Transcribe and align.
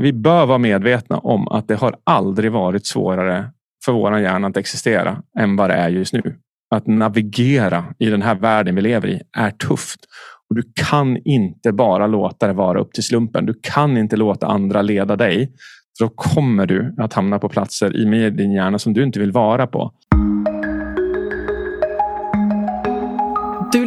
Vi 0.00 0.12
bör 0.12 0.46
vara 0.46 0.58
medvetna 0.58 1.18
om 1.18 1.48
att 1.48 1.68
det 1.68 1.74
har 1.74 1.96
aldrig 2.04 2.52
varit 2.52 2.86
svårare 2.86 3.50
för 3.84 3.92
vår 3.92 4.18
hjärna 4.18 4.48
att 4.48 4.56
existera 4.56 5.22
än 5.38 5.56
vad 5.56 5.70
det 5.70 5.74
är 5.74 5.88
just 5.88 6.12
nu. 6.12 6.36
Att 6.74 6.86
navigera 6.86 7.84
i 7.98 8.10
den 8.10 8.22
här 8.22 8.34
världen 8.34 8.74
vi 8.74 8.80
lever 8.80 9.08
i 9.08 9.20
är 9.36 9.50
tufft. 9.50 10.00
Och 10.48 10.56
Du 10.56 10.62
kan 10.74 11.16
inte 11.24 11.72
bara 11.72 12.06
låta 12.06 12.46
det 12.46 12.52
vara 12.52 12.80
upp 12.80 12.92
till 12.92 13.02
slumpen. 13.02 13.46
Du 13.46 13.54
kan 13.62 13.96
inte 13.96 14.16
låta 14.16 14.46
andra 14.46 14.82
leda 14.82 15.16
dig. 15.16 15.52
För 15.98 16.04
då 16.04 16.10
kommer 16.10 16.66
du 16.66 16.94
att 16.98 17.12
hamna 17.12 17.38
på 17.38 17.48
platser 17.48 17.96
i 17.96 18.30
din 18.30 18.52
hjärna 18.52 18.78
som 18.78 18.92
du 18.92 19.02
inte 19.02 19.20
vill 19.20 19.32
vara 19.32 19.66
på. 19.66 19.92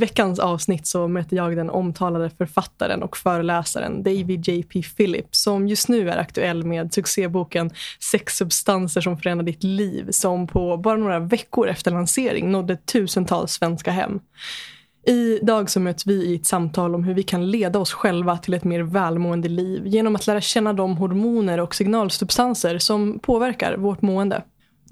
Veckans 0.00 0.38
avsnitt 0.38 0.86
så 0.86 1.08
möter 1.08 1.36
jag 1.36 1.56
den 1.56 1.70
omtalade 1.70 2.30
författaren 2.30 3.02
och 3.02 3.16
föreläsaren 3.16 4.02
David 4.02 4.48
J.P. 4.48 4.82
Phillips 4.82 5.42
som 5.42 5.68
just 5.68 5.88
nu 5.88 6.10
är 6.10 6.16
aktuell 6.16 6.64
med 6.64 6.94
succéboken 6.94 7.70
Sex 8.10 8.36
substanser 8.36 9.00
som 9.00 9.18
förändrar 9.18 9.46
ditt 9.46 9.62
liv 9.62 10.10
som 10.10 10.46
på 10.46 10.76
bara 10.76 10.96
några 10.96 11.18
veckor 11.18 11.68
efter 11.68 11.90
lansering 11.90 12.50
nådde 12.50 12.76
tusentals 12.76 13.52
svenska 13.52 13.90
hem. 13.90 14.20
Idag 15.06 15.70
så 15.70 15.80
möts 15.80 16.06
vi 16.06 16.24
i 16.24 16.34
ett 16.34 16.46
samtal 16.46 16.94
om 16.94 17.04
hur 17.04 17.14
vi 17.14 17.22
kan 17.22 17.50
leda 17.50 17.78
oss 17.78 17.92
själva 17.92 18.38
till 18.38 18.54
ett 18.54 18.64
mer 18.64 18.80
välmående 18.80 19.48
liv 19.48 19.86
genom 19.86 20.16
att 20.16 20.26
lära 20.26 20.40
känna 20.40 20.72
de 20.72 20.96
hormoner 20.96 21.60
och 21.60 21.74
signalsubstanser 21.74 22.78
som 22.78 23.18
påverkar 23.18 23.76
vårt 23.76 24.02
mående. 24.02 24.42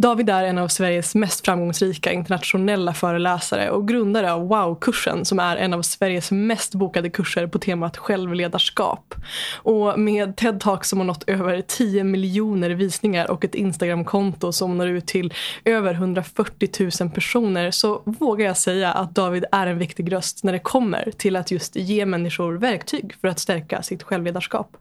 David 0.01 0.31
är 0.31 0.45
en 0.45 0.59
av 0.59 0.69
Sveriges 0.69 1.15
mest 1.15 1.45
framgångsrika 1.45 2.13
internationella 2.13 2.95
föreläsare 2.95 3.71
och 3.71 3.89
grundare 3.89 4.33
av 4.33 4.49
Wow-kursen 4.49 5.25
som 5.25 5.39
är 5.39 5.57
en 5.57 5.75
av 5.75 5.83
Sveriges 5.83 6.31
mest 6.31 6.75
bokade 6.75 7.11
kurser 7.11 7.47
på 7.47 7.59
temat 7.59 7.97
självledarskap. 7.97 9.15
Och 9.55 9.99
med 9.99 10.37
TED-talk 10.37 10.83
som 10.83 10.99
har 10.99 11.07
nått 11.07 11.29
över 11.29 11.61
10 11.61 12.05
miljoner 12.05 12.71
visningar 12.71 13.31
och 13.31 13.45
ett 13.45 13.55
Instagram-konto 13.55 14.53
som 14.53 14.79
når 14.79 14.89
ut 14.89 15.07
till 15.07 15.35
över 15.65 15.95
140 15.95 16.91
000 17.01 17.11
personer 17.11 17.71
så 17.71 18.03
vågar 18.05 18.47
jag 18.47 18.57
säga 18.57 18.93
att 18.93 19.15
David 19.15 19.45
är 19.53 19.67
en 19.67 19.79
viktig 19.79 20.13
röst 20.13 20.45
när 20.45 20.53
det 20.53 20.59
kommer 20.59 21.11
till 21.17 21.37
att 21.37 21.51
just 21.51 21.77
ge 21.77 22.07
människor 22.07 22.55
verktyg 22.55 23.15
för 23.21 23.29
att 23.29 23.39
stärka 23.39 23.83
sitt 23.83 24.03
självledarskap. 24.03 24.77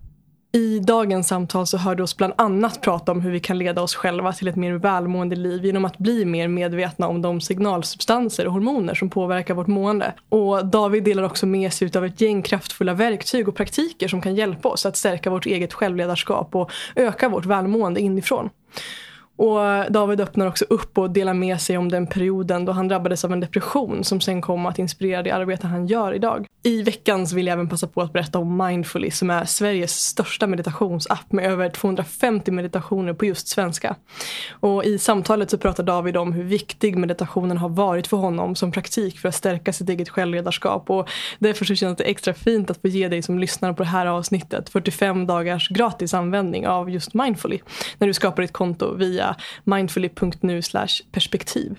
I 0.57 0.79
dagens 0.79 1.27
samtal 1.27 1.67
så 1.67 1.77
hör 1.77 1.95
du 1.95 2.03
oss 2.03 2.17
bland 2.17 2.33
annat 2.37 2.81
prata 2.81 3.11
om 3.11 3.21
hur 3.21 3.31
vi 3.31 3.39
kan 3.39 3.57
leda 3.57 3.81
oss 3.81 3.95
själva 3.95 4.33
till 4.33 4.47
ett 4.47 4.55
mer 4.55 4.73
välmående 4.73 5.35
liv 5.35 5.65
genom 5.65 5.85
att 5.85 5.97
bli 5.97 6.25
mer 6.25 6.47
medvetna 6.47 7.07
om 7.07 7.21
de 7.21 7.41
signalsubstanser 7.41 8.47
och 8.47 8.53
hormoner 8.53 8.93
som 8.95 9.09
påverkar 9.09 9.53
vårt 9.53 9.67
mående. 9.67 10.13
Och 10.29 10.65
David 10.65 11.03
delar 11.03 11.23
också 11.23 11.45
med 11.45 11.73
sig 11.73 11.91
av 11.95 12.05
ett 12.05 12.21
gäng 12.21 12.41
kraftfulla 12.41 12.93
verktyg 12.93 13.47
och 13.47 13.55
praktiker 13.55 14.07
som 14.07 14.21
kan 14.21 14.35
hjälpa 14.35 14.69
oss 14.69 14.85
att 14.85 14.97
stärka 14.97 15.29
vårt 15.29 15.45
eget 15.45 15.73
självledarskap 15.73 16.55
och 16.55 16.71
öka 16.95 17.29
vårt 17.29 17.45
välmående 17.45 17.99
inifrån. 17.99 18.49
Och 19.35 19.59
David 19.89 20.21
öppnar 20.21 20.47
också 20.47 20.65
upp 20.69 20.97
och 20.97 21.11
delar 21.11 21.33
med 21.33 21.61
sig 21.61 21.77
om 21.77 21.89
den 21.89 22.07
perioden 22.07 22.65
då 22.65 22.71
han 22.71 22.87
drabbades 22.87 23.25
av 23.25 23.33
en 23.33 23.39
depression 23.39 24.03
som 24.03 24.21
sen 24.21 24.41
kom 24.41 24.65
att 24.65 24.79
inspirera 24.79 25.23
det 25.23 25.31
arbete 25.31 25.67
han 25.67 25.87
gör 25.87 26.13
idag. 26.13 26.46
I 26.63 26.83
veckan 26.83 27.27
så 27.27 27.35
vill 27.35 27.47
jag 27.47 27.53
även 27.53 27.69
passa 27.69 27.87
på 27.87 28.01
att 28.01 28.13
berätta 28.13 28.39
om 28.39 28.57
Mindfully 28.57 29.11
som 29.11 29.29
är 29.29 29.45
Sveriges 29.45 29.91
största 29.91 30.47
meditationsapp 30.47 31.31
med 31.31 31.45
över 31.45 31.69
250 31.69 32.51
meditationer 32.51 33.13
på 33.13 33.25
just 33.25 33.47
svenska. 33.47 33.95
Och 34.49 34.85
I 34.85 34.99
samtalet 34.99 35.49
så 35.49 35.57
pratar 35.57 35.83
David 35.83 36.17
om 36.17 36.33
hur 36.33 36.43
viktig 36.43 36.97
meditationen 36.97 37.57
har 37.57 37.69
varit 37.69 38.07
för 38.07 38.17
honom 38.17 38.55
som 38.55 38.71
praktik 38.71 39.19
för 39.19 39.29
att 39.29 39.35
stärka 39.35 39.73
sitt 39.73 39.89
eget 39.89 40.09
självledarskap. 40.09 40.89
Och 40.89 41.09
därför 41.39 41.65
så 41.65 41.75
känns 41.75 41.97
det 41.97 42.03
extra 42.03 42.33
fint 42.33 42.71
att 42.71 42.81
få 42.81 42.87
ge 42.87 43.07
dig 43.07 43.21
som 43.21 43.39
lyssnar 43.39 43.73
på 43.73 43.83
det 43.83 43.89
här 43.89 44.05
avsnittet 44.05 44.69
45 44.69 45.27
dagars 45.27 45.69
gratis 45.69 46.13
användning 46.13 46.67
av 46.67 46.89
just 46.89 47.13
Mindfully 47.13 47.59
när 47.97 48.07
du 48.07 48.13
skapar 48.13 48.41
ditt 48.41 48.53
konto 48.53 48.95
via 48.95 49.35
mindfully.nu 49.63 50.61
perspektiv. 51.11 51.75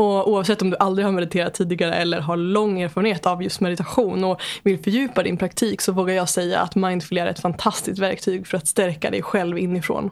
Och 0.00 0.30
oavsett 0.30 0.62
om 0.62 0.70
du 0.70 0.76
aldrig 0.76 1.06
har 1.06 1.12
mediterat 1.12 1.54
tidigare 1.54 1.94
eller 1.94 2.20
har 2.20 2.36
lång 2.36 2.80
erfarenhet 2.80 3.26
av 3.26 3.42
just 3.42 3.60
meditation 3.60 4.24
och 4.24 4.40
vill 4.62 4.78
fördjupa 4.78 5.22
din 5.22 5.36
praktik 5.36 5.80
så 5.80 5.92
vågar 5.92 6.14
jag 6.14 6.28
säga 6.28 6.60
att 6.60 6.74
Mindfully 6.74 7.20
är 7.20 7.26
ett 7.26 7.40
fantastiskt 7.40 7.98
verktyg 7.98 8.46
för 8.46 8.56
att 8.56 8.68
stärka 8.68 9.10
dig 9.10 9.22
själv 9.22 9.58
inifrån. 9.58 10.10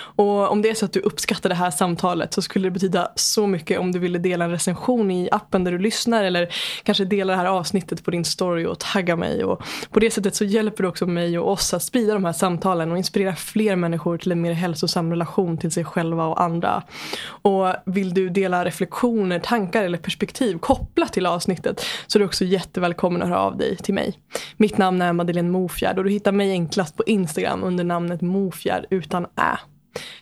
Och 0.00 0.52
om 0.52 0.62
det 0.62 0.70
är 0.70 0.74
så 0.74 0.84
att 0.84 0.92
du 0.92 1.00
uppskattar 1.00 1.48
det 1.48 1.54
här 1.54 1.70
samtalet 1.70 2.34
så 2.34 2.42
skulle 2.42 2.66
det 2.66 2.70
betyda 2.70 3.12
så 3.14 3.46
mycket 3.46 3.78
om 3.78 3.92
du 3.92 3.98
ville 3.98 4.18
dela 4.18 4.44
en 4.44 4.50
recension 4.50 5.10
i 5.10 5.28
appen 5.32 5.64
där 5.64 5.72
du 5.72 5.78
lyssnar 5.78 6.24
eller 6.24 6.48
kanske 6.82 7.04
dela 7.04 7.32
det 7.32 7.38
här 7.38 7.46
avsnittet 7.46 8.04
på 8.04 8.10
din 8.10 8.24
story 8.24 8.66
och 8.66 8.78
tagga 8.78 9.16
mig. 9.16 9.44
Och 9.44 9.62
på 9.90 10.00
det 10.00 10.10
sättet 10.10 10.34
så 10.34 10.44
hjälper 10.44 10.82
du 10.82 10.88
också 10.88 11.06
mig 11.06 11.38
och 11.38 11.52
oss 11.52 11.74
att 11.74 11.82
sprida 11.82 12.14
de 12.14 12.24
här 12.24 12.32
samtalen 12.32 12.92
och 12.92 12.98
inspirera 12.98 13.36
fler 13.36 13.76
människor 13.76 14.18
till 14.18 14.32
en 14.32 14.40
mer 14.40 14.52
hälsosam 14.52 15.10
relation 15.10 15.58
till 15.58 15.70
sig 15.70 15.84
själva 15.84 16.26
och 16.26 16.42
andra. 16.42 16.82
Och 17.26 17.74
vill 17.86 18.14
du 18.14 18.28
dela 18.28 18.64
reflektioner, 18.64 19.38
tankar 19.38 19.84
eller 19.84 19.98
perspektiv 19.98 20.58
kopplat 20.58 21.12
till 21.12 21.26
avsnittet 21.26 21.84
så 22.06 22.18
är 22.18 22.20
du 22.20 22.26
också 22.26 22.44
jättevälkommen 22.44 23.22
att 23.22 23.28
höra 23.28 23.40
av 23.40 23.56
dig 23.56 23.76
till 23.76 23.94
mig. 23.94 24.18
Mitt 24.56 24.78
namn 24.78 25.02
är 25.02 25.12
Madeleine 25.12 25.50
Mofjärd 25.50 25.98
och 25.98 26.04
du 26.04 26.10
hittar 26.10 26.32
mig 26.32 26.50
enklast 26.50 26.96
på 26.96 27.04
Instagram 27.06 27.64
under 27.64 27.84
namnet 27.84 28.20
Mofjärd 28.20 28.86
utan 28.90 29.24
ä. 29.24 29.57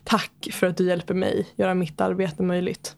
Tack 0.04 0.48
för 0.52 0.66
att 0.66 0.76
du 0.76 0.86
hjälper 0.86 1.14
mig 1.14 1.46
göra 1.56 1.74
mitt 1.74 2.00
arbete 2.00 2.42
möjligt. 2.42 2.96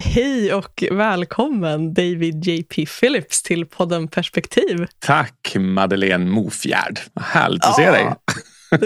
Hej 0.00 0.54
och 0.54 0.84
välkommen 0.90 1.94
David 1.94 2.44
JP 2.44 2.86
Phillips 2.86 3.42
till 3.42 3.66
podden 3.66 4.08
Perspektiv. 4.08 4.86
Tack 4.98 5.56
Madeleine 5.58 6.30
Mofjärd. 6.30 7.00
Härligt 7.20 7.64
att 7.64 7.74
ja, 7.78 7.84
se 7.84 7.90
dig. 7.90 8.14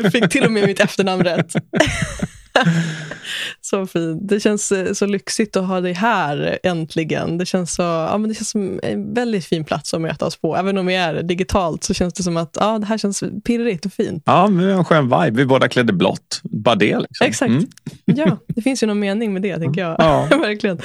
Du 0.03 0.11
fick 0.11 0.29
till 0.29 0.45
och 0.45 0.53
med 0.53 0.67
mitt 0.67 0.81
efternamn 0.81 1.25
rätt. 1.25 1.53
så 3.61 3.87
fint. 3.87 4.29
Det 4.29 4.41
känns 4.41 4.73
eh, 4.73 4.93
så 4.93 5.07
lyxigt 5.07 5.57
att 5.57 5.67
ha 5.67 5.81
dig 5.81 5.93
här 5.93 6.59
äntligen. 6.63 7.39
Det 7.39 7.47
känns, 7.47 7.75
så, 7.75 7.83
ja, 7.83 8.19
men 8.19 8.29
det 8.29 8.35
känns 8.35 8.51
som 8.51 8.81
en 8.83 9.15
väldigt 9.15 9.45
fin 9.45 9.65
plats 9.65 9.95
att 9.95 10.01
möta 10.01 10.27
oss 10.27 10.37
på. 10.37 10.57
Även 10.57 10.79
om 10.79 10.87
vi 10.87 10.95
är 10.95 11.23
digitalt 11.23 11.85
så 11.85 11.95
känns 11.95 12.15
det 12.15 12.23
som 12.23 12.37
att 12.37 12.57
ja, 12.61 12.79
det 12.79 12.87
här 12.87 12.99
känns 12.99 13.25
pirrigt 13.45 13.87
och 13.87 13.93
fint. 13.93 14.23
Ja, 14.27 14.47
vi 14.47 14.71
har 14.73 14.79
en 14.79 14.85
skön 14.85 15.05
vibe. 15.05 15.31
Vi 15.31 15.47
båda 15.47 15.69
klädde 15.69 15.93
blått. 15.93 16.41
Bara 16.43 16.75
det. 16.75 16.99
Liksom. 16.99 17.27
Exakt. 17.27 17.51
Mm. 17.51 17.67
Ja, 18.17 18.39
det 18.47 18.63
finns 18.63 18.83
ju 18.83 18.87
någon 18.87 18.99
mening 18.99 19.33
med 19.33 19.43
det, 19.43 19.59
tänker 19.59 19.81
jag. 19.81 19.97
Ja. 19.99 20.29
Verkligen. 20.31 20.79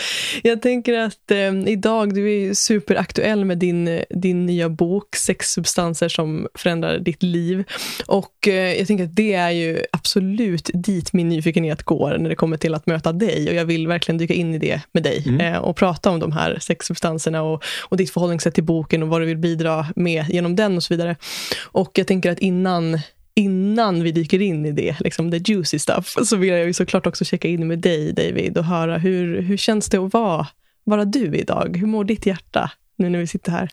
Jag 0.44 0.62
tänker 0.62 1.00
att 1.00 1.32
eh, 1.32 1.54
idag, 1.66 2.14
du 2.14 2.32
är 2.32 2.54
superaktuell 2.54 3.46
med 3.46 3.58
din, 3.58 4.02
din 4.10 4.46
nya 4.46 4.70
bok 4.70 5.16
Sex 5.16 5.52
substanser 5.52 6.10
som 6.10 6.48
förändrar 6.56 7.00
ditt 7.00 7.24
liv. 7.24 7.64
Och 8.06 8.48
eh, 8.48 8.54
jag 8.54 8.88
tänker 8.88 9.04
att 9.04 9.16
det 9.16 9.34
är 9.34 9.50
ju 9.50 9.80
absolut 9.92 10.70
dit 10.74 11.14
min 11.14 11.30
nyfikenhet 11.30 11.55
går 11.84 12.18
när 12.18 12.30
det 12.30 12.36
kommer 12.36 12.58
till 12.58 12.74
att 12.74 12.86
möta 12.86 13.12
dig. 13.14 13.50
Och 13.50 13.56
jag 13.56 13.66
vill 13.66 13.88
verkligen 13.88 14.18
dyka 14.18 14.34
in 14.34 14.54
i 14.54 14.58
det 14.58 14.82
med 14.92 15.04
dig 15.04 15.24
mm. 15.28 15.54
eh, 15.54 15.58
och 15.60 15.76
prata 15.76 16.10
om 16.10 16.20
de 16.20 16.32
här 16.32 16.58
sexsubstanserna 16.62 17.44
och, 17.44 17.64
och 17.82 17.98
ditt 17.98 18.12
förhållningssätt 18.12 18.54
till 18.54 18.64
boken 18.64 19.04
och 19.04 19.10
vad 19.10 19.22
du 19.22 19.26
vill 19.26 19.38
bidra 19.38 19.86
med 19.96 20.26
genom 20.30 20.56
den 20.56 20.78
och 20.78 20.84
så 20.84 20.94
vidare. 20.94 21.16
Och 21.64 21.92
jag 21.94 22.08
tänker 22.08 22.32
att 22.32 22.40
innan 22.40 23.00
innan 23.38 24.04
vi 24.04 24.12
dyker 24.12 24.42
in 24.42 24.66
i 24.66 24.72
det, 24.72 24.96
liksom 25.00 25.32
the 25.32 25.38
juicy 25.38 25.80
stuff, 25.80 26.16
så 26.26 26.36
vill 26.36 26.50
jag 26.50 26.66
ju 26.66 26.74
såklart 26.74 27.08
också 27.08 27.26
checka 27.26 27.48
in 27.48 27.68
med 27.68 27.80
dig, 27.80 28.14
David, 28.14 28.58
och 28.58 28.66
höra 28.66 28.98
hur, 28.98 29.42
hur 29.42 29.58
känns 29.58 29.90
det 29.90 29.98
att 29.98 30.14
vara, 30.14 30.48
vara 30.84 31.06
du 31.06 31.36
idag? 31.36 31.78
Hur 31.78 31.88
mår 31.88 32.04
ditt 32.04 32.26
hjärta 32.26 32.72
nu 32.96 33.10
när 33.10 33.20
vi 33.20 33.28
sitter 33.28 33.52
här? 33.52 33.70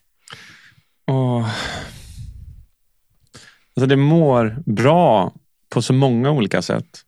Oh. 1.06 1.48
Alltså 3.76 3.86
det 3.86 3.96
mår 3.96 4.62
bra 4.66 5.32
på 5.68 5.82
så 5.82 5.92
många 5.92 6.30
olika 6.30 6.62
sätt. 6.62 7.00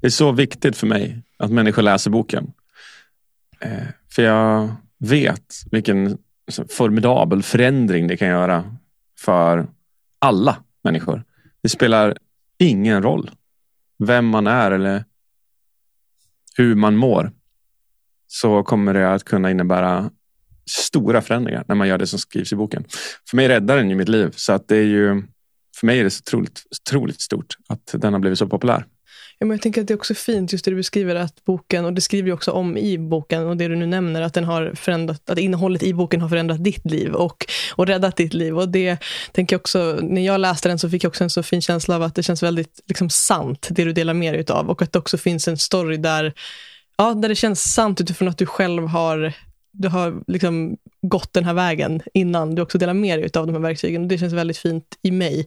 Det 0.00 0.06
är 0.06 0.10
så 0.10 0.32
viktigt 0.32 0.76
för 0.76 0.86
mig 0.86 1.22
att 1.36 1.50
människor 1.50 1.82
läser 1.82 2.10
boken. 2.10 2.52
Eh, 3.60 3.86
för 4.14 4.22
jag 4.22 4.74
vet 4.98 5.54
vilken 5.70 6.18
formidabel 6.68 7.42
förändring 7.42 8.06
det 8.06 8.16
kan 8.16 8.28
göra 8.28 8.76
för 9.18 9.66
alla 10.18 10.56
människor. 10.84 11.24
Det 11.62 11.68
spelar 11.68 12.16
ingen 12.58 13.02
roll 13.02 13.30
vem 13.98 14.26
man 14.26 14.46
är 14.46 14.70
eller 14.70 15.04
hur 16.56 16.74
man 16.74 16.96
mår. 16.96 17.32
Så 18.26 18.62
kommer 18.62 18.94
det 18.94 19.12
att 19.14 19.24
kunna 19.24 19.50
innebära 19.50 20.10
stora 20.70 21.22
förändringar 21.22 21.64
när 21.68 21.74
man 21.74 21.88
gör 21.88 21.98
det 21.98 22.06
som 22.06 22.18
skrivs 22.18 22.52
i 22.52 22.56
boken. 22.56 22.84
För 23.30 23.36
mig 23.36 23.48
räddar 23.48 23.76
den 23.76 23.90
ju 23.90 23.96
mitt 23.96 24.08
liv. 24.08 24.32
Så 24.36 24.52
att 24.52 24.68
det 24.68 24.76
är 24.76 24.84
ju, 24.84 25.22
för 25.76 25.86
mig 25.86 26.00
är 26.00 26.04
det 26.04 26.10
så 26.10 26.22
otroligt, 26.22 26.62
otroligt 26.70 27.20
stort 27.20 27.56
att 27.68 27.94
den 27.94 28.12
har 28.12 28.20
blivit 28.20 28.38
så 28.38 28.46
populär. 28.46 28.86
Ja, 29.40 29.46
men 29.46 29.50
jag 29.50 29.62
tänker 29.62 29.80
att 29.80 29.86
det 29.86 29.94
är 29.94 29.98
också 29.98 30.14
fint, 30.14 30.52
just 30.52 30.64
det 30.64 30.70
du 30.70 30.76
beskriver, 30.76 31.14
att 31.14 31.44
boken, 31.44 31.84
och 31.84 31.92
det 31.92 32.00
skriver 32.00 32.26
du 32.26 32.32
också 32.32 32.50
om 32.50 32.76
i 32.76 32.98
boken, 32.98 33.46
och 33.46 33.56
det 33.56 33.68
du 33.68 33.76
nu 33.76 33.86
nämner, 33.86 34.22
att, 34.22 34.34
den 34.34 34.44
har 34.44 34.72
förändrat, 34.74 35.30
att 35.30 35.38
innehållet 35.38 35.82
i 35.82 35.94
boken 35.94 36.20
har 36.20 36.28
förändrat 36.28 36.64
ditt 36.64 36.84
liv 36.84 37.12
och, 37.12 37.46
och 37.74 37.86
räddat 37.86 38.16
ditt 38.16 38.34
liv. 38.34 38.58
Och 38.58 38.68
det 38.68 38.98
tänker 39.32 39.54
jag 39.54 39.60
också, 39.60 39.98
när 40.02 40.26
jag 40.26 40.40
läste 40.40 40.68
den 40.68 40.78
så 40.78 40.90
fick 40.90 41.04
jag 41.04 41.10
också 41.10 41.24
en 41.24 41.30
så 41.30 41.42
fin 41.42 41.62
känsla 41.62 41.96
av 41.96 42.02
att 42.02 42.14
det 42.14 42.22
känns 42.22 42.42
väldigt 42.42 42.80
liksom, 42.86 43.10
sant, 43.10 43.68
det 43.70 43.84
du 43.84 43.92
delar 43.92 44.14
med 44.14 44.34
dig 44.34 44.44
av. 44.48 44.70
Och 44.70 44.82
att 44.82 44.92
det 44.92 44.98
också 44.98 45.18
finns 45.18 45.48
en 45.48 45.58
story 45.58 45.96
där, 45.96 46.32
ja, 46.96 47.14
där 47.14 47.28
det 47.28 47.34
känns 47.34 47.72
sant 47.72 48.00
utifrån 48.00 48.28
att 48.28 48.38
du 48.38 48.46
själv 48.46 48.86
har 48.86 49.34
du 49.78 49.88
har 49.88 50.22
liksom 50.26 50.76
gått 51.02 51.32
den 51.32 51.44
här 51.44 51.54
vägen 51.54 52.02
innan 52.14 52.54
du 52.54 52.62
också 52.62 52.78
delar 52.78 52.94
med 52.94 53.18
dig 53.18 53.30
av 53.34 53.46
de 53.46 53.52
här 53.52 53.60
verktygen. 53.60 54.08
Det 54.08 54.18
känns 54.18 54.32
väldigt 54.32 54.58
fint 54.58 54.98
i 55.02 55.10
mig. 55.10 55.46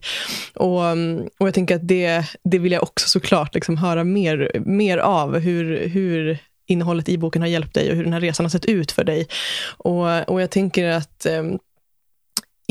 Och, 0.56 0.86
mm, 0.86 1.28
och 1.40 1.48
jag 1.48 1.54
tänker 1.54 1.76
att 1.76 1.88
det, 1.88 2.26
det 2.44 2.60
vill 2.60 2.72
jag 2.72 2.84
också 2.84 3.10
såklart 3.10 3.56
liksom 3.56 3.78
höra 3.78 4.04
mer, 4.04 4.52
mer 4.66 4.98
av. 4.98 5.40
Hur, 5.40 5.88
hur 5.88 6.38
innehållet 6.66 7.10
i 7.10 7.18
boken 7.18 7.42
har 7.42 7.50
hjälpt 7.50 7.74
dig 7.74 7.90
och 7.90 7.96
hur 7.96 8.04
den 8.04 8.14
här 8.14 8.20
resan 8.20 8.46
har 8.46 8.50
sett 8.50 8.66
ut 8.66 8.92
för 8.92 9.04
dig. 9.04 9.28
Och, 9.78 10.30
och 10.30 10.42
jag 10.42 10.50
tänker 10.50 10.88
att 10.88 11.26
mm, 11.26 11.60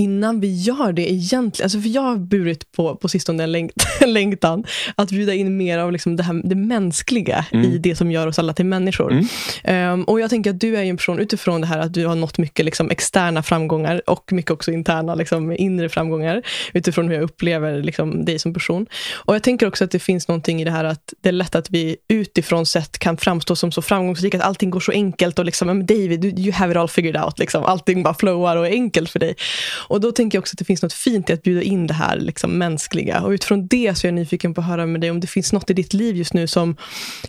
innan 0.00 0.40
vi 0.40 0.62
gör 0.62 0.92
det 0.92 1.12
egentligen, 1.12 1.64
alltså 1.64 1.80
för 1.80 1.88
jag 1.88 2.02
har 2.02 2.16
burit 2.16 2.72
på, 2.72 2.96
på 2.96 3.08
sistone 3.08 3.42
en, 3.42 3.52
längt, 3.52 3.72
längtan 4.06 4.64
att 4.94 5.10
bjuda 5.10 5.34
in 5.34 5.56
mer 5.56 5.78
av 5.78 5.92
liksom 5.92 6.16
det, 6.16 6.22
här, 6.22 6.40
det 6.44 6.54
mänskliga 6.54 7.44
mm. 7.52 7.72
i 7.72 7.78
det 7.78 7.96
som 7.96 8.10
gör 8.10 8.26
oss 8.26 8.38
alla 8.38 8.52
till 8.52 8.64
människor. 8.64 9.12
Mm. 9.64 9.92
Um, 9.92 10.04
och 10.04 10.20
jag 10.20 10.30
tänker 10.30 10.50
att 10.50 10.60
du 10.60 10.76
är 10.76 10.84
en 10.84 10.96
person, 10.96 11.18
utifrån 11.18 11.60
det 11.60 11.66
här 11.66 11.78
att 11.78 11.94
du 11.94 12.06
har 12.06 12.14
nått 12.14 12.38
mycket 12.38 12.64
liksom 12.64 12.90
externa 12.90 13.42
framgångar 13.42 14.02
och 14.06 14.32
mycket 14.32 14.50
också 14.50 14.70
interna 14.70 15.14
liksom 15.14 15.52
inre 15.52 15.88
framgångar, 15.88 16.42
utifrån 16.72 17.08
hur 17.08 17.14
jag 17.14 17.22
upplever 17.22 17.82
liksom 17.82 18.24
dig 18.24 18.38
som 18.38 18.54
person. 18.54 18.86
Och 19.12 19.34
jag 19.34 19.42
tänker 19.42 19.66
också 19.66 19.84
att 19.84 19.90
det 19.90 19.98
finns 19.98 20.28
någonting 20.28 20.62
i 20.62 20.64
det 20.64 20.70
här 20.70 20.84
att 20.84 21.14
det 21.20 21.28
är 21.28 21.32
lätt 21.32 21.54
att 21.54 21.70
vi 21.70 21.96
utifrån 22.08 22.66
sett 22.66 22.98
kan 22.98 23.16
framstå 23.16 23.56
som 23.56 23.72
så 23.72 23.82
framgångsrika, 23.82 24.38
att 24.38 24.44
allting 24.44 24.70
går 24.70 24.80
så 24.80 24.92
enkelt 24.92 25.38
och 25.38 25.44
liksom, 25.44 25.86
David, 25.86 26.38
you 26.38 26.52
have 26.52 26.72
it 26.72 26.76
all 26.76 26.88
figured 26.88 27.24
out, 27.24 27.38
liksom. 27.38 27.64
allting 27.64 28.02
bara 28.02 28.14
flowar 28.14 28.56
och 28.56 28.66
är 28.66 28.70
enkelt 28.70 29.10
för 29.10 29.18
dig. 29.18 29.34
Och 29.90 30.00
då 30.00 30.12
tänker 30.12 30.36
jag 30.36 30.42
också 30.42 30.54
att 30.54 30.58
det 30.58 30.64
finns 30.64 30.82
något 30.82 30.92
fint 30.92 31.30
i 31.30 31.32
att 31.32 31.42
bjuda 31.42 31.62
in 31.62 31.86
det 31.86 31.94
här 31.94 32.16
liksom, 32.16 32.58
mänskliga. 32.58 33.22
Och 33.22 33.30
utifrån 33.30 33.66
det 33.66 33.98
så 33.98 34.06
är 34.06 34.08
jag 34.08 34.14
nyfiken 34.14 34.54
på 34.54 34.60
att 34.60 34.66
höra 34.66 34.86
med 34.86 35.00
dig 35.00 35.10
om 35.10 35.20
det 35.20 35.26
finns 35.26 35.52
något 35.52 35.70
i 35.70 35.74
ditt 35.74 35.94
liv 35.94 36.16
just 36.16 36.34
nu 36.34 36.46
som 36.46 36.76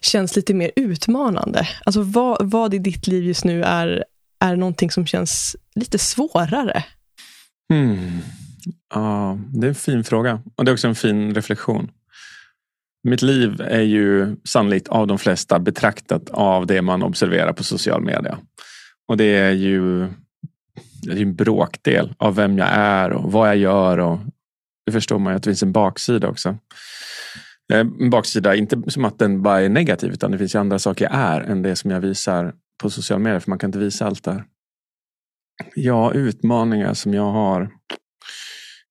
känns 0.02 0.36
lite 0.36 0.54
mer 0.54 0.72
utmanande. 0.76 1.68
Alltså 1.86 2.02
vad, 2.02 2.52
vad 2.52 2.74
i 2.74 2.80
ditt 2.80 3.08
liv 3.08 3.24
just 3.24 3.46
nu 3.46 3.64
är, 3.64 4.04
är 4.40 4.56
någonting 4.56 4.92
som 4.92 5.06
känns 5.06 5.56
lite 5.76 5.98
svårare? 5.98 6.84
Mm. 7.74 8.18
Ja, 8.94 9.40
det 9.54 9.68
är 9.68 9.70
en 9.70 9.76
fin 9.76 10.04
fråga. 10.04 10.42
Och 10.56 10.66
det 10.66 10.72
är 10.72 10.74
också 10.74 10.88
en 10.88 10.96
fin 10.96 11.36
reflektion. 11.36 11.92
Mitt 13.04 13.22
liv 13.22 13.62
är 13.62 13.82
ju 13.82 14.36
sannolikt 14.44 14.88
av 14.88 15.08
de 15.08 15.20
flesta 15.20 15.60
betraktat 15.60 16.30
av 16.30 16.68
det 16.68 16.82
man 16.82 17.04
observerar 17.04 17.54
på 17.54 17.64
social 17.64 18.02
media. 18.02 18.38
Och 19.08 19.18
det 19.18 19.38
är 19.38 19.52
ju 19.52 20.08
en 21.10 21.36
bråkdel 21.36 22.14
av 22.18 22.36
vem 22.36 22.58
jag 22.58 22.68
är 22.72 23.12
och 23.12 23.32
vad 23.32 23.50
jag 23.50 23.58
gör. 23.58 23.98
Och 23.98 24.20
det 24.86 24.92
förstår 24.92 25.20
man 25.20 25.34
ju 25.34 25.38
att 25.38 25.44
det 25.44 25.50
finns 25.50 25.64
en 25.64 25.72
baksida 25.72 26.28
också. 26.28 26.58
Eh, 27.74 27.80
en 27.80 28.10
baksida, 28.10 28.56
inte 28.56 28.82
som 28.88 29.06
att 29.06 29.20
den 29.20 29.42
bara 29.42 29.62
är 29.62 29.70
negativ, 29.70 30.12
utan 30.12 30.32
det 30.32 30.38
finns 30.38 30.56
ju 30.56 30.60
andra 30.60 30.80
saker 30.80 31.06
jag 31.06 31.14
är 31.16 31.42
än 31.42 31.62
det 31.62 31.76
som 31.76 31.92
jag 31.92 32.02
visar 32.02 32.54
på 32.84 32.90
sociala 32.90 33.20
medier. 33.20 33.40
För 33.40 33.50
man 33.50 33.60
kan 33.60 33.68
inte 33.68 33.80
visa 33.80 34.06
allt 34.06 34.24
där. 34.24 34.44
Ja, 35.76 36.14
utmaningar 36.14 36.94
som 36.94 37.14
jag 37.14 37.32
har. 37.32 37.72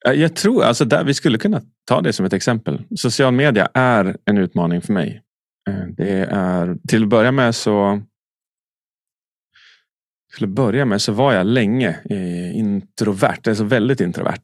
Eh, 0.07 0.13
jag 0.13 0.37
tror, 0.37 0.65
alltså 0.65 0.85
där, 0.85 1.05
vi 1.05 1.15
skulle 1.15 1.39
kunna 1.39 1.63
ta 1.85 2.01
det 2.01 2.13
som 2.13 2.27
ett 2.27 2.33
exempel. 2.33 2.83
Social 2.97 3.33
media 3.33 3.69
är 3.75 4.17
en 4.25 4.39
utmaning 4.39 4.81
för 4.81 4.93
mig. 4.93 5.23
Eh, 5.69 5.87
det 5.97 6.27
är, 6.31 6.77
till 6.89 7.03
att 7.03 7.09
börja 7.09 7.33
med 7.33 7.55
så 7.55 8.03
till 10.35 10.45
att 10.45 10.51
börja 10.51 10.85
med 10.85 11.03
så 11.03 11.13
var 11.13 11.33
jag 11.33 11.47
länge 11.47 11.89
eh, 12.11 12.57
introvert, 12.57 13.41
alltså 13.47 13.65
väldigt 13.65 14.01
introvert. 14.01 14.43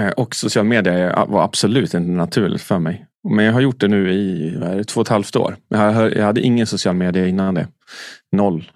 Eh, 0.00 0.08
och 0.08 0.34
social 0.34 0.64
media 0.64 1.24
var 1.24 1.44
absolut 1.44 1.94
inte 1.94 2.10
naturligt 2.10 2.62
för 2.62 2.78
mig. 2.78 3.06
Men 3.28 3.44
jag 3.44 3.52
har 3.52 3.60
gjort 3.60 3.80
det 3.80 3.88
nu 3.88 4.12
i 4.12 4.50
det, 4.50 4.84
två 4.84 5.00
och 5.00 5.06
ett 5.06 5.10
halvt 5.10 5.36
år. 5.36 5.56
Jag 5.68 6.24
hade 6.24 6.40
ingen 6.40 6.66
social 6.66 6.94
media 6.94 7.26
innan 7.26 7.54
det. 7.54 7.68
Noll. 8.32 8.70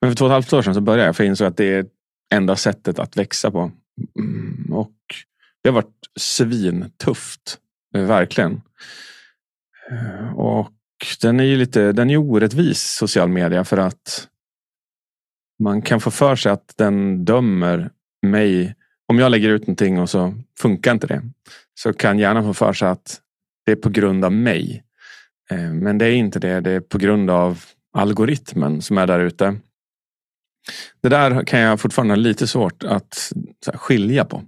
Men 0.00 0.10
för 0.10 0.16
två 0.16 0.24
och 0.24 0.30
ett 0.30 0.32
halvt 0.32 0.52
år 0.52 0.62
sedan 0.62 0.74
så 0.74 0.80
började 0.80 1.06
jag 1.06 1.16
för 1.16 1.24
jag 1.24 1.28
insåg 1.28 1.46
att 1.46 1.56
det 1.56 1.74
är 1.74 1.86
enda 2.34 2.56
sättet 2.56 2.98
att 2.98 3.16
växa 3.16 3.50
på. 3.50 3.72
Mm, 4.18 4.72
och 4.72 4.94
det 5.62 5.68
har 5.68 5.74
varit 5.74 6.08
svintufft. 6.20 7.58
Eh, 7.94 8.02
verkligen. 8.02 8.62
Eh, 9.90 10.38
och 10.38 10.72
den 11.22 11.40
är 11.40 11.44
ju 11.44 11.56
lite 11.56 11.92
den 11.92 12.10
är 12.10 12.16
orättvis 12.16 12.96
social 12.98 13.28
media 13.28 13.64
för 13.64 13.76
att 13.76 14.28
man 15.62 15.82
kan 15.82 16.00
få 16.00 16.10
för 16.10 16.36
sig 16.36 16.52
att 16.52 16.74
den 16.76 17.24
dömer 17.24 17.90
mig. 18.26 18.74
Om 19.08 19.18
jag 19.18 19.30
lägger 19.30 19.48
ut 19.48 19.62
någonting 19.62 20.00
och 20.00 20.10
så 20.10 20.34
funkar 20.58 20.92
inte 20.92 21.06
det. 21.06 21.22
Så 21.80 21.92
kan 21.92 22.18
gärna 22.18 22.42
få 22.42 22.54
för 22.54 22.72
sig 22.72 22.88
att 22.88 23.20
det 23.66 23.72
är 23.72 23.76
på 23.76 23.88
grund 23.88 24.24
av 24.24 24.32
mig. 24.32 24.84
Eh, 25.50 25.72
men 25.72 25.98
det 25.98 26.06
är 26.06 26.12
inte 26.12 26.38
det. 26.38 26.60
Det 26.60 26.70
är 26.70 26.80
på 26.80 26.98
grund 26.98 27.30
av 27.30 27.64
algoritmen 27.92 28.82
som 28.82 28.98
är 28.98 29.06
där 29.06 29.20
ute. 29.20 29.56
Det 31.02 31.08
där 31.08 31.44
kan 31.44 31.60
jag 31.60 31.80
fortfarande 31.80 32.14
ha 32.14 32.16
lite 32.16 32.46
svårt 32.46 32.84
att 32.84 33.32
skilja 33.74 34.24
på. 34.24 34.42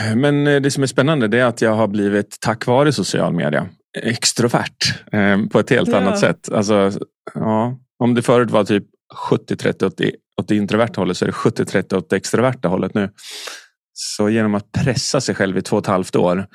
Eh, 0.00 0.16
men 0.16 0.46
eh, 0.46 0.60
det 0.60 0.70
som 0.70 0.82
är 0.82 0.86
spännande 0.86 1.38
är 1.38 1.44
att 1.44 1.62
jag 1.62 1.74
har 1.74 1.88
blivit, 1.88 2.40
tack 2.40 2.66
vare 2.66 2.92
social 2.92 3.32
media, 3.32 3.68
extrovert 4.02 5.50
på 5.50 5.60
ett 5.60 5.70
helt 5.70 5.88
ja. 5.88 5.96
annat 5.96 6.18
sätt. 6.18 6.52
Alltså, 6.52 6.92
ja, 7.34 7.78
om 7.98 8.14
det 8.14 8.22
förut 8.22 8.50
var 8.50 8.64
typ 8.64 8.84
70-30 9.30 9.84
åt, 9.84 10.00
åt 10.40 10.48
det 10.48 10.56
introverta 10.56 11.00
hållet 11.00 11.16
så 11.16 11.24
är 11.24 11.26
det 11.26 11.32
70-30 11.32 11.94
åt 11.94 12.10
det 12.10 12.16
extroverta 12.16 12.68
hållet 12.68 12.94
nu. 12.94 13.10
Så 13.92 14.30
genom 14.30 14.54
att 14.54 14.72
pressa 14.72 15.20
sig 15.20 15.34
själv 15.34 15.58
i 15.58 15.62
två 15.62 15.76
och 15.76 15.82
ett 15.82 15.86
halvt 15.86 16.16
år 16.16 16.46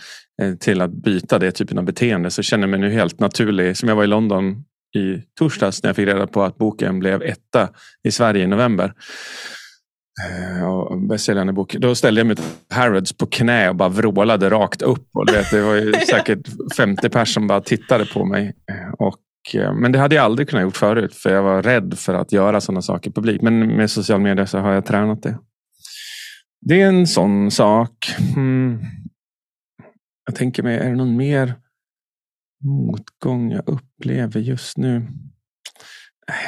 eh, 0.42 0.53
till 0.56 0.81
att 0.81 0.92
byta 0.92 1.39
det 1.39 1.51
typen 1.51 1.77
av 1.77 1.83
beteende 1.83 2.31
så 2.31 2.42
känner 2.42 2.63
jag 2.63 2.69
mig 2.69 2.80
nu 2.80 2.89
helt 2.89 3.19
naturlig. 3.19 3.77
Som 3.77 3.89
jag 3.89 3.95
var 3.95 4.03
i 4.03 4.07
London 4.07 4.63
i 4.98 5.24
torsdags 5.39 5.83
när 5.83 5.89
jag 5.89 5.95
fick 5.95 6.07
reda 6.07 6.27
på 6.27 6.44
att 6.44 6.57
boken 6.57 7.00
blev 7.00 7.21
etta 7.21 7.69
i 8.03 8.12
Sverige 8.12 8.44
i 8.44 8.48
november. 8.48 8.94
Eh, 10.30 10.98
bästsäljande 10.98 11.53
bok. 11.53 11.75
Då 11.80 11.95
ställde 11.95 12.19
jag 12.19 12.27
mig 12.27 12.36
till 12.36 12.45
Harrods 12.69 13.13
på 13.13 13.25
knä 13.25 13.69
och 13.69 13.75
bara 13.75 13.89
vrålade 13.89 14.50
rakt 14.50 14.81
upp. 14.81 15.07
Och 15.13 15.25
det, 15.25 15.51
det 15.51 15.62
var 15.62 15.75
ju 15.75 15.94
säkert 16.09 16.48
50 16.77 17.09
personer 17.09 17.25
som 17.25 17.48
bara 17.48 17.62
tittade 17.62 18.06
på 18.06 18.25
mig. 18.25 18.56
Eh, 18.71 18.94
och 18.94 19.18
Eh, 19.53 19.73
men 19.73 19.91
det 19.91 19.99
hade 19.99 20.15
jag 20.15 20.25
aldrig 20.25 20.49
kunnat 20.49 20.63
gjort 20.63 20.77
förut 20.77 21.15
för 21.15 21.33
jag 21.33 21.43
var 21.43 21.63
rädd 21.63 21.93
för 21.97 22.13
att 22.13 22.31
göra 22.31 22.61
sådana 22.61 22.81
saker 22.81 23.11
publikt. 23.11 23.41
Men 23.41 23.59
med 23.59 23.91
social 23.91 24.21
media 24.21 24.47
så 24.47 24.59
har 24.59 24.73
jag 24.73 24.85
tränat 24.85 25.23
det. 25.23 25.38
Det 26.61 26.81
är 26.81 26.88
en 26.88 27.07
sån 27.07 27.51
sak. 27.51 28.15
Mm. 28.36 28.79
Jag 30.25 30.36
tänker 30.36 30.63
mig, 30.63 30.77
är 30.77 30.89
det 30.89 30.95
någon 30.95 31.17
mer 31.17 31.53
motgång 32.63 33.51
jag 33.51 33.63
upplever 33.69 34.39
just 34.39 34.77
nu? 34.77 35.07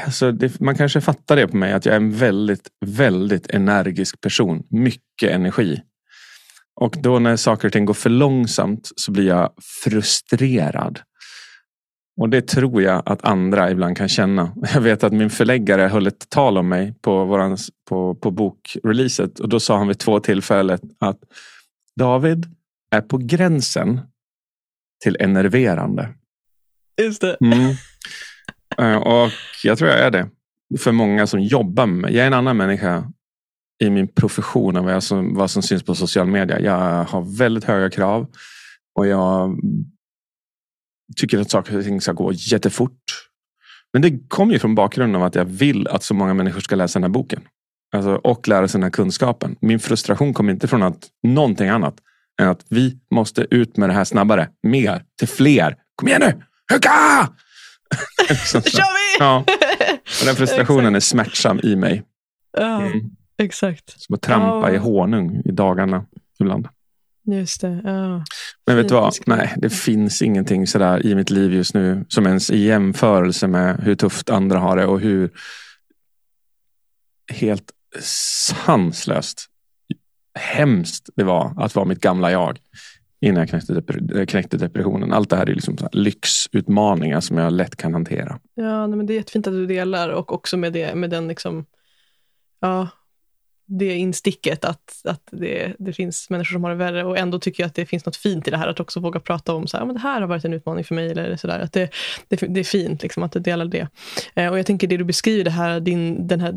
Alltså 0.05 0.31
det, 0.31 0.59
man 0.59 0.75
kanske 0.75 1.01
fattar 1.01 1.35
det 1.35 1.47
på 1.47 1.57
mig 1.57 1.73
att 1.73 1.85
jag 1.85 1.93
är 1.95 1.99
en 1.99 2.11
väldigt, 2.11 2.67
väldigt 2.85 3.49
energisk 3.49 4.21
person. 4.21 4.63
Mycket 4.69 5.31
energi. 5.31 5.81
Och 6.75 6.95
då 7.01 7.19
när 7.19 7.35
saker 7.35 7.67
och 7.67 7.73
ting 7.73 7.85
går 7.85 7.93
för 7.93 8.09
långsamt 8.09 8.91
så 8.95 9.11
blir 9.11 9.27
jag 9.27 9.49
frustrerad. 9.83 10.99
Och 12.17 12.29
det 12.29 12.41
tror 12.41 12.81
jag 12.81 13.03
att 13.05 13.25
andra 13.25 13.71
ibland 13.71 13.97
kan 13.97 14.09
känna. 14.09 14.53
Jag 14.73 14.81
vet 14.81 15.03
att 15.03 15.13
min 15.13 15.29
förläggare 15.29 15.81
höll 15.81 16.07
ett 16.07 16.29
tal 16.29 16.57
om 16.57 16.69
mig 16.69 16.95
på, 17.01 17.25
våran, 17.25 17.57
på, 17.89 18.15
på 18.15 18.31
bokreleaset 18.31 19.39
och 19.39 19.49
då 19.49 19.59
sa 19.59 19.77
han 19.77 19.87
vid 19.87 19.99
två 19.99 20.19
tillfällen 20.19 20.79
att 20.99 21.19
David 21.95 22.45
är 22.91 23.01
på 23.01 23.17
gränsen 23.17 23.99
till 25.03 25.17
enerverande. 25.19 26.09
Just 27.01 27.21
det. 27.21 27.37
Mm. 27.41 27.75
Eh, 28.77 28.95
och 28.95 29.31
jag 29.63 29.77
tror 29.77 29.89
jag 29.89 29.99
är 29.99 30.11
det. 30.11 30.29
För 30.79 30.91
många 30.91 31.27
som 31.27 31.41
jobbar 31.41 31.85
med 31.85 32.01
mig. 32.01 32.13
Jag 32.13 32.23
är 32.23 32.27
en 32.27 32.33
annan 32.33 32.57
människa 32.57 33.11
i 33.83 33.89
min 33.89 34.07
profession 34.07 34.75
än 34.75 34.85
vad, 34.85 34.93
jag 34.93 35.03
som, 35.03 35.35
vad 35.35 35.51
som 35.51 35.63
syns 35.63 35.83
på 35.83 35.95
social 35.95 36.27
media. 36.27 36.59
Jag 36.59 37.03
har 37.03 37.37
väldigt 37.37 37.63
höga 37.63 37.89
krav 37.89 38.27
och 38.95 39.07
jag 39.07 39.59
tycker 41.17 41.39
att 41.39 41.51
saker 41.51 41.77
och 41.77 41.83
ting 41.83 42.01
ska 42.01 42.11
gå 42.11 42.31
jättefort. 42.33 43.29
Men 43.93 44.01
det 44.01 44.19
kommer 44.27 44.53
ju 44.53 44.59
från 44.59 44.75
bakgrunden 44.75 45.21
av 45.21 45.27
att 45.27 45.35
jag 45.35 45.45
vill 45.45 45.87
att 45.87 46.03
så 46.03 46.13
många 46.13 46.33
människor 46.33 46.59
ska 46.59 46.75
läsa 46.75 46.99
den 46.99 47.03
här 47.03 47.09
boken. 47.09 47.41
Alltså, 47.95 48.15
och 48.15 48.47
lära 48.47 48.67
sig 48.67 48.79
den 48.79 48.83
här 48.83 48.91
kunskapen. 48.91 49.55
Min 49.61 49.79
frustration 49.79 50.33
kommer 50.33 50.53
inte 50.53 50.67
från 50.67 50.83
att 50.83 51.09
någonting 51.23 51.69
annat 51.69 51.95
än 52.41 52.47
att 52.47 52.65
vi 52.69 52.97
måste 53.11 53.47
ut 53.51 53.77
med 53.77 53.89
det 53.89 53.93
här 53.93 54.03
snabbare. 54.03 54.49
Mer, 54.63 55.03
till 55.19 55.27
fler. 55.27 55.75
Kom 55.95 56.07
igen 56.07 56.21
nu! 56.21 56.43
Huka! 56.73 57.29
så, 58.45 58.61
kör 58.61 59.19
vi! 59.19 59.19
Ja. 59.19 59.43
Och 60.19 60.25
den 60.25 60.35
frustrationen 60.35 60.95
är 60.95 60.99
smärtsam 60.99 61.59
i 61.63 61.75
mig. 61.75 62.03
Ja, 62.57 62.81
mm. 62.81 63.01
exakt. 63.37 64.01
Som 64.01 64.15
att 64.15 64.21
trampa 64.21 64.69
ja. 64.69 64.75
i 64.75 64.77
honung 64.77 65.41
i 65.45 65.51
dagarna 65.51 66.05
ibland. 66.39 66.67
Just 67.25 67.61
det. 67.61 67.81
Ja. 67.83 68.23
Men 68.67 68.75
vet 68.75 68.87
du 68.87 68.93
vad? 68.93 69.13
Nej, 69.25 69.53
det 69.57 69.69
finns 69.69 70.21
ingenting 70.21 70.67
sådär 70.67 71.05
i 71.05 71.15
mitt 71.15 71.29
liv 71.29 71.53
just 71.53 71.73
nu 71.73 72.05
som 72.07 72.27
ens 72.27 72.49
i 72.51 72.57
jämförelse 72.57 73.47
med 73.47 73.79
hur 73.83 73.95
tufft 73.95 74.29
andra 74.29 74.59
har 74.59 74.77
det 74.77 74.85
och 74.85 74.99
hur 74.99 75.31
helt 77.33 77.71
sanslöst 78.65 79.49
hemskt 80.39 81.09
det 81.15 81.23
var 81.23 81.63
att 81.63 81.75
vara 81.75 81.85
mitt 81.85 81.99
gamla 81.99 82.31
jag 82.31 82.59
innan 83.21 83.39
jag 83.39 83.49
knäckte, 83.49 83.73
depre- 83.73 84.25
knäckte 84.25 84.57
depressionen. 84.57 85.13
Allt 85.13 85.29
det 85.29 85.35
här 85.35 85.49
är 85.49 85.53
liksom 85.53 85.77
så 85.77 85.89
lyxutmaningar 85.91 87.19
som 87.19 87.37
jag 87.37 87.53
lätt 87.53 87.75
kan 87.75 87.93
hantera. 87.93 88.39
Ja, 88.53 88.87
nej, 88.87 88.97
men 88.97 89.05
det 89.05 89.13
är 89.13 89.15
jättefint 89.15 89.47
att 89.47 89.53
du 89.53 89.65
delar 89.67 90.09
och 90.09 90.33
också 90.33 90.57
med, 90.57 90.73
det, 90.73 90.95
med 90.95 91.09
den 91.09 91.27
liksom, 91.27 91.65
ja, 92.59 92.87
det 93.65 93.93
insticket 93.93 94.65
att, 94.65 95.01
att 95.03 95.21
det, 95.31 95.73
det 95.79 95.93
finns 95.93 96.29
människor 96.29 96.53
som 96.53 96.63
har 96.63 96.71
det 96.71 96.77
värre 96.77 97.03
och 97.03 97.17
ändå 97.17 97.39
tycker 97.39 97.63
jag 97.63 97.67
att 97.67 97.75
det 97.75 97.85
finns 97.85 98.05
något 98.05 98.15
fint 98.15 98.47
i 98.47 98.51
det 98.51 98.57
här 98.57 98.67
att 98.67 98.79
också 98.79 98.99
våga 98.99 99.19
prata 99.19 99.53
om 99.53 99.67
så 99.67 99.77
här, 99.77 99.85
men 99.85 99.95
det 99.95 100.01
här 100.01 100.21
har 100.21 100.27
varit 100.27 100.45
en 100.45 100.53
utmaning 100.53 100.83
för 100.83 100.95
mig 100.95 101.11
eller 101.11 101.35
så 101.35 101.47
där. 101.47 101.59
Att 101.59 101.73
det, 101.73 101.89
det, 102.27 102.35
det 102.35 102.59
är 102.59 102.63
fint 102.63 103.03
liksom, 103.03 103.23
att 103.23 103.31
du 103.31 103.39
delar 103.39 103.65
det. 103.65 103.87
Eh, 104.35 104.51
och 104.51 104.59
jag 104.59 104.65
tänker 104.65 104.87
det 104.87 104.97
du 104.97 105.03
beskriver 105.03 105.43
det 105.43 105.51
här, 105.51 105.79
din, 105.79 106.27
den 106.27 106.41
här 106.41 106.53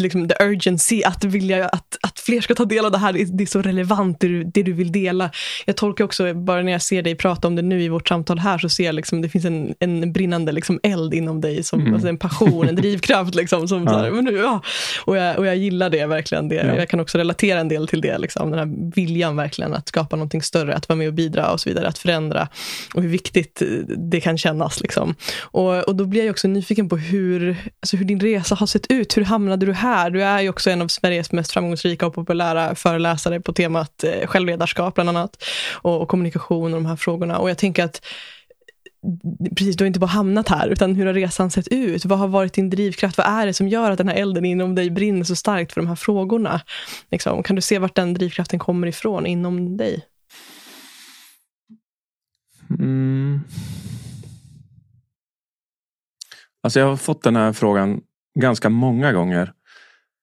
liksom 0.00 0.28
the 0.28 0.44
urgency 0.44 1.02
att 1.02 1.24
vilja 1.24 1.68
att, 1.68 1.98
att 2.02 2.18
fler 2.20 2.40
ska 2.40 2.54
ta 2.54 2.64
del 2.64 2.84
av 2.84 2.90
det 2.92 2.98
här, 2.98 3.12
det 3.12 3.44
är, 3.44 3.46
så 3.46 3.62
relevant 3.62 4.20
det 4.20 4.28
du, 4.28 4.44
det 4.44 4.62
du 4.62 4.72
vill 4.72 4.92
dela. 4.92 5.30
Jag 5.66 5.76
tolkar 5.76 6.04
också, 6.04 6.34
bara 6.34 6.62
när 6.62 6.72
jag 6.72 6.82
ser 6.82 7.02
dig 7.02 7.14
prata 7.14 7.48
om 7.48 7.56
det 7.56 7.62
nu 7.62 7.82
i 7.82 7.88
vårt 7.88 8.08
samtal 8.08 8.38
här, 8.38 8.58
så 8.58 8.68
ser 8.68 8.84
jag 8.84 8.94
liksom, 8.94 9.22
det 9.22 9.28
finns 9.28 9.44
en, 9.44 9.74
en 9.80 10.12
brinnande 10.12 10.52
liksom 10.52 10.80
eld 10.82 11.14
inom 11.14 11.40
dig, 11.40 11.62
som, 11.64 11.80
Mm. 11.80 11.94
alltså 11.94 12.08
en 12.08 12.18
passion, 12.18 12.68
en 12.68 12.74
drivkraft. 12.76 13.34
Liksom, 13.34 13.68
som, 13.68 13.84
Ja. 13.84 13.90
så 13.90 13.98
här, 13.98 14.10
men 14.10 14.24
nu, 14.24 14.36
ja. 14.36 14.62
och, 15.04 15.16
jag, 15.16 15.38
och 15.38 15.46
jag 15.46 15.56
gillar 15.56 15.90
det 15.90 16.06
verkligen. 16.06 16.48
Det, 16.48 16.54
Ja. 16.54 16.76
Jag 16.76 16.88
kan 16.88 17.00
också 17.00 17.18
relatera 17.18 17.60
en 17.60 17.68
del 17.68 17.88
till 17.88 18.00
det, 18.00 18.18
liksom, 18.18 18.50
den 18.50 18.58
här 18.58 18.92
viljan 18.94 19.36
verkligen 19.36 19.74
att 19.74 19.88
skapa 19.88 20.16
någonting 20.16 20.42
större, 20.42 20.74
att 20.74 20.88
vara 20.88 20.96
med 20.96 21.08
och 21.08 21.14
bidra 21.14 21.52
och 21.52 21.60
så 21.60 21.68
vidare, 21.68 21.88
att 21.88 21.98
förändra 21.98 22.48
och 22.94 23.02
hur 23.02 23.08
viktigt 23.08 23.62
det 23.96 24.20
kan 24.20 24.38
kännas. 24.38 24.80
Liksom. 24.80 25.14
Och, 25.40 25.88
och 25.88 25.96
då 25.96 26.04
blir 26.04 26.24
jag 26.24 26.30
också 26.30 26.48
nyfiken 26.48 26.88
på 26.88 26.96
hur, 26.96 27.56
alltså 27.80 27.96
hur 27.96 28.04
din 28.04 28.20
resa 28.20 28.54
har 28.54 28.66
sett 28.66 28.86
ut. 28.90 29.16
Hur 29.16 29.24
hamnade 29.24 29.66
du 29.66 29.72
här? 29.72 29.87
Du 30.10 30.22
är 30.22 30.40
ju 30.40 30.48
också 30.48 30.70
en 30.70 30.82
av 30.82 30.88
Sveriges 30.88 31.32
mest 31.32 31.52
framgångsrika 31.52 32.06
och 32.06 32.14
populära 32.14 32.74
föreläsare 32.74 33.40
på 33.40 33.52
temat 33.52 34.04
eh, 34.04 34.26
självledarskap 34.26 34.94
bland 34.94 35.08
annat. 35.08 35.44
Och, 35.72 36.02
och 36.02 36.08
kommunikation 36.08 36.74
och 36.74 36.80
de 36.80 36.86
här 36.86 36.96
frågorna. 36.96 37.38
Och 37.38 37.50
jag 37.50 37.58
tänker 37.58 37.84
att 37.84 38.00
Precis, 39.56 39.76
du 39.76 39.84
har 39.84 39.86
inte 39.86 40.00
bara 40.00 40.06
hamnat 40.06 40.48
här, 40.48 40.68
utan 40.68 40.94
hur 40.94 41.06
har 41.06 41.14
resan 41.14 41.50
sett 41.50 41.68
ut? 41.68 42.04
Vad 42.04 42.18
har 42.18 42.28
varit 42.28 42.52
din 42.52 42.70
drivkraft? 42.70 43.18
Vad 43.18 43.26
är 43.26 43.46
det 43.46 43.54
som 43.54 43.68
gör 43.68 43.90
att 43.90 43.98
den 43.98 44.08
här 44.08 44.14
elden 44.14 44.44
inom 44.44 44.74
dig 44.74 44.90
brinner 44.90 45.24
så 45.24 45.36
starkt 45.36 45.72
för 45.72 45.80
de 45.80 45.86
här 45.86 45.94
frågorna? 45.94 46.60
Liksom, 47.10 47.42
kan 47.42 47.56
du 47.56 47.62
se 47.62 47.78
vart 47.78 47.94
den 47.94 48.14
drivkraften 48.14 48.58
kommer 48.58 48.86
ifrån 48.86 49.26
inom 49.26 49.76
dig? 49.76 50.04
Mm. 52.78 53.40
Alltså 56.62 56.80
jag 56.80 56.86
har 56.86 56.96
fått 56.96 57.22
den 57.22 57.36
här 57.36 57.52
frågan 57.52 58.00
ganska 58.38 58.68
många 58.68 59.12
gånger. 59.12 59.52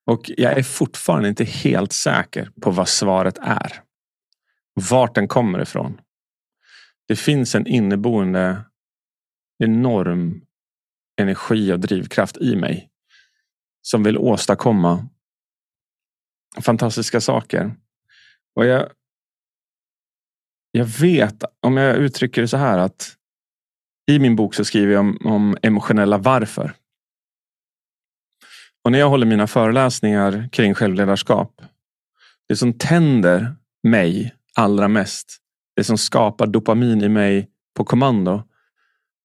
Och 0.05 0.31
jag 0.37 0.57
är 0.57 0.63
fortfarande 0.63 1.29
inte 1.29 1.43
helt 1.43 1.93
säker 1.93 2.51
på 2.61 2.71
vad 2.71 2.89
svaret 2.89 3.37
är. 3.41 3.81
Vart 4.89 5.15
den 5.15 5.27
kommer 5.27 5.61
ifrån. 5.61 6.01
Det 7.07 7.15
finns 7.15 7.55
en 7.55 7.67
inneboende 7.67 8.65
enorm 9.63 10.41
energi 11.21 11.73
och 11.73 11.79
drivkraft 11.79 12.37
i 12.37 12.55
mig. 12.55 12.89
Som 13.81 14.03
vill 14.03 14.17
åstadkomma 14.17 15.07
fantastiska 16.61 17.21
saker. 17.21 17.75
Och 18.55 18.65
jag, 18.65 18.89
jag 20.71 20.85
vet, 20.85 21.43
om 21.61 21.77
jag 21.77 21.97
uttrycker 21.97 22.41
det 22.41 22.47
så 22.47 22.57
här 22.57 22.77
att 22.77 23.15
i 24.11 24.19
min 24.19 24.35
bok 24.35 24.53
så 24.53 24.65
skriver 24.65 24.93
jag 24.93 24.99
om, 24.99 25.17
om 25.23 25.57
emotionella 25.61 26.17
varför. 26.17 26.73
Och 28.85 28.91
när 28.91 28.99
jag 28.99 29.09
håller 29.09 29.25
mina 29.25 29.47
föreläsningar 29.47 30.49
kring 30.51 30.73
självledarskap. 30.73 31.61
Det 32.49 32.55
som 32.55 32.73
tänder 32.73 33.55
mig 33.83 34.35
allra 34.55 34.87
mest. 34.87 35.37
Det 35.75 35.83
som 35.83 35.97
skapar 35.97 36.47
dopamin 36.47 37.01
i 37.01 37.09
mig 37.09 37.49
på 37.77 37.83
kommando. 37.83 38.43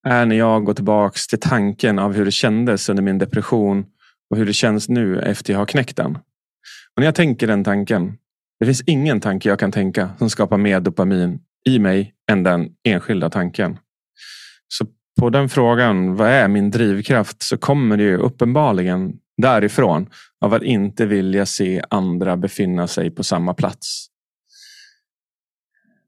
Är 0.06 0.26
när 0.26 0.36
jag 0.36 0.64
går 0.64 0.74
tillbaks 0.74 1.26
till 1.26 1.40
tanken 1.40 1.98
av 1.98 2.12
hur 2.12 2.24
det 2.24 2.30
kändes 2.30 2.88
under 2.88 3.02
min 3.02 3.18
depression. 3.18 3.84
Och 4.30 4.36
hur 4.36 4.46
det 4.46 4.52
känns 4.52 4.88
nu 4.88 5.20
efter 5.20 5.52
jag 5.52 5.60
har 5.60 5.66
knäckt 5.66 5.96
den. 5.96 6.16
Och 6.94 7.00
när 7.00 7.04
jag 7.04 7.14
tänker 7.14 7.46
den 7.46 7.64
tanken. 7.64 8.18
Det 8.60 8.66
finns 8.66 8.82
ingen 8.86 9.20
tanke 9.20 9.48
jag 9.48 9.58
kan 9.58 9.72
tänka 9.72 10.10
som 10.18 10.30
skapar 10.30 10.58
mer 10.58 10.80
dopamin 10.80 11.40
i 11.68 11.78
mig 11.78 12.14
än 12.30 12.42
den 12.42 12.68
enskilda 12.84 13.30
tanken. 13.30 13.78
Så 14.68 14.86
på 15.20 15.30
den 15.30 15.48
frågan, 15.48 16.16
vad 16.16 16.28
är 16.28 16.48
min 16.48 16.70
drivkraft? 16.70 17.42
Så 17.42 17.58
kommer 17.58 17.96
det 17.96 18.02
ju 18.02 18.16
uppenbarligen 18.16 19.12
därifrån 19.40 20.10
av 20.40 20.54
att 20.54 20.62
inte 20.62 21.06
vilja 21.06 21.46
se 21.46 21.82
andra 21.90 22.36
befinna 22.36 22.86
sig 22.86 23.10
på 23.10 23.24
samma 23.24 23.54
plats. 23.54 24.06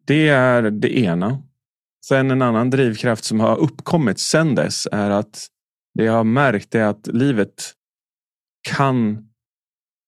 Det 0.07 0.29
är 0.29 0.63
det 0.63 0.99
ena. 0.99 1.43
Sen 2.07 2.31
en 2.31 2.43
annan 2.43 2.71
drivkraft 2.71 3.25
som 3.25 3.41
har 3.41 3.57
uppkommit 3.57 4.19
sedan 4.19 4.55
dess 4.55 4.89
är 4.93 5.11
att 5.11 5.47
det 5.95 6.05
jag 6.05 6.13
har 6.13 6.25
märkt 6.25 6.75
är 6.75 6.85
att 6.85 7.07
livet 7.07 7.73
kan 8.69 9.29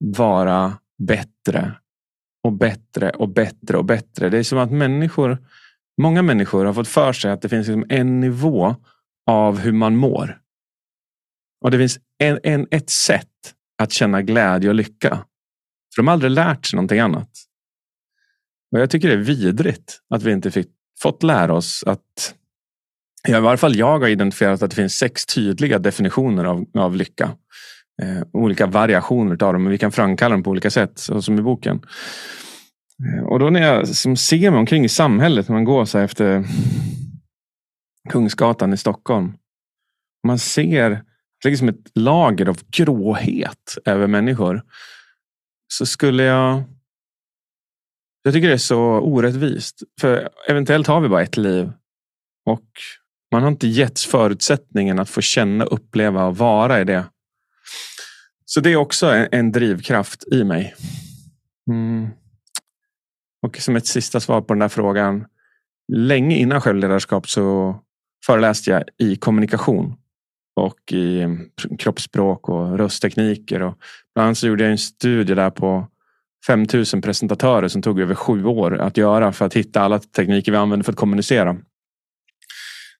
vara 0.04 0.78
bättre 0.98 1.72
och 2.44 2.52
bättre 2.52 3.10
och 3.10 3.28
bättre 3.28 3.76
och 3.76 3.84
bättre. 3.84 4.28
Det 4.28 4.38
är 4.38 4.42
som 4.42 4.58
att 4.58 4.72
människor, 4.72 5.38
många 6.02 6.22
människor 6.22 6.64
har 6.64 6.72
fått 6.72 6.88
för 6.88 7.12
sig 7.12 7.30
att 7.30 7.42
det 7.42 7.48
finns 7.48 7.66
liksom 7.66 7.86
en 7.88 8.20
nivå 8.20 8.76
av 9.30 9.58
hur 9.58 9.72
man 9.72 9.96
mår. 9.96 10.40
Och 11.64 11.70
det 11.70 11.78
finns 11.78 11.98
en, 12.18 12.38
en, 12.42 12.66
ett 12.70 12.90
sätt 12.90 13.54
att 13.78 13.92
känna 13.92 14.22
glädje 14.22 14.68
och 14.68 14.74
lycka. 14.74 15.24
För 15.94 16.02
de 16.02 16.06
har 16.06 16.12
aldrig 16.12 16.30
lärt 16.30 16.66
sig 16.66 16.76
någonting 16.76 16.98
annat. 16.98 17.30
Och 18.72 18.80
jag 18.80 18.90
tycker 18.90 19.08
det 19.08 19.14
är 19.14 19.18
vidrigt 19.18 20.00
att 20.14 20.22
vi 20.22 20.32
inte 20.32 20.50
fick, 20.50 20.68
fått 21.02 21.22
lära 21.22 21.54
oss 21.54 21.84
att 21.86 22.34
Ja, 23.28 23.38
I 23.38 23.40
varje 23.40 23.56
fall 23.56 23.76
jag 23.76 23.98
har 23.98 24.08
identifierat 24.08 24.62
att 24.62 24.70
det 24.70 24.76
finns 24.76 24.94
sex 24.94 25.26
tydliga 25.26 25.78
definitioner 25.78 26.44
av, 26.44 26.64
av 26.74 26.96
lycka. 26.96 27.30
Eh, 28.02 28.22
olika 28.32 28.66
variationer 28.66 29.42
av 29.42 29.52
dem, 29.52 29.62
men 29.62 29.72
vi 29.72 29.78
kan 29.78 29.92
framkalla 29.92 30.32
dem 30.32 30.42
på 30.42 30.50
olika 30.50 30.70
sätt, 30.70 30.98
som 30.98 31.38
i 31.38 31.42
boken. 31.42 31.80
Eh, 33.06 33.24
och 33.24 33.38
då 33.38 33.50
när 33.50 33.62
jag 33.62 33.88
som 33.88 34.16
ser 34.16 34.50
mig 34.50 34.58
omkring 34.58 34.84
i 34.84 34.88
samhället, 34.88 35.48
när 35.48 35.56
man 35.56 35.64
går 35.64 35.84
så 35.84 35.98
här 35.98 36.04
efter 36.04 36.44
Kungsgatan 38.08 38.72
i 38.72 38.76
Stockholm. 38.76 39.32
Man 40.26 40.38
ser 40.38 41.02
det 41.44 41.48
ligger 41.48 41.58
som 41.58 41.68
ett 41.68 41.90
lager 41.94 42.48
av 42.48 42.58
gråhet 42.70 43.78
över 43.84 44.06
människor. 44.06 44.62
Så 45.68 45.86
skulle 45.86 46.22
jag... 46.22 46.62
Jag 48.22 48.34
tycker 48.34 48.48
det 48.48 48.54
är 48.54 48.58
så 48.58 48.80
orättvist. 48.80 49.82
För 50.00 50.28
eventuellt 50.48 50.86
har 50.86 51.00
vi 51.00 51.08
bara 51.08 51.22
ett 51.22 51.36
liv. 51.36 51.72
Och 52.46 52.68
man 53.32 53.42
har 53.42 53.50
inte 53.50 53.66
getts 53.66 54.06
förutsättningen 54.06 54.98
att 54.98 55.10
få 55.10 55.20
känna, 55.20 55.64
uppleva 55.64 56.24
och 56.24 56.36
vara 56.36 56.80
i 56.80 56.84
det. 56.84 57.04
Så 58.44 58.60
det 58.60 58.72
är 58.72 58.76
också 58.76 59.06
en, 59.06 59.28
en 59.32 59.52
drivkraft 59.52 60.24
i 60.32 60.44
mig. 60.44 60.74
Mm. 61.70 62.08
Och 63.42 63.56
som 63.56 63.76
ett 63.76 63.86
sista 63.86 64.20
svar 64.20 64.40
på 64.40 64.54
den 64.54 64.60
där 64.60 64.68
frågan. 64.68 65.26
Länge 65.92 66.36
innan 66.36 66.60
självledarskap 66.60 67.28
så 67.28 67.76
föreläste 68.26 68.70
jag 68.70 68.84
i 68.98 69.16
kommunikation. 69.16 69.96
Och 70.56 70.92
i 70.92 71.20
eh, 71.20 71.30
kroppsspråk 71.78 72.48
och 72.48 72.78
rösttekniker. 72.78 73.62
Och 73.62 73.74
bland 74.14 74.26
annat 74.26 74.38
så 74.38 74.46
gjorde 74.46 74.64
jag 74.64 74.70
en 74.70 74.78
studie 74.78 75.34
där 75.34 75.50
på 75.50 75.86
5000 76.46 77.02
presentatörer 77.02 77.68
som 77.68 77.82
tog 77.82 78.00
över 78.00 78.14
sju 78.14 78.44
år 78.44 78.78
att 78.78 78.96
göra 78.96 79.32
för 79.32 79.44
att 79.44 79.54
hitta 79.54 79.80
alla 79.80 79.98
tekniker 79.98 80.52
vi 80.52 80.58
använder 80.58 80.84
för 80.84 80.92
att 80.92 80.98
kommunicera. 80.98 81.56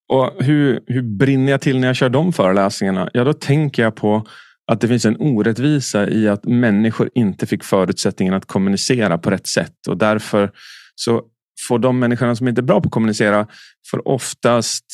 Och 0.08 0.44
hur, 0.44 0.80
hur 0.86 1.02
brinner 1.02 1.50
jag 1.52 1.60
till 1.60 1.80
när 1.80 1.86
jag 1.86 1.96
kör 1.96 2.08
de 2.08 2.32
föreläsningarna? 2.32 3.10
Ja, 3.12 3.24
då 3.24 3.32
tänker 3.32 3.82
jag 3.82 3.94
på 3.94 4.26
att 4.66 4.80
det 4.80 4.88
finns 4.88 5.04
en 5.04 5.16
orättvisa 5.20 6.08
i 6.08 6.28
att 6.28 6.44
människor 6.44 7.10
inte 7.14 7.46
fick 7.46 7.64
förutsättningen 7.64 8.34
att 8.34 8.46
kommunicera 8.46 9.18
på 9.18 9.30
rätt 9.30 9.46
sätt. 9.46 9.86
Och 9.88 9.96
därför 9.96 10.50
så 10.94 11.22
får 11.68 11.78
de 11.78 11.98
människorna 11.98 12.36
som 12.36 12.48
inte 12.48 12.60
är 12.60 12.62
bra 12.62 12.80
på 12.80 12.86
att 12.86 12.92
kommunicera 12.92 13.46
för 13.90 14.08
oftast 14.08 14.84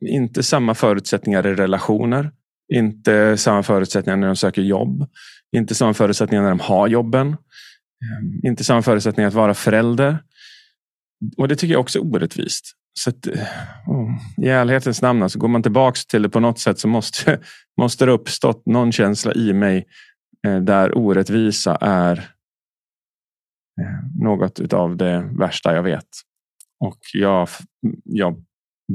inte 0.00 0.42
samma 0.42 0.74
förutsättningar 0.74 1.46
i 1.46 1.54
relationer. 1.54 2.30
Inte 2.74 3.36
samma 3.36 3.62
förutsättningar 3.62 4.16
när 4.16 4.26
de 4.26 4.36
söker 4.36 4.62
jobb. 4.62 5.06
Inte 5.56 5.74
samma 5.74 5.94
förutsättningar 5.94 6.42
när 6.42 6.50
de 6.50 6.60
har 6.60 6.88
jobben. 6.88 7.28
Ehm, 7.28 8.40
inte 8.42 8.64
samma 8.64 8.82
förutsättningar 8.82 9.28
att 9.28 9.34
vara 9.34 9.54
förälder. 9.54 10.18
Och 11.36 11.48
det 11.48 11.56
tycker 11.56 11.72
jag 11.72 11.80
också 11.80 11.98
är 11.98 12.04
orättvist. 12.04 12.74
Så 12.98 13.10
att, 13.10 13.26
eh, 13.26 13.42
oh, 13.86 14.10
I 14.36 14.48
ärlighetens 14.48 15.02
namn, 15.02 15.22
alltså, 15.22 15.38
går 15.38 15.48
man 15.48 15.62
tillbaks 15.62 16.06
till 16.06 16.22
det 16.22 16.28
på 16.28 16.40
något 16.40 16.58
sätt 16.58 16.78
så 16.78 16.88
måste, 16.88 17.40
måste 17.80 18.06
det 18.06 18.12
uppstått 18.12 18.66
någon 18.66 18.92
känsla 18.92 19.34
i 19.34 19.52
mig 19.52 19.86
eh, 20.46 20.60
där 20.60 20.98
orättvisa 20.98 21.76
är 21.80 22.18
eh, 23.80 24.22
något 24.22 24.72
av 24.72 24.96
det 24.96 25.30
värsta 25.38 25.74
jag 25.74 25.82
vet. 25.82 26.08
Och 26.80 26.98
jag, 27.12 27.48
jag 28.04 28.44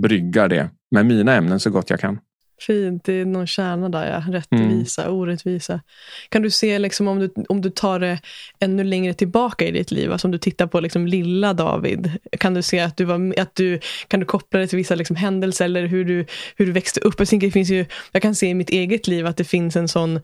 bryggar 0.01 0.49
det 0.49 0.69
med 0.91 1.05
mina 1.05 1.35
ämnen 1.35 1.59
så 1.59 1.69
gott 1.69 1.89
jag 1.89 1.99
kan. 1.99 2.19
Fint, 2.61 3.03
det 3.03 3.13
är 3.13 3.25
någon 3.25 3.47
kärna 3.47 3.89
där, 3.89 4.11
ja. 4.11 4.33
rättvisa, 4.33 5.03
mm. 5.03 5.15
orättvisa. 5.15 5.81
Kan 6.29 6.41
du 6.41 6.51
se, 6.51 6.79
liksom, 6.79 7.07
om, 7.07 7.19
du, 7.19 7.33
om 7.49 7.61
du 7.61 7.69
tar 7.69 7.99
det 7.99 8.19
ännu 8.59 8.83
längre 8.83 9.13
tillbaka 9.13 9.67
i 9.67 9.71
ditt 9.71 9.91
liv, 9.91 10.11
alltså 10.11 10.27
om 10.27 10.31
du 10.31 10.37
tittar 10.37 10.67
på 10.67 10.79
liksom, 10.79 11.07
lilla 11.07 11.53
David, 11.53 12.11
kan 12.39 12.53
du 12.53 12.61
se 12.61 12.79
att 12.79 12.97
du 12.97 13.05
var, 13.05 13.39
att 13.39 13.55
du, 13.55 13.79
kan 14.07 14.19
du 14.19 14.25
koppla 14.25 14.59
det 14.59 14.67
till 14.67 14.77
vissa 14.77 14.95
liksom, 14.95 15.15
händelser 15.15 15.65
eller 15.65 15.85
hur 15.85 16.05
du, 16.05 16.25
hur 16.55 16.65
du 16.65 16.71
växte 16.71 16.99
upp? 16.99 17.15
Jag, 17.17 17.27
tänker, 17.27 17.47
det 17.47 17.51
finns 17.51 17.69
ju, 17.69 17.85
jag 18.11 18.21
kan 18.21 18.35
se 18.35 18.47
i 18.47 18.53
mitt 18.53 18.69
eget 18.69 19.07
liv 19.07 19.27
att 19.27 19.37
det 19.37 19.43
finns 19.43 19.75
en 19.75 19.87
sån 19.87 20.19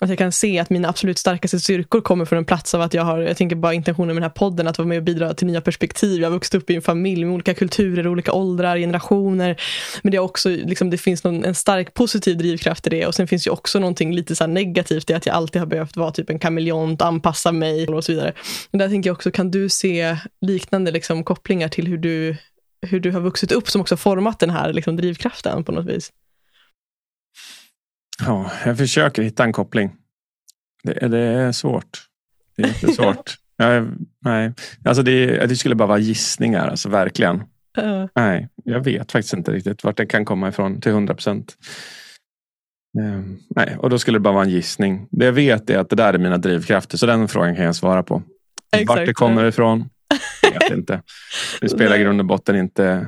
att 0.00 0.08
jag 0.08 0.18
kan 0.18 0.32
se 0.32 0.58
att 0.58 0.70
mina 0.70 0.88
absolut 0.88 1.18
starkaste 1.18 1.60
styrkor 1.60 2.00
kommer 2.00 2.24
från 2.24 2.38
en 2.38 2.44
plats 2.44 2.74
av 2.74 2.80
att 2.80 2.94
jag 2.94 3.02
har, 3.02 3.18
jag 3.18 3.36
tänker 3.36 3.56
bara 3.56 3.74
intentionen 3.74 4.06
med 4.06 4.16
den 4.16 4.22
här 4.22 4.30
podden, 4.30 4.68
att 4.68 4.78
vara 4.78 4.88
med 4.88 4.98
och 4.98 5.04
bidra 5.04 5.34
till 5.34 5.46
nya 5.46 5.60
perspektiv. 5.60 6.20
Jag 6.20 6.28
har 6.28 6.32
vuxit 6.32 6.54
upp 6.54 6.70
i 6.70 6.76
en 6.76 6.82
familj 6.82 7.24
med 7.24 7.34
olika 7.34 7.54
kulturer, 7.54 8.08
olika 8.08 8.32
åldrar, 8.32 8.76
generationer. 8.76 9.60
Men 10.02 10.10
det 10.10 10.16
är 10.16 10.20
också, 10.20 10.48
liksom, 10.48 10.90
det 10.90 10.98
finns 10.98 11.24
någon, 11.24 11.44
en 11.44 11.54
stark 11.54 11.94
positiv 11.94 12.38
drivkraft 12.38 12.86
i 12.86 12.90
det 12.90 13.06
och 13.06 13.14
sen 13.14 13.28
finns 13.28 13.46
ju 13.46 13.50
också 13.50 13.78
någonting 13.78 14.14
lite 14.14 14.36
så 14.36 14.46
negativt 14.46 15.10
i 15.10 15.14
att 15.14 15.26
jag 15.26 15.36
alltid 15.36 15.62
har 15.62 15.66
behövt 15.66 15.96
vara 15.96 16.10
typ 16.10 16.30
en 16.30 16.38
kameleont, 16.38 17.02
anpassa 17.02 17.52
mig 17.52 17.88
och 17.88 18.04
så 18.04 18.12
vidare. 18.12 18.32
Men 18.70 18.78
där 18.78 18.88
tänker 18.88 19.10
jag 19.10 19.14
också, 19.14 19.30
kan 19.30 19.50
du 19.50 19.68
se 19.68 20.16
liknande 20.40 20.90
liksom, 20.90 21.24
kopplingar 21.24 21.68
till 21.68 21.86
hur 21.86 21.98
du, 21.98 22.36
hur 22.86 23.00
du 23.00 23.10
har 23.10 23.20
vuxit 23.20 23.52
upp 23.52 23.70
som 23.70 23.80
också 23.80 23.96
format 23.96 24.38
den 24.38 24.50
här 24.50 24.72
liksom, 24.72 24.96
drivkraften 24.96 25.64
på 25.64 25.72
något 25.72 25.86
vis? 25.86 26.12
Ja, 28.18 28.50
jag 28.64 28.78
försöker 28.78 29.22
hitta 29.22 29.44
en 29.44 29.52
koppling. 29.52 29.92
Det, 30.82 31.08
det 31.08 31.18
är 31.18 31.52
svårt. 31.52 32.06
Det 32.56 32.62
är 32.62 32.66
jättesvårt. 32.66 33.36
jag, 33.56 33.88
nej, 34.20 34.52
alltså 34.84 35.02
det, 35.02 35.46
det 35.46 35.56
skulle 35.56 35.74
bara 35.74 35.88
vara 35.88 35.98
gissningar, 35.98 36.68
alltså 36.68 36.88
verkligen. 36.88 37.36
Uh. 37.78 38.06
Nej, 38.14 38.48
jag 38.64 38.84
vet 38.84 39.12
faktiskt 39.12 39.34
inte 39.34 39.52
riktigt 39.52 39.84
vart 39.84 39.96
det 39.96 40.06
kan 40.06 40.24
komma 40.24 40.48
ifrån 40.48 40.80
till 40.80 40.92
hundra 40.92 41.14
procent. 41.14 41.56
Um, 42.98 43.38
nej, 43.56 43.76
och 43.78 43.90
då 43.90 43.98
skulle 43.98 44.16
det 44.16 44.20
bara 44.20 44.34
vara 44.34 44.44
en 44.44 44.50
gissning. 44.50 45.08
Det 45.10 45.24
jag 45.24 45.32
vet 45.32 45.70
är 45.70 45.78
att 45.78 45.90
det 45.90 45.96
där 45.96 46.14
är 46.14 46.18
mina 46.18 46.38
drivkrafter, 46.38 46.98
så 46.98 47.06
den 47.06 47.28
frågan 47.28 47.56
kan 47.56 47.64
jag 47.64 47.76
svara 47.76 48.02
på. 48.02 48.22
Exakt. 48.72 48.88
Vart 48.88 49.06
det 49.06 49.14
kommer 49.14 49.44
ifrån, 49.44 49.88
jag 50.42 50.60
vet 50.60 50.78
inte. 50.78 51.02
Det 51.60 51.68
spelar 51.68 51.96
i 51.96 52.02
grund 52.02 52.20
och 52.20 52.26
botten 52.26 52.56
inte 52.56 53.06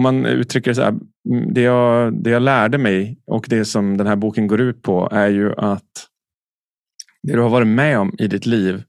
om 0.00 0.02
man 0.02 0.26
uttrycker 0.26 0.70
det 0.70 0.74
så 0.74 0.82
här, 0.82 0.98
mm, 1.30 1.54
det 1.54 1.60
jag, 1.60 2.14
det 2.22 2.30
jag 2.30 2.42
lärde 2.42 2.78
mig 2.78 3.18
och 3.26 3.46
det 3.48 3.64
som 3.64 3.96
den 3.96 4.06
här 4.06 4.16
boken 4.16 4.46
går 4.46 4.60
ut 4.60 4.82
på 4.82 5.08
är 5.12 5.28
ju 5.28 5.54
att 5.56 6.06
det 7.22 7.32
du 7.32 7.40
har 7.40 7.48
varit 7.48 7.66
med 7.66 7.98
om 7.98 8.14
i 8.18 8.26
ditt 8.26 8.46
liv 8.46 8.82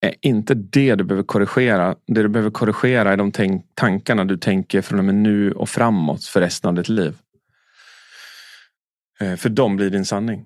är 0.00 0.14
inte 0.20 0.54
det 0.54 0.94
du 0.94 1.04
behöver 1.04 1.24
korrigera. 1.24 1.96
Det 2.06 2.22
du 2.22 2.28
behöver 2.28 2.50
korrigera 2.50 3.12
är 3.12 3.16
de 3.16 3.32
tankarna 3.74 4.24
du 4.24 4.36
tänker 4.36 4.82
från 4.82 4.98
och 4.98 5.04
med 5.04 5.14
nu 5.14 5.52
och 5.52 5.68
framåt 5.68 6.24
för 6.24 6.40
resten 6.40 6.68
av 6.68 6.74
ditt 6.74 6.88
liv. 6.88 7.16
Eh, 9.20 9.36
för 9.36 9.48
de 9.48 9.76
blir 9.76 9.90
din 9.90 10.04
sanning. 10.04 10.44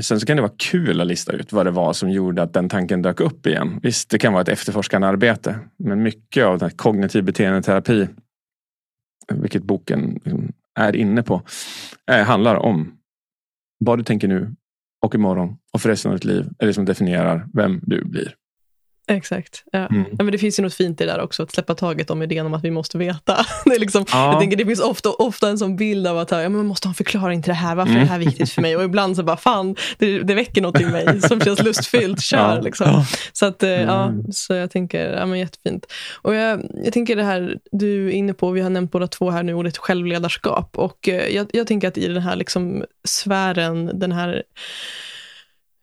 Sen 0.00 0.20
så 0.20 0.26
kan 0.26 0.36
det 0.36 0.42
vara 0.42 0.52
kul 0.56 1.00
att 1.00 1.06
lista 1.06 1.32
ut 1.32 1.52
vad 1.52 1.66
det 1.66 1.70
var 1.70 1.92
som 1.92 2.10
gjorde 2.10 2.42
att 2.42 2.52
den 2.52 2.68
tanken 2.68 3.02
dök 3.02 3.20
upp 3.20 3.46
igen. 3.46 3.80
Visst, 3.82 4.10
det 4.10 4.18
kan 4.18 4.32
vara 4.32 4.42
ett 4.42 4.48
efterforskande 4.48 5.06
arbete. 5.06 5.58
Men 5.76 6.02
mycket 6.02 6.44
av 6.44 6.58
den 6.58 6.70
kognitiv 6.70 7.24
beteendeterapi, 7.24 8.08
vilket 9.30 9.62
boken 9.62 10.20
liksom, 10.24 10.52
är 10.78 10.96
inne 10.96 11.22
på, 11.22 11.42
eh, 12.10 12.24
handlar 12.24 12.56
om 12.56 12.96
vad 13.78 13.98
du 13.98 14.04
tänker 14.04 14.28
nu 14.28 14.54
och 15.06 15.14
imorgon 15.14 15.56
och 15.72 15.80
för 15.80 15.88
resten 15.88 16.10
av 16.10 16.16
ditt 16.16 16.24
liv 16.24 16.48
är 16.58 16.66
det 16.66 16.74
som 16.74 16.84
definierar 16.84 17.48
vem 17.52 17.80
du 17.82 18.04
blir. 18.04 18.34
Exakt. 19.10 19.64
Ja. 19.72 19.78
Mm. 19.78 20.04
ja. 20.10 20.24
men 20.24 20.32
det 20.32 20.38
finns 20.38 20.58
ju 20.58 20.62
något 20.62 20.74
fint 20.74 21.00
i 21.00 21.06
det 21.06 21.12
där 21.12 21.20
också, 21.20 21.42
att 21.42 21.52
släppa 21.52 21.74
taget 21.74 22.10
om 22.10 22.22
idén 22.22 22.46
om 22.46 22.54
att 22.54 22.64
vi 22.64 22.70
måste 22.70 22.98
veta. 22.98 23.46
Det, 23.64 23.74
är 23.74 23.78
liksom, 23.78 24.04
ja. 24.12 24.32
jag 24.32 24.40
tänker, 24.40 24.56
det 24.56 24.66
finns 24.66 24.80
ofta, 24.80 25.10
ofta 25.10 25.48
en 25.48 25.58
sån 25.58 25.76
bild 25.76 26.06
av 26.06 26.18
att 26.18 26.30
ja, 26.30 26.36
men 26.36 26.52
man 26.52 26.66
måste 26.66 26.88
ha 26.88 26.90
en 26.90 26.94
förklaring 26.94 27.42
till 27.42 27.50
det 27.50 27.54
här, 27.54 27.74
varför 27.74 27.90
mm. 27.90 28.02
är 28.02 28.06
det 28.06 28.12
här 28.12 28.18
viktigt 28.18 28.50
för 28.50 28.62
mig? 28.62 28.76
Och 28.76 28.84
ibland 28.84 29.16
så 29.16 29.22
bara, 29.22 29.36
fan, 29.36 29.76
det, 29.98 30.18
det 30.18 30.34
väcker 30.34 30.62
något 30.62 30.80
i 30.80 30.86
mig 30.86 31.20
som 31.28 31.40
känns 31.40 31.62
lustfyllt, 31.62 32.22
kör. 32.22 32.56
Ja. 32.56 32.60
Liksom. 32.60 33.04
Så, 33.32 33.46
att, 33.46 33.62
eh, 33.62 33.70
mm. 33.70 33.88
ja, 33.88 34.12
så 34.32 34.54
jag 34.54 34.70
tänker, 34.70 35.12
ja, 35.12 35.26
men 35.26 35.38
jättefint. 35.38 35.86
Och 36.22 36.34
jag, 36.34 36.60
jag 36.84 36.92
tänker 36.92 37.16
det 37.16 37.24
här 37.24 37.58
du 37.72 38.06
är 38.06 38.12
inne 38.12 38.34
på, 38.34 38.50
vi 38.50 38.60
har 38.60 38.70
nämnt 38.70 38.92
båda 38.92 39.06
två 39.06 39.30
här 39.30 39.42
nu, 39.42 39.54
ordet 39.54 39.78
självledarskap. 39.78 40.78
Och 40.78 41.08
eh, 41.08 41.34
jag, 41.34 41.46
jag 41.52 41.66
tänker 41.66 41.88
att 41.88 41.98
i 41.98 42.08
den 42.08 42.22
här 42.22 42.36
liksom, 42.36 42.84
sfären, 43.04 43.90
den 43.98 44.12
här 44.12 44.42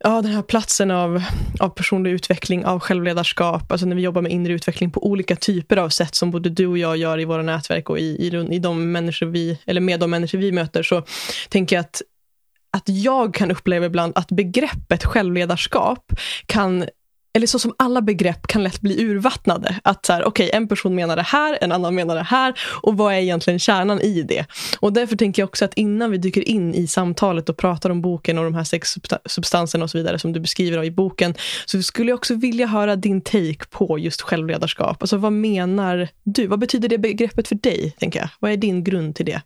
ja, 0.04 0.22
den 0.22 0.32
här 0.32 0.42
platsen 0.42 0.92
av, 0.92 1.24
av 1.60 1.70
personlig 1.70 2.12
utveckling, 2.12 2.66
av 2.66 2.80
självledarskap, 2.80 3.72
alltså 3.72 3.88
när 3.88 3.96
vi 3.96 4.02
jobbar 4.02 4.22
med 4.22 4.32
inre 4.32 4.54
utveckling 4.54 4.92
på 4.92 5.08
olika 5.08 5.36
typer 5.36 5.78
av 5.78 5.90
sätt 5.90 6.16
som 6.16 6.32
både 6.32 6.50
du 6.50 6.68
och 6.68 6.78
jag 6.78 6.98
gör 6.98 7.20
i 7.20 7.26
våra 7.26 7.42
nätverk 7.42 7.90
och 7.90 8.00
i, 8.00 8.28
i, 8.28 8.48
i 8.56 8.60
de 8.60 8.92
människor 8.92 9.26
vi, 9.26 9.60
eller 9.66 9.82
med 9.82 10.00
de 10.00 10.12
människor 10.12 10.38
vi 10.38 10.52
möter, 10.52 10.84
så 10.84 11.04
tänker 11.50 11.76
jag 11.76 11.82
att 11.82 12.02
att 12.72 12.90
jag 12.90 13.34
kan 13.34 13.52
uppleva 13.52 13.86
ibland 13.86 14.14
att 14.16 14.28
begreppet 14.28 15.06
självledarskap 15.06 16.14
kan 16.46 16.86
eller 17.38 17.48
så 17.48 17.60
som 17.60 17.74
alla 17.78 18.02
begrepp 18.02 18.48
kan 18.48 18.64
lätt 18.64 18.82
bli 18.82 19.04
urvattnade. 19.04 19.80
Att 19.84 20.06
så 20.06 20.14
här, 20.14 20.28
okay, 20.28 20.50
en 20.54 20.68
person 20.68 20.96
menar 20.96 21.16
det 21.16 21.22
här, 21.22 21.58
en 21.62 21.72
annan 21.72 21.96
menar 21.96 22.16
det 22.16 22.24
här 22.24 22.54
och 22.82 22.98
vad 22.98 23.14
är 23.14 23.18
egentligen 23.18 23.60
kärnan 23.60 24.02
i 24.02 24.22
det? 24.22 24.46
Och 24.80 24.94
därför 24.94 25.16
tänker 25.16 25.42
jag 25.42 25.48
också 25.48 25.66
att 25.66 25.74
innan 25.74 26.12
vi 26.12 26.18
dyker 26.18 26.50
in 26.50 26.74
i 26.74 26.88
samtalet 26.88 27.50
och 27.50 27.58
pratar 27.58 27.90
om 27.90 28.02
boken 28.02 28.38
och 28.38 28.44
de 28.44 28.54
här 28.54 28.64
sex 28.64 28.96
substanserna 29.26 29.84
och 29.84 29.90
så 29.90 29.98
vidare 29.98 30.20
som 30.20 30.34
du 30.34 30.40
beskriver 30.40 30.84
i 30.84 30.92
boken, 30.92 31.34
så 31.66 31.82
skulle 31.82 32.12
jag 32.12 32.18
också 32.18 32.36
vilja 32.36 32.68
höra 32.68 32.96
din 32.96 33.22
take 33.22 33.66
på 33.70 34.00
just 34.00 34.22
självledarskap. 34.22 35.04
Alltså 35.04 35.18
vad 35.18 35.34
menar 35.34 36.08
du? 36.24 36.48
Vad 36.48 36.60
betyder 36.60 36.90
det 36.90 36.98
begreppet 36.98 37.48
för 37.48 37.56
dig? 37.56 37.96
tänker 38.00 38.20
jag? 38.20 38.30
Vad 38.40 38.52
är 38.52 38.58
din 38.58 38.84
grund 38.84 39.16
till 39.16 39.26
det? 39.26 39.42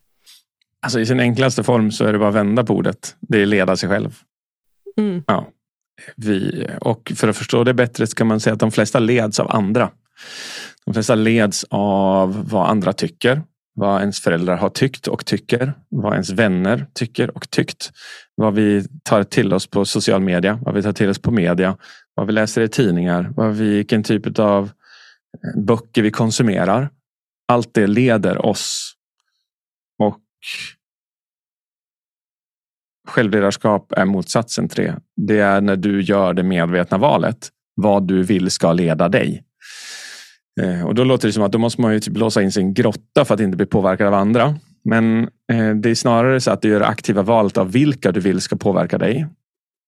Alltså 0.82 1.00
I 1.00 1.06
sin 1.06 1.20
enklaste 1.20 1.64
form 1.64 1.92
så 1.92 2.06
är 2.06 2.14
det 2.14 2.20
bara 2.20 2.30
att 2.30 2.36
vända 2.36 2.64
på 2.64 2.74
ordet. 2.74 3.16
Det 3.20 3.42
är 3.42 3.46
leda 3.46 3.78
sig 3.78 3.90
själv. 3.90 4.20
Mm. 4.98 5.24
Ja 5.28 5.48
vi, 6.16 6.68
och 6.82 7.12
för 7.16 7.28
att 7.28 7.38
förstå 7.38 7.64
det 7.64 7.74
bättre 7.74 8.08
ska 8.08 8.26
man 8.26 8.40
säga 8.40 8.54
att 8.54 8.60
de 8.60 8.72
flesta 8.72 9.00
leds 9.00 9.40
av 9.40 9.52
andra. 9.52 9.92
De 10.86 10.94
flesta 10.94 11.16
leds 11.16 11.66
av 11.70 12.50
vad 12.50 12.70
andra 12.70 12.94
tycker, 12.94 13.42
vad 13.74 14.02
ens 14.02 14.20
föräldrar 14.20 14.58
har 14.58 14.70
tyckt 14.70 15.08
och 15.08 15.26
tycker, 15.26 15.74
vad 15.90 16.14
ens 16.14 16.30
vänner 16.30 16.88
tycker 16.94 17.38
och 17.38 17.50
tyckt. 17.50 17.92
Vad 18.36 18.54
vi 18.54 18.86
tar 19.04 19.24
till 19.24 19.54
oss 19.54 19.68
på 19.68 19.86
social 19.86 20.22
media, 20.22 20.60
vad 20.62 20.76
vi 20.76 20.84
tar 20.84 20.94
till 20.94 21.10
oss 21.10 21.20
på 21.20 21.32
media, 21.32 21.78
vad 22.14 22.28
vi 22.28 22.34
läser 22.34 22.62
i 22.62 22.68
tidningar, 22.68 23.34
vad 23.36 23.56
vi, 23.56 23.76
vilken 23.76 24.04
typ 24.04 24.40
av 24.40 24.64
eh, 24.64 25.62
böcker 25.62 26.02
vi 26.02 26.12
konsumerar. 26.12 26.90
Allt 27.48 27.74
det 27.74 27.88
leder 27.88 28.46
oss. 28.46 28.94
Och 30.00 30.20
Självledarskap 33.08 33.94
är 33.98 34.06
motsatsen 34.06 34.70
till 34.70 34.84
det. 34.84 34.96
Det 35.16 35.40
är 35.40 35.62
när 35.62 35.76
du 35.76 36.02
gör 36.02 36.34
det 36.34 36.44
medvetna 36.44 36.98
valet. 36.98 37.50
Vad 37.76 38.08
du 38.08 38.24
vill 38.24 38.52
ska 38.52 38.74
leda 38.74 39.10
dig. 39.10 39.44
Eh, 40.62 40.86
och 40.86 40.96
då 40.96 41.04
låter 41.04 41.28
det 41.28 41.34
som 41.34 41.44
att 41.44 41.52
då 41.52 41.58
måste 41.58 41.82
man 41.82 41.94
ju 41.94 42.00
typ 42.00 42.18
låsa 42.18 42.42
in 42.42 42.52
sin 42.52 42.74
grotta 42.74 43.26
för 43.26 43.34
att 43.34 43.40
inte 43.40 43.58
bli 43.58 43.66
påverkad 43.66 44.08
av 44.08 44.14
andra. 44.14 44.56
Men 44.84 45.22
eh, 45.52 45.76
det 45.76 45.90
är 45.90 45.96
snarare 45.96 46.42
så 46.42 46.52
att 46.52 46.62
du 46.62 46.70
gör 46.70 46.82
aktiva 46.82 47.22
valet 47.22 47.58
av 47.58 47.72
vilka 47.72 48.12
du 48.12 48.20
vill 48.20 48.42
ska 48.42 48.56
påverka 48.56 48.98
dig. 48.98 49.28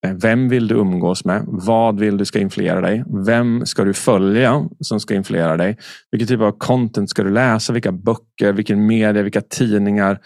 Eh, 0.06 0.14
vem 0.14 0.50
vill 0.50 0.68
du 0.68 0.76
umgås 0.76 1.26
med? 1.26 1.44
Vad 1.48 2.00
vill 2.00 2.18
du 2.18 2.26
ska 2.26 2.40
influera 2.40 2.82
dig? 2.82 3.04
Vem 3.26 3.66
ska 3.66 3.84
du 3.84 3.94
följa 3.94 4.70
som 4.80 5.00
ska 5.00 5.14
influera 5.14 5.58
dig? 5.58 5.78
Vilken 6.12 6.28
typ 6.28 6.42
av 6.42 6.52
content 6.52 7.10
ska 7.10 7.24
du 7.24 7.30
läsa? 7.30 7.74
Vilka 7.74 7.92
böcker? 7.92 8.54
Vilken 8.54 8.86
media? 8.88 9.24
Vilka 9.24 9.42
tidningar? 9.42 10.20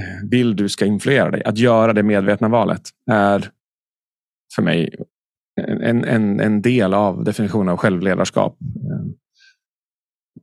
Eh, 0.00 0.28
vill 0.30 0.56
du 0.56 0.68
ska 0.68 0.86
influera 0.86 1.30
dig. 1.30 1.44
Att 1.44 1.58
göra 1.58 1.92
det 1.92 2.02
medvetna 2.02 2.48
valet 2.48 2.82
är 3.10 3.50
för 4.54 4.62
mig 4.62 4.94
en, 5.60 6.04
en, 6.04 6.40
en 6.40 6.62
del 6.62 6.94
av 6.94 7.24
definitionen 7.24 7.68
av 7.68 7.76
självledarskap. 7.76 8.58
Eh, 8.62 9.10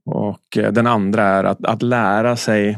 och 0.05 0.57
eh, 0.57 0.71
den 0.71 0.87
andra 0.87 1.23
är 1.23 1.43
att, 1.43 1.65
att 1.65 1.81
lära 1.81 2.35
sig. 2.35 2.77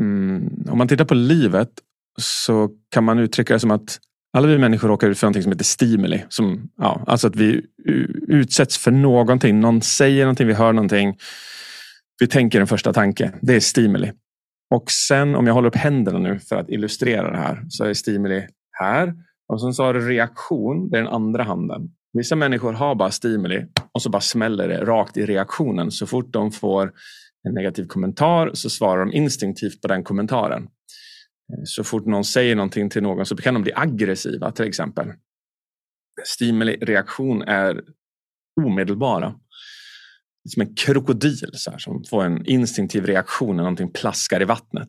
Mm, 0.00 0.64
om 0.68 0.78
man 0.78 0.88
tittar 0.88 1.04
på 1.04 1.14
livet 1.14 1.70
så 2.20 2.70
kan 2.90 3.04
man 3.04 3.18
uttrycka 3.18 3.54
det 3.54 3.60
som 3.60 3.70
att 3.70 3.98
alla 4.32 4.46
vi 4.46 4.58
människor 4.58 4.88
råkar 4.88 5.08
ut 5.08 5.18
för 5.18 5.26
någonting 5.26 5.42
som 5.42 5.52
heter 5.52 5.64
stimuli. 5.64 6.24
Som, 6.28 6.70
ja, 6.76 7.04
alltså 7.06 7.26
att 7.26 7.36
vi 7.36 7.66
utsätts 8.28 8.78
för 8.78 8.90
någonting. 8.90 9.60
Någon 9.60 9.82
säger 9.82 10.24
någonting, 10.24 10.46
vi 10.46 10.54
hör 10.54 10.72
någonting. 10.72 11.18
Vi 12.20 12.26
tänker 12.26 12.60
en 12.60 12.66
första 12.66 12.92
tanke. 12.92 13.32
Det 13.42 13.54
är 13.54 13.60
stimuli. 13.60 14.12
Och 14.74 14.90
sen 14.90 15.34
om 15.34 15.46
jag 15.46 15.54
håller 15.54 15.68
upp 15.68 15.76
händerna 15.76 16.18
nu 16.18 16.38
för 16.38 16.56
att 16.56 16.70
illustrera 16.70 17.30
det 17.30 17.36
här 17.36 17.64
så 17.68 17.84
är 17.84 17.94
stimuli 17.94 18.46
här. 18.80 19.14
Och 19.48 19.60
sen 19.60 19.74
så 19.74 19.84
har 19.84 19.94
du 19.94 20.08
reaktion, 20.08 20.90
det 20.90 20.98
är 20.98 21.02
den 21.02 21.12
andra 21.12 21.42
handen. 21.42 21.90
Vissa 22.12 22.36
människor 22.36 22.72
har 22.72 22.94
bara 22.94 23.10
stimuli 23.10 23.66
och 23.92 24.02
så 24.02 24.10
bara 24.10 24.20
smäller 24.20 24.68
det 24.68 24.84
rakt 24.84 25.16
i 25.16 25.26
reaktionen. 25.26 25.90
Så 25.90 26.06
fort 26.06 26.32
de 26.32 26.52
får 26.52 26.92
en 27.48 27.54
negativ 27.54 27.86
kommentar 27.86 28.50
så 28.54 28.70
svarar 28.70 29.00
de 29.00 29.12
instinktivt 29.12 29.82
på 29.82 29.88
den 29.88 30.04
kommentaren. 30.04 30.68
Så 31.64 31.84
fort 31.84 32.06
någon 32.06 32.24
säger 32.24 32.56
någonting 32.56 32.90
till 32.90 33.02
någon 33.02 33.26
så 33.26 33.36
kan 33.36 33.54
de 33.54 33.62
bli 33.62 33.72
aggressiva 33.74 34.50
till 34.50 34.64
exempel. 34.64 35.12
Stimuli-reaktion 36.24 37.42
är 37.42 37.80
omedelbara. 38.60 39.34
Som 40.48 40.62
en 40.62 40.74
krokodil 40.74 41.50
så 41.52 41.70
här, 41.70 41.78
som 41.78 42.04
får 42.04 42.24
en 42.24 42.46
instinktiv 42.46 43.06
reaktion 43.06 43.56
när 43.56 43.62
någonting 43.62 43.92
plaskar 43.92 44.42
i 44.42 44.44
vattnet. 44.44 44.88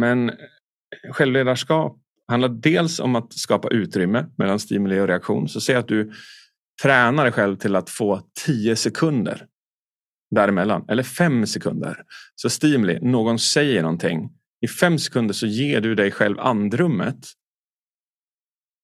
Men 0.00 0.32
självledarskap 1.12 1.98
handlar 2.28 2.48
dels 2.48 3.00
om 3.00 3.16
att 3.16 3.32
skapa 3.32 3.68
utrymme 3.68 4.26
mellan 4.38 4.58
stimuli 4.60 5.00
och 5.00 5.08
reaktion. 5.08 5.48
Så 5.48 5.60
säg 5.60 5.76
att 5.76 5.88
du 5.88 6.12
tränar 6.82 7.24
dig 7.24 7.32
själv 7.32 7.56
till 7.56 7.76
att 7.76 7.90
få 7.90 8.22
10 8.46 8.76
sekunder 8.76 9.46
däremellan, 10.30 10.84
eller 10.88 11.02
5 11.02 11.46
sekunder. 11.46 12.04
Så 12.34 12.50
stimuli, 12.50 12.98
någon 13.02 13.38
säger 13.38 13.82
någonting. 13.82 14.30
I 14.60 14.68
5 14.68 14.98
sekunder 14.98 15.34
så 15.34 15.46
ger 15.46 15.80
du 15.80 15.94
dig 15.94 16.10
själv 16.10 16.40
andrummet 16.40 17.26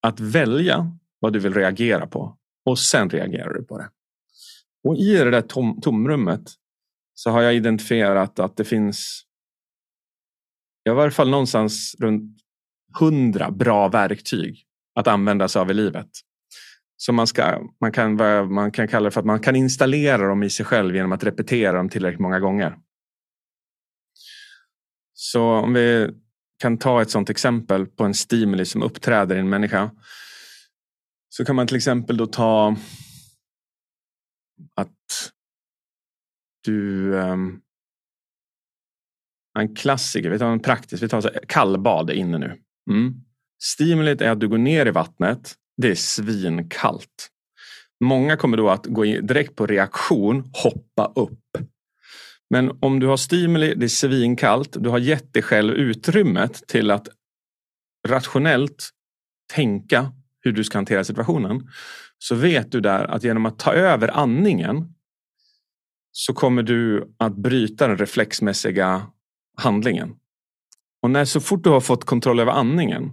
att 0.03 0.21
välja 0.21 0.99
vad 1.19 1.33
du 1.33 1.39
vill 1.39 1.55
reagera 1.55 2.07
på 2.07 2.39
och 2.65 2.79
sen 2.79 3.11
reagerar 3.11 3.53
du 3.53 3.65
på 3.65 3.79
det. 3.79 3.91
Och 4.85 4.97
i 4.97 5.17
det 5.17 5.31
där 5.31 5.43
tom 5.43 5.81
tomrummet 5.81 6.43
så 7.15 7.31
har 7.31 7.43
jag 7.43 7.55
identifierat 7.55 8.39
att 8.39 8.57
det 8.57 8.65
finns 8.65 9.23
i 10.89 10.91
varje 10.91 11.11
fall 11.11 11.31
någonstans 11.31 11.97
runt 11.99 12.41
hundra 13.01 13.51
bra 13.51 13.89
verktyg 13.89 14.65
att 14.95 15.09
använda 15.09 15.49
sig 15.49 15.61
av 15.61 15.71
i 15.71 15.75
livet. 15.75 16.09
Så 16.97 17.13
man, 17.13 17.27
ska, 17.27 17.69
man, 17.81 17.93
kan, 17.93 18.17
man 18.53 18.73
kan 18.73 18.89
kalla 18.89 19.05
det 19.05 19.11
för 19.11 19.21
att 19.21 19.27
man 19.27 19.41
kan 19.41 19.57
installera 19.57 20.29
dem 20.29 20.43
i 20.43 20.51
sig 20.51 20.67
själv 20.67 20.97
genom 20.97 21.13
att 21.13 21.25
repetera 21.25 21.77
dem 21.77 21.89
tillräckligt 21.89 22.21
många 22.21 22.41
gånger. 22.41 22.77
Så 25.15 25.43
om 25.43 25.73
vi 25.73 26.11
kan 26.59 26.79
ta 26.79 27.03
ett 27.03 27.11
sådant 27.11 27.31
exempel 27.31 27.87
på 27.87 28.05
en 28.05 28.15
stimuli 28.15 28.65
som 28.65 28.83
uppträder 28.83 29.37
i 29.37 29.39
en 29.39 29.49
människa. 29.49 29.91
Så 31.29 31.45
kan 31.45 31.57
man 31.57 31.67
till 31.67 31.77
exempel 31.77 32.17
då 32.17 32.27
ta 32.27 32.77
att 34.75 35.33
du 36.65 37.13
um, 37.15 37.61
en 39.59 39.75
klassiker, 39.77 40.31
vi 40.31 40.39
tar 40.39 40.53
en 40.53 40.61
praktisk, 40.61 41.03
vi 41.03 41.09
tar 41.09 41.21
så 41.21 41.31
kallbad 41.49 42.11
inne 42.11 42.39
nu. 42.39 42.61
Mm. 42.91 43.15
Stimulit 43.63 44.21
är 44.21 44.31
att 44.31 44.41
du 44.41 44.49
går 44.49 44.59
ner 44.59 44.87
i 44.87 44.91
vattnet. 44.91 45.55
Det 45.77 45.91
är 45.91 45.95
svinkallt. 45.95 47.31
Många 48.05 48.37
kommer 48.37 48.57
då 48.57 48.71
att 48.71 48.87
gå 48.87 49.05
direkt 49.05 49.57
på 49.57 49.67
reaktion, 49.67 50.51
hoppa 50.53 51.13
upp. 51.17 51.41
Men 52.51 52.79
om 52.81 53.01
du 53.01 53.07
har 53.07 53.17
stimuli, 53.17 53.75
det 53.75 53.87
är 53.87 53.89
svinkallt, 53.89 54.77
du 54.81 54.89
har 54.89 54.99
gett 54.99 55.33
dig 55.33 55.43
själv 55.43 55.75
utrymmet 55.75 56.67
till 56.69 56.91
att 56.91 57.09
rationellt 58.09 58.91
tänka 59.53 60.13
hur 60.45 60.53
du 60.53 60.65
ska 60.65 60.79
hantera 60.79 61.05
situationen. 61.05 61.69
Så 62.19 62.35
vet 62.35 62.73
du 62.73 62.81
där 62.81 63.05
att 63.05 63.25
genom 63.25 63.47
att 63.47 63.59
ta 63.59 63.73
över 63.73 64.09
andningen 64.09 64.95
så 66.13 66.33
kommer 66.33 66.63
du 66.63 67.15
att 67.19 67.37
bryta 67.37 67.89
den 67.89 67.99
reflexmässiga 67.99 69.07
handlingen. 69.57 70.15
Och 71.03 71.11
när 71.11 71.25
så 71.25 71.41
fort 71.41 71.65
du 71.65 71.71
har 71.71 71.81
fått 71.81 72.05
kontroll 72.05 72.41
över 72.41 72.53
andningen, 72.53 73.13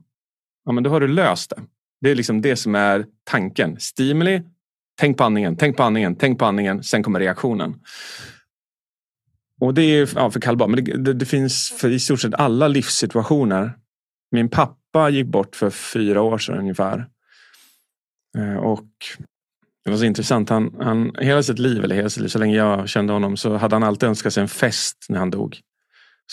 ja, 0.65 0.71
men 0.71 0.83
då 0.83 0.89
har 0.89 0.99
du 0.99 1.07
löst 1.07 1.49
det. 1.49 1.61
Det 2.01 2.11
är 2.11 2.15
liksom 2.15 2.41
det 2.41 2.55
som 2.55 2.75
är 2.75 3.05
tanken. 3.23 3.79
Stimuli, 3.79 4.41
tänk 4.99 5.17
på 5.17 5.23
andningen, 5.23 5.57
tänk 5.57 5.77
på 5.77 5.83
andningen, 5.83 6.15
tänk 6.15 6.39
på 6.39 6.45
andningen, 6.45 6.83
sen 6.83 7.03
kommer 7.03 7.19
reaktionen. 7.19 7.79
Och 9.59 9.73
det 9.73 9.81
är 9.81 10.09
ja, 10.15 10.31
för 10.31 10.39
kallbad, 10.39 10.69
men 10.69 10.85
det, 10.85 10.97
det, 10.97 11.13
det, 11.13 11.25
finns 11.25 11.73
för 11.77 11.89
i 11.89 11.99
stort 11.99 12.21
sett 12.21 12.33
alla 12.33 12.67
livssituationer. 12.67 13.73
Min 14.31 14.49
pappa 14.49 15.09
gick 15.09 15.27
bort 15.27 15.55
för 15.55 15.69
fyra 15.69 16.21
år 16.21 16.37
sedan 16.37 16.57
ungefär. 16.59 17.07
Eh, 18.37 18.55
och 18.55 18.87
det 19.83 19.91
var 19.91 19.97
så 19.97 20.05
intressant. 20.05 20.49
Han, 20.49 20.75
han, 20.79 21.11
hela 21.19 21.43
sitt 21.43 21.59
liv, 21.59 21.83
eller 21.83 21.95
hela 21.95 22.09
sitt 22.09 22.21
liv, 22.21 22.29
så 22.29 22.39
länge 22.39 22.55
jag 22.55 22.89
kände 22.89 23.13
honom, 23.13 23.37
så 23.37 23.57
hade 23.57 23.75
han 23.75 23.83
alltid 23.83 24.09
önskat 24.09 24.33
sig 24.33 24.41
en 24.41 24.47
fest 24.47 25.05
när 25.09 25.19
han 25.19 25.31
dog. 25.31 25.59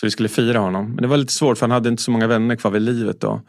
Så 0.00 0.06
vi 0.06 0.10
skulle 0.10 0.28
fira 0.28 0.58
honom. 0.58 0.86
Men 0.86 1.02
det 1.02 1.08
var 1.08 1.16
lite 1.16 1.32
svårt 1.32 1.58
för 1.58 1.66
han 1.66 1.70
hade 1.70 1.88
inte 1.88 2.02
så 2.02 2.10
många 2.10 2.26
vänner 2.26 2.56
kvar 2.56 2.70
vid 2.70 2.82
livet 2.82 3.20
då. 3.20 3.42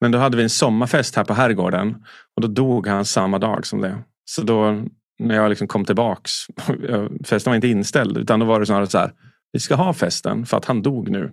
Men 0.00 0.10
då 0.10 0.18
hade 0.18 0.36
vi 0.36 0.42
en 0.42 0.50
sommarfest 0.50 1.16
här 1.16 1.24
på 1.24 1.34
herrgården. 1.34 2.04
Och 2.36 2.42
då 2.42 2.48
dog 2.48 2.86
han 2.86 3.04
samma 3.04 3.38
dag 3.38 3.66
som 3.66 3.80
det. 3.80 3.98
Så 4.24 4.42
då 4.42 4.84
när 5.18 5.34
jag 5.34 5.48
liksom 5.48 5.68
kom 5.68 5.84
tillbaks, 5.84 6.32
festen 7.24 7.50
var 7.50 7.54
inte 7.54 7.68
inställd 7.68 8.18
utan 8.18 8.40
då 8.40 8.46
var 8.46 8.60
det 8.60 8.66
snarare 8.66 8.86
så 8.86 8.98
här. 8.98 9.12
Vi 9.52 9.60
ska 9.60 9.74
ha 9.74 9.92
festen 9.92 10.46
för 10.46 10.56
att 10.56 10.64
han 10.64 10.82
dog 10.82 11.10
nu. 11.10 11.32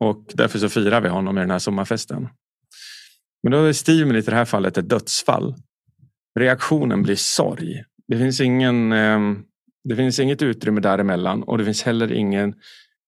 Och 0.00 0.24
därför 0.34 0.58
så 0.58 0.68
firar 0.68 1.00
vi 1.00 1.08
honom 1.08 1.38
i 1.38 1.40
den 1.40 1.50
här 1.50 1.58
sommarfesten. 1.58 2.28
Men 3.42 3.52
då 3.52 3.64
är 3.64 3.72
Steven 3.72 4.16
i 4.16 4.20
det 4.20 4.34
här 4.34 4.44
fallet 4.44 4.78
ett 4.78 4.88
dödsfall. 4.88 5.54
Reaktionen 6.38 7.02
blir 7.02 7.16
sorg. 7.16 7.84
Det 8.08 8.18
finns, 8.18 8.40
ingen, 8.40 8.92
ehm, 8.92 9.44
det 9.84 9.96
finns 9.96 10.18
inget 10.18 10.42
utrymme 10.42 10.80
däremellan 10.80 11.42
och 11.42 11.58
det 11.58 11.64
finns 11.64 11.82
heller 11.82 12.12
ingen 12.12 12.54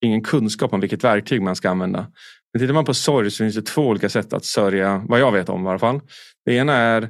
ingen 0.01 0.23
kunskap 0.23 0.73
om 0.73 0.81
vilket 0.81 1.05
verktyg 1.05 1.43
man 1.43 1.57
ska 1.57 1.71
använda. 1.71 2.07
Men 2.53 2.61
tittar 2.61 2.75
man 2.75 2.85
på 2.85 2.95
sorg 2.95 3.31
så 3.31 3.45
finns 3.45 3.55
det 3.55 3.63
två 3.63 3.83
olika 3.83 4.09
sätt 4.09 4.33
att 4.33 4.45
sörja, 4.45 5.05
vad 5.09 5.21
jag 5.21 5.33
vet 5.33 5.49
om 5.49 5.67
i 5.67 5.69
alla 5.69 5.79
fall. 5.79 6.01
Det 6.45 6.55
ena 6.55 6.77
är 6.77 7.03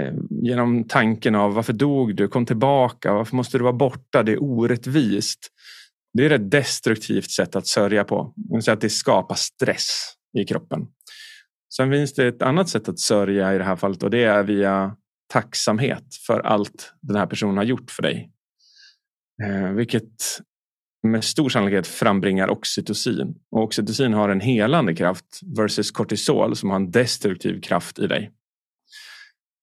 ehm, 0.00 0.28
genom 0.30 0.84
tanken 0.84 1.34
av 1.34 1.54
varför 1.54 1.72
dog 1.72 2.16
du? 2.16 2.28
Kom 2.28 2.46
tillbaka. 2.46 3.12
Varför 3.12 3.36
måste 3.36 3.58
du 3.58 3.64
vara 3.64 3.72
borta? 3.72 4.22
Det 4.22 4.32
är 4.32 4.42
orättvist. 4.42 5.48
Det 6.12 6.26
är 6.26 6.30
ett 6.30 6.50
destruktivt 6.50 7.30
sätt 7.30 7.56
att 7.56 7.66
sörja 7.66 8.04
på. 8.04 8.34
att 8.68 8.80
det 8.80 8.90
skapar 8.90 9.34
stress 9.34 10.14
i 10.38 10.44
kroppen. 10.44 10.86
Sen 11.76 11.90
finns 11.90 12.14
det 12.14 12.26
ett 12.26 12.42
annat 12.42 12.68
sätt 12.68 12.88
att 12.88 12.98
sörja 12.98 13.54
i 13.54 13.58
det 13.58 13.64
här 13.64 13.76
fallet 13.76 14.02
och 14.02 14.10
det 14.10 14.24
är 14.24 14.42
via 14.42 14.96
tacksamhet 15.34 16.14
för 16.26 16.40
allt 16.40 16.94
den 17.00 17.16
här 17.16 17.26
personen 17.26 17.56
har 17.56 17.64
gjort 17.64 17.90
för 17.90 18.02
dig. 18.02 18.30
Eh, 19.42 19.72
vilket 19.72 20.40
med 21.02 21.24
stor 21.24 21.48
sannolikhet 21.48 21.86
frambringar 21.86 22.48
oxytocin. 22.48 23.34
Och 23.50 23.62
oxytocin 23.62 24.12
har 24.12 24.28
en 24.28 24.40
helande 24.40 24.94
kraft 24.94 25.40
versus 25.56 25.90
kortisol 25.90 26.56
som 26.56 26.70
har 26.70 26.76
en 26.76 26.90
destruktiv 26.90 27.60
kraft 27.60 27.98
i 27.98 28.06
dig. 28.06 28.32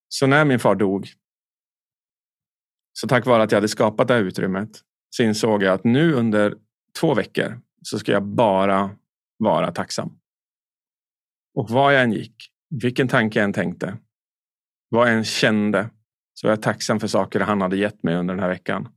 Så 0.10 0.28
när 0.28 0.46
min 0.46 0.60
far 0.60 0.76
dog, 0.76 1.08
så 2.94 3.08
tack 3.08 3.26
vare 3.26 3.44
att 3.44 3.52
jag 3.52 3.58
hade 3.58 3.68
skapat 3.68 4.08
det 4.08 4.14
här 4.14 4.22
utrymmet, 4.22 4.70
så 5.10 5.24
insåg 5.24 5.64
jag 5.64 5.74
att 5.74 5.84
nu 5.84 6.14
under 6.14 6.56
två 7.00 7.14
veckor 7.14 7.62
så 7.82 8.00
ska 8.00 8.12
jag 8.12 8.24
bara 8.24 8.96
vara 9.38 9.72
tacksam. 9.72 10.20
Och 11.56 11.70
var 11.70 11.92
jag 11.92 12.04
än 12.04 12.12
gick, 12.12 12.36
vilken 12.70 13.08
tanke 13.08 13.40
jag 13.40 13.44
än 13.44 13.54
tänkte, 13.54 13.98
vad 14.92 15.08
jag 15.08 15.16
än 15.16 15.24
kände, 15.24 15.90
så 16.34 16.48
var 16.48 16.52
jag 16.52 16.62
tacksam 16.62 17.00
för 17.00 17.08
saker 17.08 17.40
han 17.40 17.62
hade 17.62 17.78
gett 17.78 18.04
mig 18.04 18.16
under 18.16 18.34
den 18.34 18.44
här 18.44 18.50
veckan. 18.50 18.88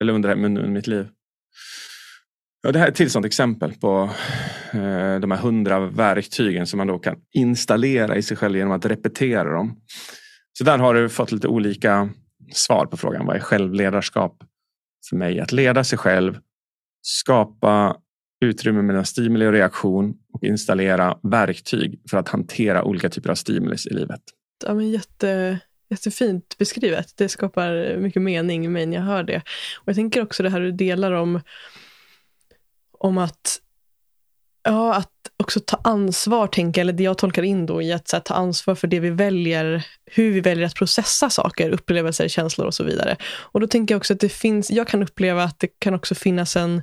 Eller 0.00 0.12
under 0.12 0.36
mitt 0.66 0.86
liv. 0.86 1.08
Ja, 2.62 2.72
det 2.72 2.78
här 2.78 2.86
är 2.86 2.90
ett 2.90 2.96
till 2.96 3.10
sånt 3.10 3.26
exempel 3.26 3.72
på 3.72 4.10
eh, 4.72 5.20
de 5.20 5.30
här 5.30 5.38
hundra 5.38 5.80
verktygen 5.80 6.66
som 6.66 6.78
man 6.78 6.86
då 6.86 6.98
kan 6.98 7.16
installera 7.34 8.16
i 8.16 8.22
sig 8.22 8.36
själv 8.36 8.56
genom 8.56 8.72
att 8.72 8.86
repetera 8.86 9.52
dem. 9.52 9.80
Så 10.52 10.64
där 10.64 10.78
har 10.78 10.94
du 10.94 11.08
fått 11.08 11.32
lite 11.32 11.48
olika 11.48 12.10
svar 12.52 12.86
på 12.86 12.96
frågan. 12.96 13.26
Vad 13.26 13.36
är 13.36 13.40
självledarskap 13.40 14.44
för 15.10 15.16
mig? 15.16 15.40
Att 15.40 15.52
leda 15.52 15.84
sig 15.84 15.98
själv, 15.98 16.38
skapa 17.02 17.96
utrymme 18.44 18.82
mellan 18.82 19.04
stimuli 19.04 19.46
och 19.46 19.52
reaktion 19.52 20.14
och 20.32 20.44
installera 20.44 21.18
verktyg 21.22 22.00
för 22.10 22.18
att 22.18 22.28
hantera 22.28 22.84
olika 22.84 23.08
typer 23.08 23.30
av 23.30 23.34
stimulus 23.34 23.86
i 23.86 23.94
livet. 23.94 24.22
Ja, 24.66 24.74
men 24.74 24.90
jätte, 24.90 25.58
jättefint 25.90 26.58
beskrivet. 26.58 27.16
Det 27.16 27.28
skapar 27.28 27.96
mycket 27.96 28.22
mening 28.22 28.64
i 28.64 28.68
mig 28.68 28.86
när 28.86 28.96
jag 28.96 29.04
hör 29.04 29.22
det. 29.22 29.42
Och 29.76 29.88
Jag 29.88 29.94
tänker 29.94 30.22
också 30.22 30.42
det 30.42 30.50
här 30.50 30.60
du 30.60 30.72
delar 30.72 31.12
om 31.12 31.40
om 33.00 33.18
att, 33.18 33.60
ja, 34.62 34.94
att 34.94 35.12
också 35.36 35.60
ta 35.60 35.80
ansvar, 35.84 36.46
tänker 36.46 36.80
eller 36.80 36.92
det 36.92 37.02
jag 37.02 37.18
tolkar 37.18 37.42
in 37.42 37.66
då 37.66 37.82
i 37.82 37.92
att 37.92 38.12
här, 38.12 38.20
ta 38.20 38.34
ansvar 38.34 38.74
för 38.74 38.88
det 38.88 39.00
vi 39.00 39.10
väljer, 39.10 39.86
hur 40.04 40.32
vi 40.32 40.40
väljer 40.40 40.66
att 40.66 40.74
processa 40.74 41.30
saker, 41.30 41.70
upplevelser, 41.70 42.28
känslor 42.28 42.66
och 42.66 42.74
så 42.74 42.84
vidare. 42.84 43.16
Och 43.24 43.60
då 43.60 43.66
tänker 43.66 43.94
jag 43.94 43.98
också 43.98 44.12
att 44.12 44.20
det 44.20 44.28
finns, 44.28 44.70
jag 44.70 44.88
kan 44.88 45.02
uppleva 45.02 45.44
att 45.44 45.58
det 45.58 45.68
kan 45.78 45.94
också 45.94 46.14
finnas 46.14 46.56
en 46.56 46.82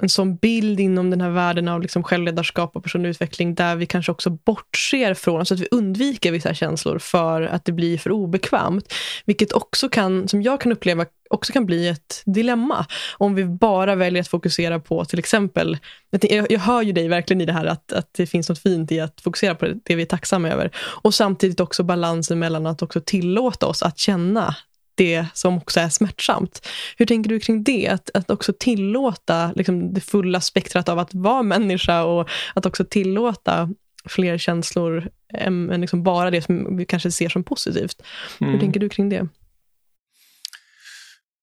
en 0.00 0.08
sån 0.08 0.36
bild 0.36 0.80
inom 0.80 1.10
den 1.10 1.20
här 1.20 1.30
världen 1.30 1.68
av 1.68 1.82
liksom 1.82 2.02
självledarskap 2.02 2.76
och 2.76 2.82
personlig 2.82 3.10
utveckling 3.10 3.54
där 3.54 3.76
vi 3.76 3.86
kanske 3.86 4.12
också 4.12 4.30
bortser 4.30 5.14
från, 5.14 5.38
alltså 5.38 5.54
att 5.54 5.60
vi 5.60 5.68
undviker 5.70 6.32
vissa 6.32 6.54
känslor 6.54 6.98
för 6.98 7.42
att 7.42 7.64
det 7.64 7.72
blir 7.72 7.98
för 7.98 8.12
obekvämt. 8.12 8.94
Vilket 9.24 9.52
också 9.52 9.88
kan, 9.88 10.28
som 10.28 10.42
jag 10.42 10.60
kan 10.60 10.72
uppleva, 10.72 11.06
också 11.30 11.52
kan 11.52 11.66
bli 11.66 11.88
ett 11.88 12.22
dilemma. 12.24 12.86
Om 13.18 13.34
vi 13.34 13.44
bara 13.44 13.94
väljer 13.94 14.20
att 14.20 14.28
fokusera 14.28 14.80
på 14.80 15.04
till 15.04 15.18
exempel, 15.18 15.78
jag, 16.10 16.52
jag 16.52 16.60
hör 16.60 16.82
ju 16.82 16.92
dig 16.92 17.08
verkligen 17.08 17.40
i 17.40 17.46
det 17.46 17.52
här 17.52 17.66
att, 17.66 17.92
att 17.92 18.14
det 18.14 18.26
finns 18.26 18.48
något 18.48 18.62
fint 18.62 18.92
i 18.92 19.00
att 19.00 19.20
fokusera 19.20 19.54
på 19.54 19.64
det, 19.64 19.78
det 19.84 19.94
vi 19.94 20.02
är 20.02 20.06
tacksamma 20.06 20.48
över. 20.48 20.70
Och 20.76 21.14
samtidigt 21.14 21.60
också 21.60 21.82
balansen 21.82 22.38
mellan 22.38 22.66
att 22.66 22.82
också 22.82 23.00
tillåta 23.00 23.66
oss 23.66 23.82
att 23.82 23.98
känna 23.98 24.54
det 24.94 25.26
som 25.34 25.56
också 25.56 25.80
är 25.80 25.88
smärtsamt. 25.88 26.68
Hur 26.96 27.06
tänker 27.06 27.30
du 27.30 27.40
kring 27.40 27.64
det? 27.64 27.88
Att, 27.88 28.10
att 28.14 28.30
också 28.30 28.52
tillåta 28.58 29.52
liksom, 29.52 29.94
det 29.94 30.00
fulla 30.00 30.40
spektrat 30.40 30.88
av 30.88 30.98
att 30.98 31.14
vara 31.14 31.42
människa 31.42 32.04
och 32.04 32.28
att 32.54 32.66
också 32.66 32.84
tillåta 32.84 33.70
fler 34.04 34.38
känslor 34.38 35.08
än, 35.34 35.70
än 35.70 35.80
liksom 35.80 36.02
bara 36.02 36.30
det 36.30 36.42
som 36.42 36.76
vi 36.76 36.84
kanske 36.84 37.10
ser 37.10 37.28
som 37.28 37.44
positivt. 37.44 38.02
Mm. 38.40 38.52
Hur 38.52 38.60
tänker 38.60 38.80
du 38.80 38.88
kring 38.88 39.08
det? 39.08 39.28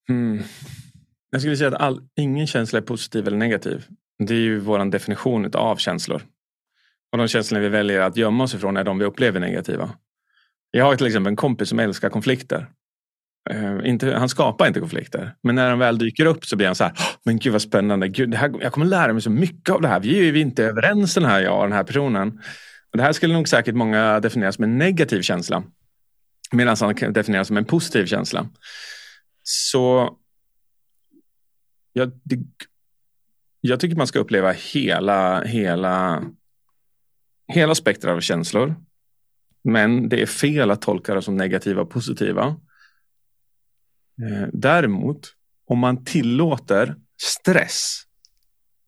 Mm. 0.10 0.44
Jag 1.32 1.42
skulle 1.42 1.58
säga 1.58 1.68
att 1.68 1.82
all, 1.82 2.02
ingen 2.16 2.48
känsla 2.48 2.80
är 2.80 2.84
positiv 2.84 3.28
eller 3.28 3.38
negativ. 3.38 3.86
Det 4.20 4.34
är 4.34 4.40
ju 4.40 4.60
vår 4.60 4.92
definition 4.92 5.52
av 5.54 5.76
känslor. 5.78 6.22
Och 7.12 7.18
de 7.18 7.28
känslor 7.28 7.60
vi 7.60 7.70
väljer 7.70 8.02
att 8.02 8.18
gömma 8.18 8.44
oss 8.44 8.54
ifrån 8.54 8.78
är 8.78 8.84
de 8.84 9.00
vi 9.00 9.06
upplever 9.06 9.40
negativa. 9.40 9.90
Jag 10.72 10.86
har 10.86 10.96
till 10.96 11.08
exempel 11.08 11.30
en 11.30 11.36
kompis 11.36 11.70
som 11.70 11.80
älskar 11.80 12.10
konflikter. 12.10 12.68
Uh, 13.54 13.90
inte, 13.90 14.14
han 14.14 14.30
skapar 14.30 14.68
inte 14.68 14.80
konflikter. 14.80 15.36
Men 15.44 15.56
när 15.56 15.70
han 15.70 15.80
väl 15.80 15.98
dyker 15.98 16.26
upp 16.26 16.46
så 16.46 16.56
blir 16.56 16.68
han 16.68 16.76
så 16.76 16.84
här. 16.84 16.94
Men 17.24 17.40
gud 17.40 17.54
vad 17.54 17.62
spännande. 17.62 18.08
Gud, 18.08 18.32
det 18.32 18.38
här, 18.38 18.54
jag 18.62 18.74
kommer 18.74 18.86
lära 18.86 19.14
mig 19.14 19.22
så 19.22 19.30
mycket 19.30 19.70
av 19.70 19.82
det 19.82 19.88
här. 19.88 20.00
Vi 20.00 20.20
är 20.20 20.34
ju 20.34 20.40
inte 20.40 20.64
överens 20.64 21.14
den 21.14 21.26
här, 21.26 21.42
jag 21.42 21.58
och 21.58 21.64
den 21.64 21.78
här 21.78 21.84
personen. 21.84 22.30
Och 22.92 22.98
det 22.98 23.04
här 23.04 23.14
skulle 23.14 23.34
nog 23.34 23.48
säkert 23.48 23.76
många 23.76 24.20
definiera 24.20 24.52
som 24.52 24.64
en 24.64 24.78
negativ 24.78 25.22
känsla. 25.22 25.64
Medan 26.52 26.76
han 26.80 26.96
kan 26.96 27.46
som 27.46 27.58
en 27.58 27.66
positiv 27.66 28.06
känsla. 28.06 28.50
Så 29.44 30.16
jag, 31.94 32.12
det, 32.24 32.40
jag 33.62 33.80
tycker 33.80 33.96
man 33.96 34.08
ska 34.08 34.20
uppleva 34.20 34.52
hela, 34.52 35.44
hela, 35.44 36.24
hela 37.48 37.76
spektrat 37.76 38.16
av 38.16 38.22
känslor. 38.22 38.76
Men 39.64 40.10
det 40.10 40.22
är 40.22 40.26
fel 40.26 40.72
att 40.72 40.82
tolka 40.82 41.16
det 41.16 41.22
som 41.22 41.38
negativa 41.38 41.82
och 41.82 41.90
positiva. 41.90 42.56
Eh, 44.21 44.47
däremot, 44.53 45.36
om 45.67 45.79
man 45.79 46.03
tillåter 46.03 46.95
stress 47.21 48.03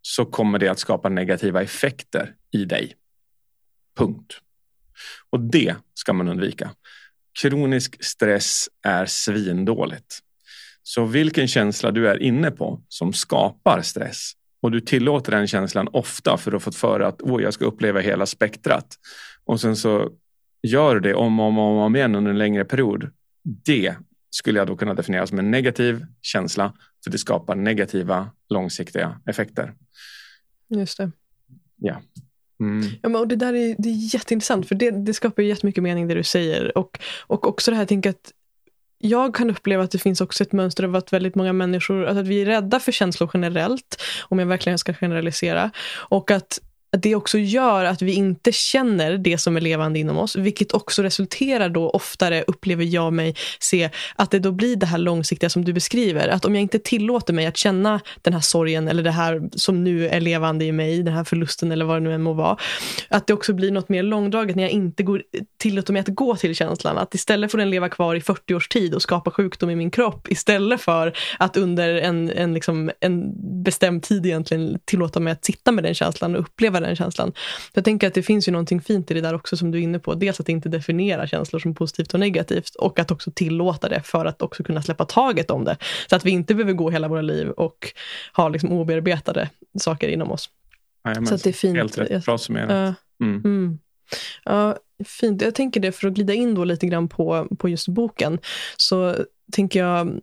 så 0.01 0.25
kommer 0.25 0.59
det 0.59 0.67
att 0.67 0.79
skapa 0.79 1.09
negativa 1.09 1.61
effekter 1.61 2.35
i 2.51 2.65
dig. 2.65 2.95
Punkt. 3.97 4.33
Och 5.29 5.39
det 5.39 5.75
ska 5.93 6.13
man 6.13 6.27
undvika. 6.27 6.71
Kronisk 7.41 8.03
stress 8.03 8.69
är 8.81 9.05
svindåligt. 9.05 10.19
Så 10.83 11.05
vilken 11.05 11.47
känsla 11.47 11.91
du 11.91 12.07
är 12.07 12.21
inne 12.21 12.51
på 12.51 12.81
som 12.87 13.13
skapar 13.13 13.81
stress 13.81 14.31
och 14.61 14.71
du 14.71 14.81
tillåter 14.81 15.31
den 15.31 15.47
känslan 15.47 15.87
ofta 15.93 16.37
för 16.37 16.51
att 16.51 16.53
ha 16.53 16.59
fått 16.59 16.75
för 16.75 16.99
att 16.99 17.21
Åh, 17.21 17.41
jag 17.41 17.53
ska 17.53 17.65
uppleva 17.65 17.99
hela 17.99 18.25
spektrat 18.25 18.97
och 19.45 19.61
sen 19.61 19.75
så 19.75 20.09
gör 20.61 20.95
du 20.95 21.01
det 21.01 21.13
om 21.13 21.39
och 21.39 21.45
om, 21.45 21.57
om 21.57 21.95
igen 21.95 22.15
under 22.15 22.31
en 22.31 22.37
längre 22.37 22.65
period. 22.65 23.11
Det 23.43 23.95
skulle 24.31 24.59
jag 24.59 24.67
då 24.67 24.77
kunna 24.77 24.93
definiera 24.93 25.27
som 25.27 25.39
en 25.39 25.51
negativ 25.51 26.05
känsla 26.21 26.73
för 27.03 27.11
det 27.11 27.17
skapar 27.17 27.55
negativa 27.55 28.31
långsiktiga 28.49 29.21
effekter. 29.25 29.73
Just 30.69 30.97
det. 30.97 31.11
Ja. 31.77 32.01
Mm. 32.59 32.89
Ja, 33.01 33.09
men, 33.09 33.15
och 33.15 33.27
det 33.27 33.35
där 33.35 33.53
är, 33.53 33.75
det 33.77 33.89
är 33.89 34.13
jätteintressant 34.13 34.67
för 34.67 34.75
det, 34.75 34.91
det 34.91 35.13
skapar 35.13 35.43
jättemycket 35.43 35.83
mening 35.83 36.07
det 36.07 36.13
du 36.13 36.23
säger. 36.23 36.77
Och, 36.77 36.99
och 37.27 37.47
också 37.47 37.71
det 37.71 37.77
här, 37.77 37.85
jag 37.85 38.09
att 38.09 38.31
jag 38.97 39.35
kan 39.35 39.49
uppleva 39.49 39.83
att 39.83 39.91
det 39.91 39.97
finns 39.97 40.21
också 40.21 40.43
ett 40.43 40.51
mönster 40.51 40.83
av 40.83 40.95
att 40.95 41.13
väldigt 41.13 41.35
många 41.35 41.53
människor, 41.53 42.05
att 42.05 42.27
vi 42.27 42.41
är 42.41 42.45
rädda 42.45 42.79
för 42.79 42.91
känslor 42.91 43.29
generellt, 43.33 44.01
om 44.29 44.39
jag 44.39 44.45
verkligen 44.45 44.77
ska 44.77 44.93
generalisera. 44.93 45.71
Och 45.93 46.31
att 46.31 46.59
det 46.97 47.15
också 47.15 47.37
gör 47.37 47.85
att 47.85 48.01
vi 48.01 48.13
inte 48.13 48.51
känner 48.51 49.17
det 49.17 49.37
som 49.37 49.57
är 49.57 49.61
levande 49.61 49.99
inom 49.99 50.17
oss, 50.17 50.35
vilket 50.35 50.73
också 50.73 51.03
resulterar 51.03 51.69
då 51.69 51.89
oftare, 51.89 52.43
upplever 52.47 52.83
jag 52.83 53.13
mig 53.13 53.35
se, 53.59 53.89
att 54.15 54.31
det 54.31 54.39
då 54.39 54.51
blir 54.51 54.75
det 54.75 54.85
här 54.85 54.97
långsiktiga 54.97 55.49
som 55.49 55.65
du 55.65 55.73
beskriver. 55.73 56.27
Att 56.27 56.45
om 56.45 56.55
jag 56.55 56.61
inte 56.61 56.79
tillåter 56.79 57.33
mig 57.33 57.45
att 57.45 57.57
känna 57.57 57.99
den 58.21 58.33
här 58.33 58.41
sorgen 58.41 58.87
eller 58.87 59.03
det 59.03 59.11
här 59.11 59.49
som 59.55 59.83
nu 59.83 60.07
är 60.07 60.19
levande 60.19 60.65
i 60.65 60.71
mig, 60.71 61.03
den 61.03 61.13
här 61.13 61.23
förlusten 61.23 61.71
eller 61.71 61.85
vad 61.85 61.95
det 61.95 61.99
nu 61.99 62.13
än 62.13 62.21
må 62.21 62.33
vara, 62.33 62.57
att 63.09 63.27
det 63.27 63.33
också 63.33 63.53
blir 63.53 63.71
något 63.71 63.89
mer 63.89 64.03
långdraget 64.03 64.55
när 64.55 64.63
jag 64.63 64.71
inte 64.71 65.03
går, 65.03 65.23
tillåter 65.57 65.93
mig 65.93 65.99
att 65.99 66.07
gå 66.07 66.35
till 66.35 66.55
känslan. 66.55 66.97
Att 66.97 67.15
istället 67.15 67.51
får 67.51 67.57
den 67.57 67.69
leva 67.69 67.89
kvar 67.89 68.15
i 68.15 68.21
40 68.21 68.53
års 68.53 68.67
tid 68.67 68.93
och 68.93 69.01
skapa 69.01 69.31
sjukdom 69.31 69.69
i 69.69 69.75
min 69.75 69.91
kropp, 69.91 70.27
istället 70.31 70.81
för 70.81 71.13
att 71.39 71.57
under 71.57 71.95
en, 71.95 72.29
en, 72.29 72.53
liksom, 72.53 72.91
en 72.99 73.33
bestämd 73.63 74.03
tid 74.03 74.25
egentligen 74.25 74.79
tillåta 74.85 75.19
mig 75.19 75.33
att 75.33 75.45
sitta 75.45 75.71
med 75.71 75.83
den 75.83 75.93
känslan 75.93 76.35
och 76.35 76.41
uppleva 76.41 76.80
den 76.81 76.95
känslan. 76.95 77.33
Jag 77.73 77.85
tänker 77.85 78.07
att 78.07 78.13
det 78.13 78.23
finns 78.23 78.47
ju 78.47 78.51
någonting 78.51 78.81
fint 78.81 79.11
i 79.11 79.13
det 79.13 79.21
där 79.21 79.33
också 79.33 79.57
som 79.57 79.71
du 79.71 79.77
är 79.77 79.81
inne 79.81 79.99
på. 79.99 80.13
Dels 80.13 80.39
att 80.39 80.49
inte 80.49 80.69
definiera 80.69 81.27
känslor 81.27 81.59
som 81.59 81.75
positivt 81.75 82.13
och 82.13 82.19
negativt 82.19 82.75
och 82.75 82.99
att 82.99 83.11
också 83.11 83.31
tillåta 83.31 83.89
det 83.89 84.01
för 84.01 84.25
att 84.25 84.41
också 84.41 84.63
kunna 84.63 84.81
släppa 84.81 85.05
taget 85.05 85.51
om 85.51 85.63
det. 85.63 85.77
Så 86.09 86.15
att 86.15 86.25
vi 86.25 86.31
inte 86.31 86.55
behöver 86.55 86.73
gå 86.73 86.89
hela 86.89 87.07
våra 87.07 87.21
liv 87.21 87.49
och 87.49 87.93
ha 88.33 88.49
liksom 88.49 88.71
obearbetade 88.71 89.49
saker 89.79 90.07
inom 90.07 90.31
oss. 90.31 90.49
Nej, 91.05 91.25
så 91.25 91.35
att 91.35 91.43
det 91.43 91.49
är 91.49 91.53
fint. 91.53 91.77
Helt 91.77 91.97
rätt, 91.97 92.25
bra 92.25 92.37
summerat. 92.37 92.95
Mm. 93.21 93.41
Mm. 93.45 93.79
Ja, 94.43 94.77
fint. 95.05 95.41
Jag 95.41 95.55
tänker 95.55 95.79
det, 95.79 95.91
för 95.91 96.07
att 96.07 96.13
glida 96.13 96.33
in 96.33 96.55
då 96.55 96.63
lite 96.63 96.87
grann 96.87 97.07
på, 97.07 97.47
på 97.59 97.69
just 97.69 97.87
boken, 97.87 98.39
så 98.77 99.15
tänker 99.51 99.79
jag 99.85 100.21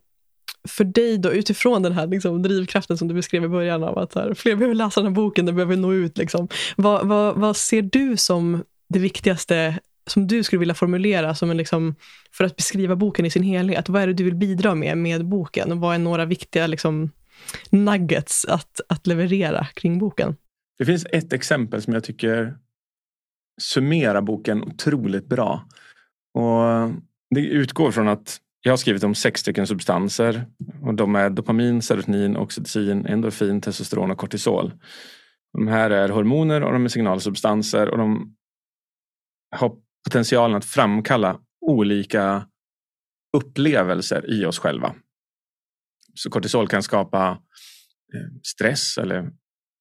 för 0.68 0.84
dig 0.84 1.18
då, 1.18 1.32
utifrån 1.32 1.82
den 1.82 1.92
här 1.92 2.06
liksom, 2.06 2.42
drivkraften 2.42 2.98
som 2.98 3.08
du 3.08 3.14
beskrev 3.14 3.44
i 3.44 3.48
början 3.48 3.84
av 3.84 3.98
att 3.98 4.14
här, 4.14 4.34
fler 4.34 4.56
behöver 4.56 4.74
läsa 4.74 5.00
den 5.00 5.06
här 5.06 5.14
boken, 5.14 5.46
den 5.46 5.54
behöver 5.54 5.76
nå 5.76 5.92
ut. 5.92 6.18
Liksom. 6.18 6.48
Vad, 6.76 7.06
vad, 7.06 7.36
vad 7.36 7.56
ser 7.56 7.82
du 7.82 8.16
som 8.16 8.64
det 8.88 8.98
viktigaste 8.98 9.78
som 10.06 10.26
du 10.26 10.42
skulle 10.42 10.60
vilja 10.60 10.74
formulera 10.74 11.34
som 11.34 11.50
en 11.50 11.56
liksom, 11.56 11.94
för 12.32 12.44
att 12.44 12.56
beskriva 12.56 12.96
boken 12.96 13.26
i 13.26 13.30
sin 13.30 13.42
helhet? 13.42 13.88
Vad 13.88 14.02
är 14.02 14.06
det 14.06 14.12
du 14.12 14.24
vill 14.24 14.34
bidra 14.34 14.74
med 14.74 14.98
med 14.98 15.26
boken? 15.26 15.72
Och 15.72 15.78
vad 15.78 15.94
är 15.94 15.98
några 15.98 16.24
viktiga 16.24 16.66
liksom, 16.66 17.10
nuggets 17.70 18.44
att, 18.44 18.80
att 18.88 19.06
leverera 19.06 19.66
kring 19.74 19.98
boken? 19.98 20.36
Det 20.78 20.84
finns 20.84 21.06
ett 21.12 21.32
exempel 21.32 21.82
som 21.82 21.94
jag 21.94 22.04
tycker 22.04 22.56
summerar 23.60 24.20
boken 24.20 24.62
otroligt 24.62 25.26
bra. 25.26 25.64
Och 26.34 26.90
Det 27.34 27.40
utgår 27.40 27.90
från 27.90 28.08
att 28.08 28.40
jag 28.62 28.72
har 28.72 28.76
skrivit 28.76 29.04
om 29.04 29.14
sex 29.14 29.40
stycken 29.40 29.66
substanser. 29.66 30.46
Och 30.82 30.94
de 30.94 31.14
är 31.16 31.30
dopamin, 31.30 31.82
serotonin, 31.82 32.36
oxytocin, 32.36 33.06
endorfin, 33.06 33.60
testosteron 33.60 34.10
och 34.10 34.18
kortisol. 34.18 34.72
De 35.52 35.68
här 35.68 35.90
är 35.90 36.08
hormoner 36.08 36.62
och 36.62 36.72
de 36.72 36.84
är 36.84 36.88
signalsubstanser 36.88 37.88
och 37.88 37.98
de 37.98 38.36
har 39.56 39.72
potentialen 40.04 40.56
att 40.56 40.64
framkalla 40.64 41.40
olika 41.60 42.46
upplevelser 43.36 44.30
i 44.30 44.44
oss 44.44 44.58
själva. 44.58 44.94
Så 46.14 46.30
kortisol 46.30 46.68
kan 46.68 46.82
skapa 46.82 47.30
eh, 48.14 48.40
stress 48.42 48.98
eller 48.98 49.30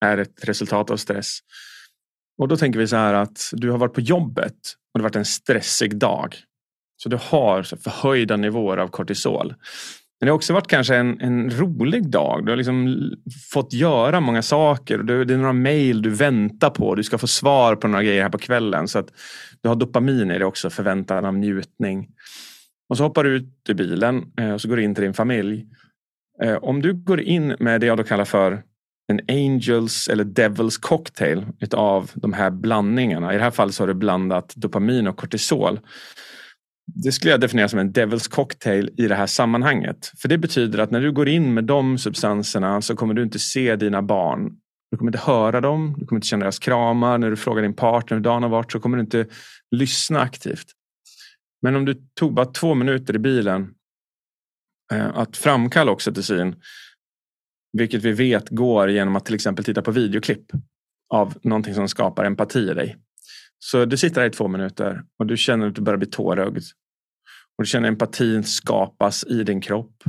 är 0.06 0.18
ett 0.18 0.48
resultat 0.48 0.90
av 0.90 0.98
stress. 0.98 1.40
Och 2.38 2.48
då 2.48 2.58
tänker 2.58 2.80
vi 2.80 2.88
så 2.88 2.96
här 2.96 3.14
att 3.14 3.40
du 3.52 3.72
har 3.72 3.78
varit 3.78 3.94
på 3.94 4.02
jobbet 4.02 4.54
och 4.94 5.00
det 5.00 5.00
har 5.00 5.10
varit 5.10 5.16
en 5.16 5.26
stressig 5.26 5.98
dag. 5.98 6.36
Så 6.98 7.10
du 7.10 7.18
har 7.22 7.64
förhöjda 7.64 8.38
nivåer 8.38 8.78
av 8.78 8.88
kortisol. 8.88 9.54
Men 10.20 10.26
det 10.26 10.32
har 10.32 10.36
också 10.36 10.54
varit 10.54 10.68
kanske 10.68 10.96
en, 10.96 11.22
en 11.22 11.50
rolig 11.50 12.10
dag. 12.10 12.46
Du 12.46 12.52
har 12.52 12.58
liksom 12.58 13.12
fått 13.54 13.74
göra 13.74 14.20
många 14.20 14.42
saker. 14.42 14.98
Du, 14.98 15.26
det 15.26 15.34
är 15.34 15.38
några 15.38 15.54
mejl 15.54 16.02
du 16.02 16.10
väntar 16.10 16.70
på. 16.70 16.96
Du 16.96 17.04
ska 17.04 17.18
få 17.18 17.28
svar 17.28 17.76
på 17.76 17.88
några 17.88 18.04
grejer 18.04 18.22
här 18.22 18.30
på 18.30 18.38
kvällen. 18.38 18.88
Så 18.88 19.00
att 19.00 19.08
du 19.62 19.70
har 19.70 19.76
dopamin 19.76 20.32
i 20.32 20.40
det 20.40 20.46
också, 20.46 20.70
förväntan 20.70 21.26
av 21.26 21.38
njutning. 21.38 22.08
Och 22.90 22.98
så 22.98 23.04
hoppar 23.04 23.24
du 23.24 23.30
ut 23.30 23.70
ur 23.70 23.74
bilen 23.74 24.32
eh, 24.40 24.52
och 24.52 24.62
så 24.62 24.68
går 24.68 24.76
du 24.76 24.84
in 24.84 24.96
till 24.96 25.04
din 25.04 25.14
familj. 25.14 25.66
Eh, 26.44 26.56
om 26.56 26.82
du 26.82 26.94
går 26.94 27.22
in 27.22 27.56
med 27.60 27.82
det 27.82 27.88
jag 27.88 27.98
då 27.98 28.04
kallar 28.04 28.26
för 28.26 28.64
en 29.12 29.20
Angels 29.28 30.08
eller 30.08 30.24
Devils 30.24 30.78
cocktail 30.78 31.46
av 31.74 32.12
de 32.14 32.34
här 32.34 32.52
blandningarna. 32.52 33.34
I 33.34 33.38
det 33.38 33.44
här 33.44 33.52
fallet 33.52 33.76
så 33.76 33.84
har 33.84 33.88
du 33.88 33.94
blandat 33.94 34.54
dopamin 34.56 35.08
och 35.08 35.18
kortisol 35.18 35.80
det 36.88 37.12
skulle 37.12 37.32
jag 37.32 37.42
definiera 37.42 37.70
som 37.70 37.80
en 37.80 37.94
Devil's 37.94 38.30
cocktail 38.30 38.90
i 38.98 39.08
det 39.08 39.16
här 39.16 39.28
sammanhanget. 39.28 40.12
För 40.18 40.28
det 40.28 40.38
betyder 40.38 40.80
att 40.80 40.92
när 40.92 41.02
du 41.02 41.12
går 41.12 41.28
in 41.28 41.54
med 41.54 41.64
de 41.64 41.98
substanserna 41.98 42.82
så 42.82 42.96
kommer 42.96 43.14
du 43.14 43.24
inte 43.24 43.40
se 43.40 43.76
dina 43.76 44.02
barn. 44.02 44.52
Du 44.92 44.98
kommer 44.98 45.12
inte 45.12 45.32
höra 45.32 45.62
dem, 45.62 45.96
du 45.98 46.06
kommer 46.06 46.18
inte 46.18 46.28
känna 46.28 46.44
deras 46.44 46.60
kramar. 46.60 47.18
När 47.18 47.30
du 47.30 47.36
frågar 47.36 47.62
din 47.62 47.74
partner 47.74 48.18
hur 48.18 48.24
dagen 48.24 48.44
har 48.44 48.50
varit 48.50 48.72
så 48.72 48.80
kommer 48.80 48.98
du 48.98 49.02
inte 49.02 49.26
lyssna 49.76 50.20
aktivt. 50.20 50.68
Men 51.62 51.76
om 51.76 51.86
du 51.86 51.96
tog 52.20 52.34
bara 52.34 52.46
två 52.46 52.76
minuter 52.76 53.16
i 53.16 53.20
bilen 53.20 53.74
eh, 54.94 55.18
att 55.18 55.38
framkalla 55.38 55.92
oxytocin, 55.92 56.56
vilket 57.74 58.04
vi 58.04 58.12
vet 58.12 58.50
går 58.50 58.90
genom 58.90 59.16
att 59.16 59.26
till 59.26 59.36
exempel 59.36 59.66
titta 59.66 59.82
på 59.82 59.92
videoklipp 59.92 60.52
av 61.14 61.38
någonting 61.44 61.74
som 61.74 61.88
skapar 61.88 62.26
empati 62.26 62.60
i 62.60 62.74
dig. 62.74 62.98
Så 63.60 63.86
du 63.86 63.98
sitter 63.98 64.22
här 64.22 64.28
i 64.28 64.32
två 64.32 64.48
minuter 64.48 65.04
och 65.20 65.26
du 65.26 65.38
känner 65.38 65.68
att 65.68 65.76
du 65.76 65.82
börjar 65.82 65.98
bli 65.98 66.08
tårögd. 66.08 66.64
Och 67.58 67.64
du 67.64 67.66
känner 67.66 67.88
empatin 67.88 68.44
skapas 68.44 69.24
i 69.24 69.44
din 69.44 69.62
kropp. 69.62 70.04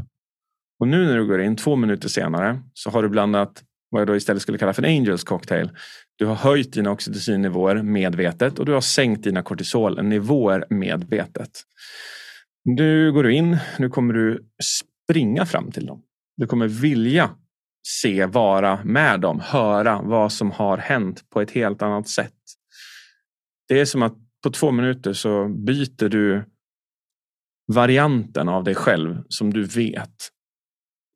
Och 0.80 0.88
nu 0.88 1.06
när 1.06 1.16
du 1.16 1.26
går 1.26 1.40
in 1.40 1.56
två 1.56 1.76
minuter 1.76 2.08
senare 2.08 2.60
så 2.74 2.90
har 2.90 3.02
du 3.02 3.08
blandat 3.08 3.62
vad 3.90 4.00
jag 4.00 4.08
då 4.08 4.16
istället 4.16 4.42
skulle 4.42 4.58
kalla 4.58 4.72
för 4.72 4.82
en 4.82 4.98
Angels 4.98 5.24
cocktail. 5.24 5.70
Du 6.16 6.26
har 6.26 6.34
höjt 6.34 6.72
dina 6.72 6.90
oxytocinnivåer 6.90 7.82
medvetet 7.82 8.58
och 8.58 8.66
du 8.66 8.72
har 8.72 8.80
sänkt 8.80 9.24
dina 9.24 9.42
kortisolnivåer 9.42 10.64
medvetet. 10.70 11.50
Nu 12.64 13.12
går 13.12 13.22
du 13.22 13.34
in, 13.34 13.56
nu 13.78 13.88
kommer 13.88 14.14
du 14.14 14.44
springa 15.08 15.46
fram 15.46 15.72
till 15.72 15.86
dem. 15.86 16.02
Du 16.36 16.46
kommer 16.46 16.68
vilja 16.68 17.30
se, 17.86 18.26
vara 18.26 18.84
med 18.84 19.20
dem, 19.20 19.40
höra 19.44 20.02
vad 20.02 20.32
som 20.32 20.50
har 20.50 20.78
hänt 20.78 21.30
på 21.30 21.40
ett 21.40 21.50
helt 21.50 21.82
annat 21.82 22.08
sätt. 22.08 22.34
Det 23.68 23.80
är 23.80 23.84
som 23.84 24.02
att 24.02 24.14
på 24.42 24.50
två 24.50 24.70
minuter 24.70 25.12
så 25.12 25.48
byter 25.48 26.08
du 26.08 26.44
varianten 27.72 28.48
av 28.48 28.64
dig 28.64 28.74
själv 28.74 29.22
som 29.28 29.52
du 29.52 29.64
vet 29.64 30.14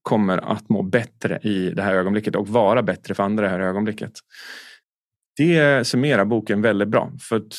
kommer 0.03 0.39
att 0.39 0.69
må 0.69 0.83
bättre 0.83 1.39
i 1.39 1.71
det 1.71 1.83
här 1.83 1.95
ögonblicket 1.95 2.37
och 2.37 2.49
vara 2.49 2.83
bättre 2.83 3.15
för 3.15 3.23
andra 3.23 3.45
i 3.45 3.49
det 3.49 3.53
här 3.53 3.61
ögonblicket. 3.61 4.13
Det 5.37 5.87
summerar 5.87 6.25
boken 6.25 6.63
väldigt 6.63 6.89
bra. 6.89 7.13
För 7.21 7.37
att 7.37 7.55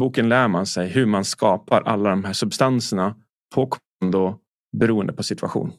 boken 0.00 0.28
lär 0.28 0.48
man 0.48 0.66
sig 0.66 0.88
hur 0.88 1.06
man 1.06 1.24
skapar 1.24 1.82
alla 1.82 2.10
de 2.10 2.24
här 2.24 2.32
substanserna 2.32 3.16
på 3.54 3.66
kommando 4.00 4.38
beroende 4.76 5.12
på 5.12 5.22
situation. 5.22 5.72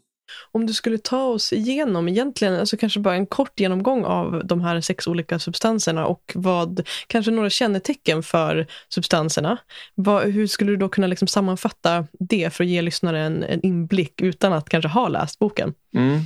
Om 0.52 0.66
du 0.66 0.74
skulle 0.74 0.98
ta 0.98 1.24
oss 1.24 1.54
igenom 1.54 2.08
egentligen, 2.08 2.56
alltså 2.56 2.78
kanske 2.78 3.00
bara 3.00 3.16
en 3.16 3.26
kort 3.26 3.60
genomgång 3.60 4.06
av 4.06 4.42
de 4.46 4.62
här 4.62 4.82
sex 4.82 5.08
olika 5.08 5.40
substanserna 5.40 6.06
och 6.06 6.32
vad, 6.36 6.88
kanske 7.08 7.32
några 7.32 7.50
kännetecken 7.50 8.24
för 8.24 8.68
substanserna. 8.90 9.58
Vad, 9.96 10.24
hur 10.24 10.48
skulle 10.48 10.72
du 10.72 10.78
då 10.78 10.90
kunna 10.90 11.08
liksom 11.08 11.28
sammanfatta 11.28 12.08
det 12.20 12.54
för 12.54 12.64
att 12.64 12.70
ge 12.70 12.82
lyssnaren 12.82 13.44
en 13.44 13.62
inblick 13.62 14.22
utan 14.22 14.54
att 14.54 14.70
kanske 14.70 14.90
ha 14.90 15.08
läst 15.08 15.40
boken? 15.40 15.74
Mm. 15.96 16.20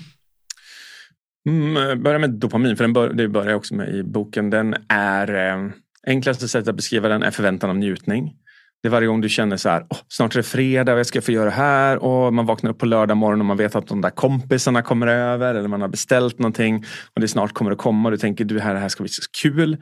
Mm, 1.50 2.04
börja 2.04 2.20
med 2.20 2.30
dopamin, 2.30 2.78
för 2.78 2.84
den 2.84 2.94
bör, 2.94 3.14
det 3.14 3.28
börjar 3.28 3.50
jag 3.50 3.58
också 3.58 3.76
med 3.76 3.96
i 3.96 4.04
boken. 4.04 4.50
Den 4.50 4.76
är 4.90 5.36
eh, 5.36 5.72
enklaste 6.08 6.48
sättet 6.48 6.68
att 6.68 6.76
beskriva 6.76 7.10
den 7.10 7.24
är 7.24 7.32
förväntan 7.32 7.70
om 7.70 7.80
njutning. 7.80 8.36
Det 8.82 8.88
är 8.88 8.92
varje 8.92 9.08
gång 9.08 9.22
du 9.22 9.30
känner 9.30 9.58
så 9.58 9.70
här, 9.70 9.82
oh, 9.82 9.98
snart 10.08 10.36
är 10.36 10.40
det 10.40 10.44
fredag 10.44 10.96
vad 10.96 11.08
ska 11.08 11.18
jag 11.18 11.24
få 11.24 11.32
göra 11.32 11.50
här. 11.50 11.98
Och 11.98 12.34
man 12.34 12.46
vaknar 12.46 12.72
upp 12.72 12.78
på 12.78 12.86
lördag 12.86 13.18
morgon 13.18 13.40
och 13.40 13.46
man 13.46 13.58
vet 13.58 13.76
att 13.76 13.88
de 13.88 14.02
där 14.02 14.10
kompisarna 14.10 14.82
kommer 14.82 15.08
över 15.08 15.56
eller 15.56 15.68
man 15.68 15.82
har 15.82 15.88
beställt 15.88 16.40
någonting 16.40 16.86
och 17.16 17.22
det 17.22 17.28
snart 17.28 17.54
kommer 17.54 17.72
att 17.72 17.78
komma 17.78 18.08
och 18.08 18.12
du 18.12 18.18
tänker 18.18 18.46
du 18.46 18.60
här, 18.60 18.74
det 18.74 18.80
här 18.80 18.90
ska 18.90 19.04
bli 19.04 19.10
så 19.10 19.22
kul. 19.42 19.78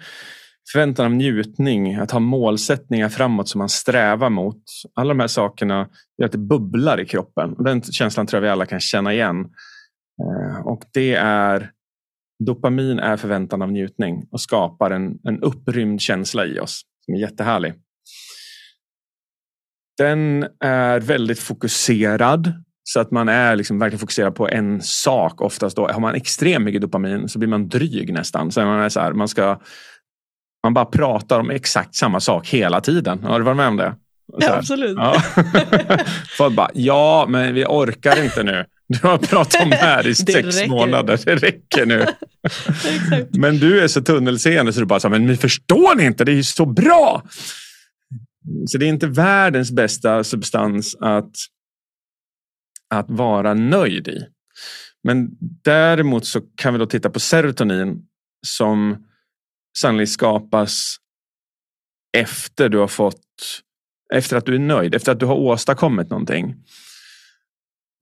Förväntan 0.72 1.06
av 1.06 1.12
njutning, 1.12 1.96
att 1.96 2.12
ha 2.12 2.20
målsättningar 2.20 3.10
framåt 3.10 3.50
som 3.50 3.60
man 3.60 3.70
strävar 3.70 4.30
mot. 4.30 4.64
Alla 4.94 5.08
de 5.08 5.20
här 5.20 5.28
sakerna 5.28 5.88
gör 6.18 6.26
att 6.26 6.32
det 6.32 6.38
bubblar 6.38 7.00
i 7.00 7.06
kroppen. 7.06 7.56
Den 7.60 7.82
känslan 7.82 8.28
tror 8.28 8.38
jag 8.38 8.42
vi 8.42 8.50
alla 8.50 8.66
kan 8.66 8.80
känna 8.80 9.14
igen. 9.14 9.46
Eh, 10.22 10.68
och 10.68 10.84
det 10.94 11.14
är 11.14 11.72
Dopamin 12.46 13.00
är 13.00 13.18
förväntan 13.18 13.62
av 13.62 13.72
njutning 13.72 14.28
och 14.32 14.42
skapar 14.42 14.92
en, 14.92 15.20
en 15.24 15.42
upprymd 15.42 16.02
känsla 16.02 16.46
i 16.46 16.60
oss 16.60 16.82
som 17.06 17.16
är 17.16 17.20
jättehärlig. 17.20 17.74
Den 19.98 20.46
är 20.64 21.00
väldigt 21.00 21.40
fokuserad. 21.40 22.54
Så 22.84 23.00
att 23.00 23.12
man 23.12 23.30
är 23.30 23.56
liksom 23.56 23.80
verkligen 23.80 24.00
fokuserad 24.00 24.36
på 24.36 24.50
en 24.50 24.82
sak 24.82 25.42
oftast. 25.42 25.76
Då. 25.76 25.88
Har 25.88 26.00
man 26.00 26.16
extremt 26.16 26.66
mycket 26.66 26.82
dopamin 26.82 27.30
så 27.30 27.40
blir 27.40 27.50
man 27.50 27.70
dryg 27.70 28.14
nästan. 28.14 28.52
Så 28.52 28.66
man, 28.66 28.80
är 28.80 28.90
så 28.90 29.00
här, 29.00 29.14
man, 29.14 29.28
ska, 29.28 29.60
man 30.64 30.74
bara 30.74 30.86
pratar 30.86 31.40
om 31.40 31.50
exakt 31.50 31.96
samma 31.96 32.20
sak 32.20 32.48
hela 32.48 32.82
tiden. 32.82 33.24
Har 33.24 33.40
du 33.40 33.46
varit 33.46 33.58
med 33.58 33.68
om 33.68 33.78
det? 33.78 33.96
Ja, 34.38 34.54
absolut. 34.54 34.98
Ja. 34.98 35.24
Folk 36.38 36.56
bara, 36.56 36.70
ja 36.74 37.26
men 37.30 37.54
vi 37.54 37.66
orkar 37.66 38.24
inte 38.24 38.44
nu. 38.44 38.66
Du 38.88 39.08
har 39.08 39.18
pratat 39.18 39.62
om 39.64 39.70
det 39.70 39.76
här 39.76 40.08
i 40.08 40.16
sex 40.16 40.58
räcker. 40.58 40.70
månader. 40.70 41.20
Det 41.26 41.36
räcker 41.36 41.86
nu. 41.86 42.06
men 43.30 43.60
du 43.60 43.82
är 43.82 43.88
så 43.88 44.02
tunnelseende 44.02 44.74
så 44.74 44.80
du 44.80 44.86
bara, 44.86 45.00
så, 45.00 45.10
men 45.10 45.38
förstår 45.38 45.96
ni 45.96 46.04
inte? 46.04 46.24
Det 46.26 46.32
är 46.32 46.36
ju 46.36 46.44
så 46.44 46.66
bra. 46.66 47.24
Så 48.68 48.78
det 48.78 48.86
är 48.86 48.90
inte 48.90 49.08
världens 49.08 49.72
bästa 49.72 50.24
substans 50.24 50.96
att, 50.96 51.36
att 52.90 53.10
vara 53.10 53.54
nöjd 53.54 54.08
i. 54.08 54.28
Men 55.04 55.30
däremot 55.64 56.26
så 56.26 56.42
kan 56.42 56.74
vi 56.74 56.80
då 56.80 56.86
titta 56.86 57.10
på 57.10 57.20
serotonin 57.20 58.08
som 58.48 59.06
sannolikt 59.78 60.12
skapas 60.12 60.96
efter 62.18 62.70
du 62.70 62.78
har 62.78 62.88
fått 62.88 63.22
efter 64.14 64.38
att 64.38 64.46
du 64.46 64.56
är 64.56 64.60
nöjd, 64.60 64.96
efter 64.96 65.12
att 65.12 65.20
du 65.20 65.26
har 65.26 65.36
åstadkommit 65.36 66.10
någonting. 66.10 66.56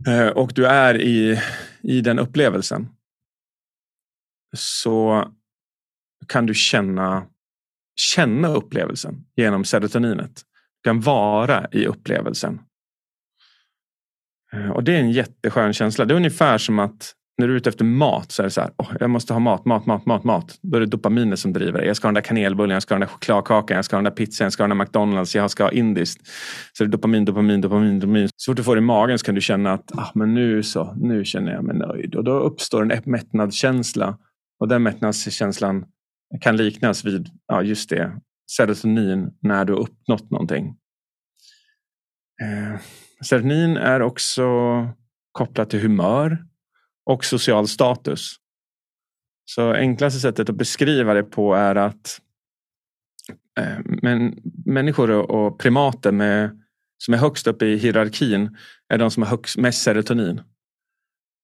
Eh, 0.08 0.28
och 0.28 0.52
du 0.54 0.66
är 0.66 1.02
i, 1.02 1.42
i 1.82 2.02
den 2.02 2.20
upplevelsen. 2.20 2.90
Så 4.56 5.28
kan 6.28 6.46
du 6.46 6.54
känna 6.54 7.28
känna 7.96 8.48
upplevelsen 8.48 9.16
genom 9.36 9.66
serotoninet. 9.66 10.42
Du 10.84 10.90
kan 10.90 11.02
vara 11.02 11.68
i 11.72 11.86
upplevelsen. 11.86 12.60
Eh, 14.54 14.70
och 14.70 14.84
det 14.84 14.96
är 14.96 15.00
en 15.00 15.12
jätteskön 15.12 15.74
känsla. 15.74 16.06
Det 16.06 16.14
är 16.14 16.16
ungefär 16.16 16.58
som 16.58 16.80
att 16.80 17.14
när 17.38 17.48
du 17.48 17.54
är 17.54 17.58
ute 17.58 17.70
efter 17.70 17.86
mat 17.86 18.32
så 18.32 18.42
är 18.42 18.44
det 18.44 18.52
så 18.52 18.62
här, 18.62 18.72
oh, 18.78 18.92
jag 19.00 19.10
måste 19.10 19.34
ha 19.34 19.40
mat, 19.40 19.66
mat, 19.66 19.86
mat, 19.86 20.06
mat, 20.06 20.24
mat. 20.24 20.60
Då 20.62 20.78
är 20.78 20.80
det 20.80 20.86
dopaminet 20.86 21.40
som 21.40 21.54
driver 21.54 21.80
dig. 21.80 21.88
Jag 21.88 21.96
ska 21.96 22.08
ha 22.08 22.10
den 22.10 22.14
där 22.14 22.22
kanelbullen, 22.22 22.74
jag 22.74 22.84
ska 22.84 22.94
ha 22.94 23.00
den 23.00 23.08
där 23.08 23.14
chokladkakan, 23.14 23.76
jag 23.76 23.86
ska 23.86 23.96
ha 23.96 23.98
den 23.98 24.04
där 24.04 24.26
pizzan, 24.26 24.46
jag 24.46 24.54
ska 24.54 24.64
ha 24.64 24.68
den 24.68 24.78
där 24.78 24.86
McDonalds, 24.86 25.36
jag 25.36 25.52
ska 25.52 25.64
ha 25.64 25.72
indiskt. 25.72 26.28
Så 26.74 26.84
det 26.84 26.88
är 26.88 26.92
dopamin, 26.92 27.26
dopamin, 27.26 27.62
dopamin, 27.62 28.00
dopamin. 28.00 28.30
Så 28.36 28.52
fort 28.52 28.58
du 28.58 28.64
får 28.64 28.76
det 28.76 28.80
i 28.80 28.82
magen 28.82 29.20
så 29.20 29.26
kan 29.26 29.36
du 29.36 29.42
känna 29.42 29.74
att 29.74 29.98
ah, 29.98 30.12
men 30.14 30.34
nu 30.34 30.64
så, 30.64 30.94
nu 30.98 31.26
känner 31.26 31.54
jag 31.54 31.64
mig 31.64 31.76
nöjd. 31.76 32.16
Och 32.16 32.24
då 32.24 32.40
uppstår 32.40 32.92
en 32.92 33.02
mättnadskänsla. 33.06 34.18
Och 34.60 34.68
den 34.68 34.84
mättnadskänslan 34.84 35.86
kan 36.42 36.58
liknas 36.58 37.06
vid 37.06 37.30
ja, 37.48 37.64
just 37.64 37.90
det, 37.90 38.22
serotonin 38.52 39.38
när 39.42 39.66
du 39.66 39.74
har 39.74 39.80
uppnått 39.80 40.32
någonting. 40.32 40.78
Eh, 42.42 42.80
serotonin 43.26 43.78
är 43.78 44.02
också 44.02 44.44
kopplat 45.32 45.70
till 45.70 45.80
humör 45.80 46.46
och 47.06 47.26
social 47.26 47.68
status. 47.68 48.36
Så 49.46 49.74
enklaste 49.74 50.20
sättet 50.20 50.50
att 50.50 50.56
beskriva 50.56 51.14
det 51.14 51.24
på 51.24 51.54
är 51.54 51.76
att 51.76 52.22
eh, 53.60 53.80
men, 53.86 54.42
människor 54.66 55.12
och 55.12 55.60
primater 55.60 56.12
med, 56.12 56.62
som 56.98 57.14
är 57.14 57.18
högst 57.18 57.48
upp 57.48 57.62
i 57.62 57.76
hierarkin 57.76 58.58
är 58.94 58.98
de 58.98 59.12
som 59.12 59.24
har 59.24 59.30
högst, 59.30 59.58
mest 59.58 59.82
serotonin. 59.82 60.42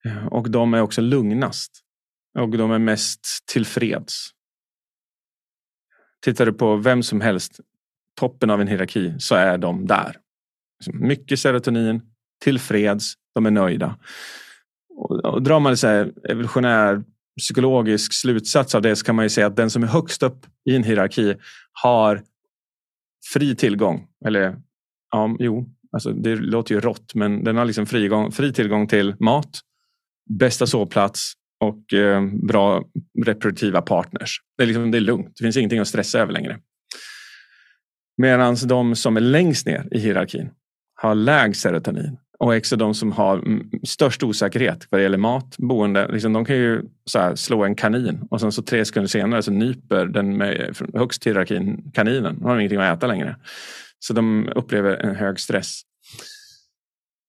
Eh, 0.05 0.25
och 0.25 0.51
de 0.51 0.73
är 0.73 0.81
också 0.81 1.01
lugnast. 1.01 1.71
Och 2.39 2.57
de 2.57 2.71
är 2.71 2.79
mest 2.79 3.27
tillfreds. 3.53 4.29
Tittar 6.25 6.45
du 6.45 6.53
på 6.53 6.75
vem 6.75 7.03
som 7.03 7.21
helst, 7.21 7.59
toppen 8.19 8.49
av 8.49 8.61
en 8.61 8.67
hierarki, 8.67 9.13
så 9.19 9.35
är 9.35 9.57
de 9.57 9.87
där. 9.87 10.15
Liksom 10.79 11.07
mycket 11.07 11.39
serotonin, 11.39 12.01
tillfreds, 12.43 13.13
de 13.35 13.45
är 13.45 13.51
nöjda. 13.51 13.97
Och, 14.89 15.25
och 15.25 15.43
drar 15.43 15.59
man 15.59 15.75
en 15.83 16.13
evolutionär 16.29 17.03
psykologisk 17.39 18.13
slutsats 18.13 18.75
av 18.75 18.81
det 18.81 18.95
så 18.95 19.05
kan 19.05 19.15
man 19.15 19.25
ju 19.25 19.29
säga 19.29 19.47
att 19.47 19.55
den 19.55 19.69
som 19.69 19.83
är 19.83 19.87
högst 19.87 20.23
upp 20.23 20.45
i 20.69 20.75
en 20.75 20.83
hierarki 20.83 21.35
har 21.71 22.23
fri 23.33 23.55
tillgång. 23.55 24.07
Eller 24.25 24.57
ja, 25.11 25.35
jo, 25.39 25.69
alltså 25.91 26.11
det 26.11 26.35
låter 26.35 26.75
ju 26.75 26.81
rått, 26.81 27.15
men 27.15 27.43
den 27.43 27.57
har 27.57 27.65
liksom 27.65 27.85
fri, 27.85 28.09
fri 28.31 28.53
tillgång 28.53 28.87
till 28.87 29.15
mat, 29.19 29.59
bästa 30.39 30.67
sovplats, 30.67 31.33
och 31.59 31.93
eh, 31.93 32.25
bra 32.25 32.83
reproduktiva 33.25 33.81
partners. 33.81 34.41
Det 34.57 34.63
är, 34.63 34.67
liksom, 34.67 34.91
det 34.91 34.97
är 34.97 35.01
lugnt, 35.01 35.33
det 35.37 35.43
finns 35.43 35.57
ingenting 35.57 35.79
att 35.79 35.87
stressa 35.87 36.19
över 36.19 36.33
längre. 36.33 36.59
Medan 38.17 38.55
de 38.65 38.95
som 38.95 39.17
är 39.17 39.21
längst 39.21 39.65
ner 39.65 39.87
i 39.91 39.99
hierarkin 39.99 40.49
har 40.95 41.15
lägst 41.15 41.61
serotonin 41.61 42.17
och 42.39 42.55
också 42.55 42.75
de 42.75 42.93
som 42.93 43.11
har 43.11 43.37
mm, 43.37 43.69
störst 43.83 44.23
osäkerhet 44.23 44.87
vad 44.89 44.99
det 44.99 45.03
gäller 45.03 45.17
mat, 45.17 45.57
boende. 45.57 46.07
Liksom, 46.07 46.33
de 46.33 46.45
kan 46.45 46.55
ju 46.55 46.81
här, 47.15 47.35
slå 47.35 47.63
en 47.63 47.75
kanin 47.75 48.27
och 48.29 48.41
sen 48.41 48.51
så 48.51 48.61
tre 48.61 48.85
sekunder 48.85 49.07
senare 49.07 49.43
så 49.43 49.51
nyper 49.51 50.05
den 50.05 50.37
med 50.37 50.75
högst 50.93 51.27
hierarkin 51.27 51.91
kaninen. 51.93 52.35
De 52.39 52.45
har 52.45 52.59
ingenting 52.59 52.79
att 52.79 52.97
äta 52.97 53.07
längre. 53.07 53.35
Så 53.99 54.13
de 54.13 54.49
upplever 54.55 54.95
en 54.95 55.15
hög 55.15 55.39
stress. 55.39 55.81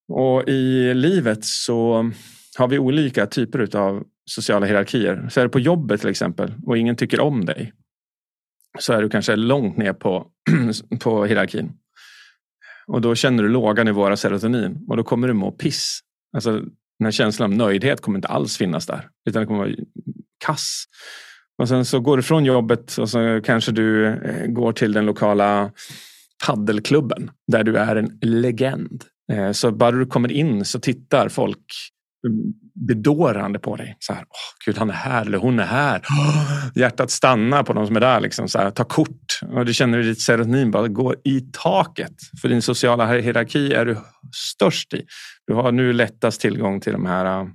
Och 0.09 0.49
i 0.49 0.95
livet 0.95 1.45
så 1.45 2.11
har 2.59 2.69
vi 2.69 2.79
olika 2.79 3.27
typer 3.27 3.77
av 3.77 4.05
sociala 4.31 4.67
hierarkier. 4.67 5.29
Så 5.31 5.41
är 5.41 5.45
du 5.45 5.51
på 5.51 5.61
jobbet 5.61 6.01
till 6.01 6.11
exempel 6.11 6.55
och 6.67 6.79
ingen 6.79 6.97
tycker 6.97 7.21
om 7.21 7.45
dig. 7.45 7.73
Så 8.79 8.93
är 8.93 9.03
du 9.03 9.09
kanske 9.09 9.37
långt 9.37 9.77
ner 9.77 9.93
på, 9.93 10.27
på 11.01 11.25
hierarkin. 11.25 11.73
Och 12.87 13.01
då 13.01 13.15
känner 13.15 13.43
du 13.43 13.49
låga 13.49 13.85
nivåer 13.85 14.11
av 14.11 14.17
serotonin 14.17 14.85
och 14.89 14.97
då 14.97 15.05
kommer 15.05 15.29
du 15.29 15.35
må 15.35 15.53
piss. 15.53 16.01
Alltså, 16.33 16.53
den 16.99 17.05
här 17.05 17.11
känslan 17.11 17.53
av 17.53 17.57
nöjdhet 17.57 18.01
kommer 18.01 18.19
inte 18.19 18.29
alls 18.29 18.57
finnas 18.57 18.87
där. 18.87 19.09
Utan 19.29 19.41
det 19.41 19.47
kommer 19.47 19.65
vara 19.65 19.75
kass. 20.45 20.85
Och 21.59 21.69
sen 21.69 21.85
så 21.85 22.01
går 22.01 22.17
du 22.17 22.23
från 22.23 22.45
jobbet 22.45 22.97
och 22.99 23.11
så 23.11 23.41
kanske 23.45 23.73
du 23.73 24.07
eh, 24.07 24.47
går 24.47 24.73
till 24.73 24.93
den 24.93 25.07
lokala 25.07 25.71
paddelklubben 26.47 27.31
där 27.53 27.65
du 27.65 27.77
är 27.77 27.97
en 27.97 28.19
legend. 28.23 29.05
Eh, 29.33 29.53
så 29.53 29.71
bara 29.71 29.91
du 29.91 30.07
kommer 30.07 30.33
in 30.33 30.65
så 30.65 30.81
tittar 30.81 31.29
folk 31.29 31.65
bedårande 32.75 33.59
på 33.59 33.77
dig. 33.77 33.97
Så 33.99 34.13
här, 34.13 34.23
oh, 34.23 34.65
Gud, 34.67 34.79
han 34.79 34.91
är 34.91 34.95
här 34.95 35.27
eller 35.27 35.39
hon 35.39 35.59
är 35.59 35.65
här. 35.65 36.03
Hjärtat 36.75 37.11
stannar 37.11 37.63
på 37.63 37.73
de 37.73 37.87
som 37.87 37.97
är 37.97 38.01
där. 38.01 38.21
Liksom, 38.21 38.49
så 38.49 38.59
här, 38.59 38.71
ta 38.71 38.85
kort. 38.85 39.41
Och 39.53 39.65
du 39.65 39.75
känner 39.75 39.99
hur 39.99 40.05
ditt 40.05 40.21
serotonin 40.21 40.71
bara 40.71 40.89
går 40.89 41.17
i 41.25 41.41
taket. 41.53 42.15
För 42.41 42.49
din 42.49 42.63
sociala 42.63 43.07
hierarki 43.07 43.73
är 43.73 43.85
du 43.85 43.97
störst 44.35 44.95
i. 44.95 45.05
Du 45.47 45.55
har 45.55 45.73
nu 45.73 45.93
lättast 45.93 46.41
tillgång 46.41 46.81
till 46.81 46.93
de 46.93 47.07
här 47.07 47.41
äh, 47.41 47.47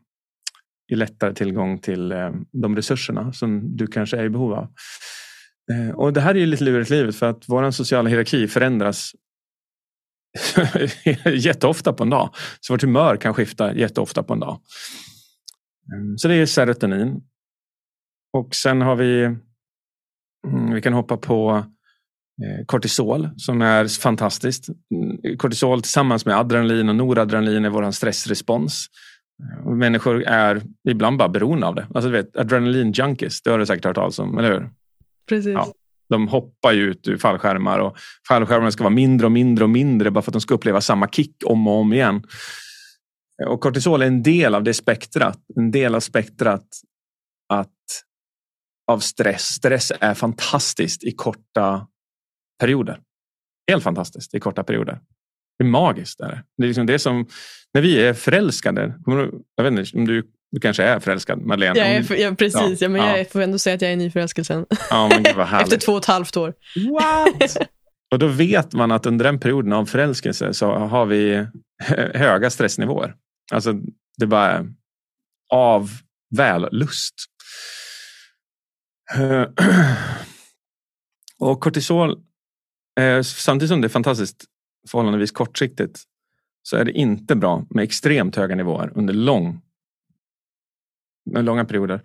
lättare 0.95 1.33
tillgång 1.33 1.79
till 1.79 2.11
äh, 2.11 2.29
de 2.61 2.75
resurserna 2.75 3.33
som 3.33 3.77
du 3.77 3.87
kanske 3.87 4.17
är 4.17 4.23
i 4.23 4.29
behov 4.29 4.53
av. 4.53 4.67
Eh, 5.71 5.95
och 5.95 6.13
det 6.13 6.21
här 6.21 6.35
är 6.35 6.39
ju 6.39 6.45
lite 6.45 6.63
lurigt 6.63 6.89
livet 6.89 7.15
för 7.15 7.29
att 7.29 7.43
vår 7.47 7.71
sociala 7.71 8.09
hierarki 8.09 8.47
förändras 8.47 9.11
jätteofta 11.35 11.93
på 11.93 12.03
en 12.03 12.09
dag. 12.09 12.29
Så 12.59 12.73
vårt 12.73 12.81
humör 12.81 13.17
kan 13.17 13.33
skifta 13.33 13.73
jätteofta 13.73 14.23
på 14.23 14.33
en 14.33 14.39
dag. 14.39 14.59
Mm, 15.93 16.17
så 16.17 16.27
det 16.27 16.35
är 16.35 16.45
serotonin. 16.45 17.21
Och 18.33 18.55
sen 18.55 18.81
har 18.81 18.95
vi, 18.95 19.23
mm, 20.47 20.73
vi 20.73 20.81
kan 20.81 20.93
hoppa 20.93 21.17
på 21.17 21.65
Eh, 22.43 22.65
kortisol 22.65 23.29
som 23.37 23.61
är 23.61 24.01
fantastiskt. 24.01 24.69
Mm, 24.69 25.37
kortisol 25.37 25.81
tillsammans 25.81 26.25
med 26.25 26.37
adrenalin 26.37 26.89
och 26.89 26.95
noradrenalin 26.95 27.65
är 27.65 27.69
vår 27.69 27.91
stressrespons. 27.91 28.87
Eh, 29.43 29.69
människor 29.69 30.23
är 30.23 30.61
ibland 30.89 31.17
bara 31.17 31.29
beroende 31.29 31.67
av 31.67 31.75
det. 31.75 31.87
Alltså, 31.93 32.09
du 32.09 32.17
vet, 32.17 32.37
adrenalin 32.37 32.91
junkies, 32.91 33.41
det 33.41 33.49
har 33.49 33.59
du 33.59 33.65
säkert 33.65 33.85
hört 33.85 33.95
talas 33.95 34.19
om, 34.19 34.37
eller 34.37 34.51
hur? 34.51 34.69
Precis. 35.29 35.53
Ja, 35.53 35.67
de 36.09 36.27
hoppar 36.27 36.71
ju 36.71 36.81
ut 36.81 37.07
ur 37.07 37.17
fallskärmar 37.17 37.79
och 37.79 37.97
fallskärmarna 38.27 38.71
ska 38.71 38.83
vara 38.83 38.93
mindre 38.93 39.25
och 39.25 39.31
mindre 39.31 39.63
och 39.63 39.69
mindre 39.69 40.11
bara 40.11 40.21
för 40.21 40.29
att 40.29 40.33
de 40.33 40.41
ska 40.41 40.53
uppleva 40.53 40.81
samma 40.81 41.07
kick 41.07 41.35
om 41.45 41.67
och 41.67 41.73
om 41.73 41.93
igen. 41.93 42.23
Och 43.47 43.61
kortisol 43.61 44.01
är 44.01 44.07
en 44.07 44.23
del 44.23 44.55
av 44.55 44.63
det 44.63 44.73
spektrat. 44.73 45.39
En 45.55 45.71
del 45.71 45.95
av 45.95 45.99
spektrat 45.99 46.67
att, 47.53 47.71
av 48.91 48.99
stress. 48.99 49.43
Stress 49.43 49.91
är 49.99 50.13
fantastiskt 50.13 51.03
i 51.03 51.11
korta 51.11 51.87
perioder. 52.59 52.99
Helt 53.71 53.83
fantastiskt 53.83 54.33
i 54.33 54.39
korta 54.39 54.63
perioder. 54.63 54.99
Det 55.57 55.63
är 55.63 55.67
magiskt. 55.67 56.19
Där. 56.19 56.29
det. 56.29 56.43
det 56.57 56.63
är 56.63 56.67
liksom 56.67 56.85
det 56.85 56.99
som, 56.99 57.27
när 57.73 57.81
vi 57.81 58.01
är 58.01 58.13
förälskade. 58.13 58.93
Jag 59.55 59.63
vet 59.63 59.71
inte 59.71 59.97
om 59.97 60.05
du, 60.05 60.31
du 60.55 60.61
kanske 60.61 60.83
är 60.83 60.99
förälskad 60.99 61.41
Madeleine? 61.41 61.79
Jag 61.79 61.87
är 61.87 62.03
för, 62.03 62.15
ja, 62.15 62.35
precis, 62.35 62.81
ja, 62.81 62.89
men 62.89 63.01
ja. 63.01 63.17
jag 63.17 63.31
får 63.31 63.41
ändå 63.41 63.59
säga 63.59 63.75
att 63.75 63.81
jag 63.81 63.89
är 63.89 63.93
i 63.93 63.97
nyförälskelsen. 63.97 64.65
Ja, 64.89 65.07
men 65.07 65.23
gud 65.23 65.35
vad 65.35 65.53
Efter 65.61 65.77
två 65.77 65.91
och 65.91 65.97
ett 65.97 66.05
halvt 66.05 66.37
år. 66.37 66.53
What? 66.91 67.57
och 68.11 68.19
då 68.19 68.27
vet 68.27 68.73
man 68.73 68.91
att 68.91 69.05
under 69.05 69.25
den 69.25 69.39
perioden 69.39 69.73
av 69.73 69.85
förälskelse 69.85 70.53
så 70.53 70.73
har 70.73 71.05
vi 71.05 71.47
höga 72.13 72.49
stressnivåer. 72.49 73.15
Alltså 73.51 73.73
det 74.17 74.27
bara 74.27 74.65
av 75.53 75.89
vällust. 76.35 77.15
Och 81.39 81.59
kortisol 81.61 82.21
Eh, 82.99 83.21
samtidigt 83.21 83.69
som 83.69 83.81
det 83.81 83.87
är 83.87 83.89
fantastiskt 83.89 84.45
förhållandevis 84.91 85.31
kortsiktigt 85.31 86.03
så 86.63 86.77
är 86.77 86.85
det 86.85 86.91
inte 86.91 87.35
bra 87.35 87.65
med 87.69 87.83
extremt 87.83 88.35
höga 88.35 88.55
nivåer 88.55 88.91
under 88.95 89.13
lång, 89.13 89.61
med 91.25 91.45
långa 91.45 91.65
perioder. 91.65 92.01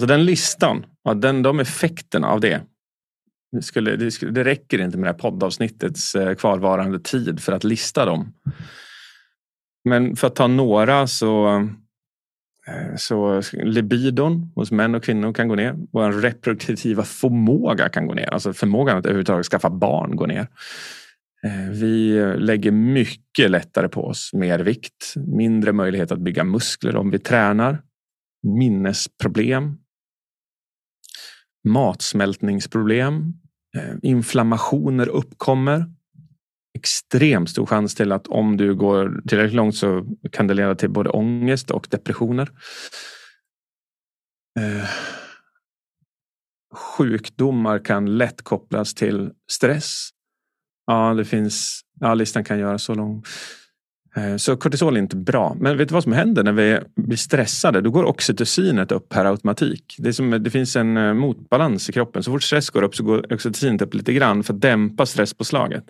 Så 0.00 0.06
den 0.06 0.24
listan, 0.24 0.86
den, 1.14 1.42
de 1.42 1.60
effekterna 1.60 2.28
av 2.28 2.40
det 2.40 2.62
det, 3.52 3.62
skulle, 3.62 3.96
det, 3.96 4.10
skulle, 4.10 4.32
det 4.32 4.44
räcker 4.44 4.78
inte 4.78 4.98
med 4.98 5.06
det 5.06 5.12
här 5.12 5.18
poddavsnittets 5.18 6.14
eh, 6.14 6.34
kvarvarande 6.34 7.00
tid 7.00 7.40
för 7.40 7.52
att 7.52 7.64
lista 7.64 8.04
dem. 8.04 8.32
Men 9.84 10.16
för 10.16 10.26
att 10.26 10.34
ta 10.34 10.46
några 10.46 11.06
så 11.06 11.56
eh, 12.66 12.96
så 12.96 13.42
libidon 13.52 14.52
hos 14.54 14.70
män 14.70 14.94
och 14.94 15.04
kvinnor 15.04 15.32
kan 15.32 15.48
gå 15.48 15.54
ner. 15.54 15.76
Vår 15.92 16.12
reproduktiva 16.12 17.02
förmåga 17.02 17.88
kan 17.88 18.06
gå 18.06 18.14
ner. 18.14 18.32
Alltså 18.32 18.52
förmågan 18.52 18.98
att 18.98 19.06
överhuvudtaget 19.06 19.46
skaffa 19.46 19.70
barn 19.70 20.16
går 20.16 20.26
ner. 20.26 20.48
Eh, 21.44 21.70
vi 21.70 22.22
lägger 22.38 22.70
mycket 22.70 23.50
lättare 23.50 23.88
på 23.88 24.04
oss 24.04 24.30
mer 24.32 24.58
vikt, 24.58 25.14
mindre 25.16 25.72
möjlighet 25.72 26.12
att 26.12 26.20
bygga 26.20 26.44
muskler 26.44 26.96
om 26.96 27.10
vi 27.10 27.18
tränar, 27.18 27.82
minnesproblem, 28.42 29.76
matsmältningsproblem, 31.68 33.32
eh, 33.76 33.94
inflammationer 34.02 35.08
uppkommer 35.08 35.84
extremt 36.78 37.50
stor 37.50 37.66
chans 37.66 37.94
till 37.94 38.12
att 38.12 38.26
om 38.26 38.56
du 38.56 38.74
går 38.74 39.22
tillräckligt 39.28 39.54
långt 39.54 39.76
så 39.76 40.06
kan 40.32 40.46
det 40.46 40.54
leda 40.54 40.74
till 40.74 40.90
både 40.90 41.10
ångest 41.10 41.70
och 41.70 41.86
depressioner. 41.90 42.50
Eh, 44.58 44.88
sjukdomar 46.74 47.84
kan 47.84 48.18
lätt 48.18 48.42
kopplas 48.42 48.94
till 48.94 49.30
stress. 49.50 50.08
Ja, 50.86 51.14
det 51.14 51.24
finns, 51.24 51.80
ja, 52.00 52.14
listan 52.14 52.44
kan 52.44 52.58
göras 52.58 52.82
så 52.82 52.94
lång. 52.94 53.22
Eh, 54.16 54.36
så 54.36 54.56
kortisol 54.56 54.96
är 54.96 55.00
inte 55.00 55.16
bra. 55.16 55.56
Men 55.60 55.76
vet 55.76 55.88
du 55.88 55.92
vad 55.92 56.02
som 56.02 56.12
händer 56.12 56.44
när 56.44 56.52
vi 56.52 56.78
blir 56.96 57.16
stressade? 57.16 57.80
Då 57.80 57.90
går 57.90 58.04
oxytocinet 58.04 58.92
upp 58.92 59.08
per 59.08 59.24
automatik. 59.24 59.94
Det, 59.98 60.12
som, 60.12 60.30
det 60.30 60.50
finns 60.50 60.76
en 60.76 60.96
eh, 60.96 61.14
motbalans 61.14 61.88
i 61.88 61.92
kroppen. 61.92 62.22
Så 62.22 62.30
fort 62.30 62.42
stress 62.42 62.70
går 62.70 62.82
upp 62.82 62.96
så 62.96 63.04
går 63.04 63.32
oxytocinet 63.32 63.82
upp 63.82 63.94
lite 63.94 64.12
grann 64.12 64.42
för 64.42 64.54
att 64.54 64.60
dämpa 64.60 65.06
stresspåslaget. 65.06 65.84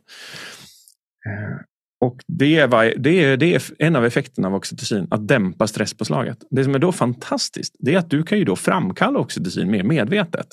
Eh, 1.26 1.56
och 2.00 2.20
det 2.26 2.58
är, 2.58 2.98
det, 2.98 3.24
är, 3.24 3.36
det 3.36 3.54
är 3.54 3.62
en 3.78 3.96
av 3.96 4.04
effekterna 4.04 4.48
av 4.48 4.54
oxytocin, 4.54 5.06
att 5.10 5.28
dämpa 5.28 5.66
stresspåslaget. 5.66 6.38
Det 6.50 6.64
som 6.64 6.74
är 6.74 6.78
då 6.78 6.92
fantastiskt, 6.92 7.76
det 7.78 7.94
är 7.94 7.98
att 7.98 8.10
du 8.10 8.22
kan 8.22 8.38
ju 8.38 8.44
då 8.44 8.56
framkalla 8.56 9.18
oxytocin 9.18 9.70
mer 9.70 9.82
medvetet. 9.82 10.46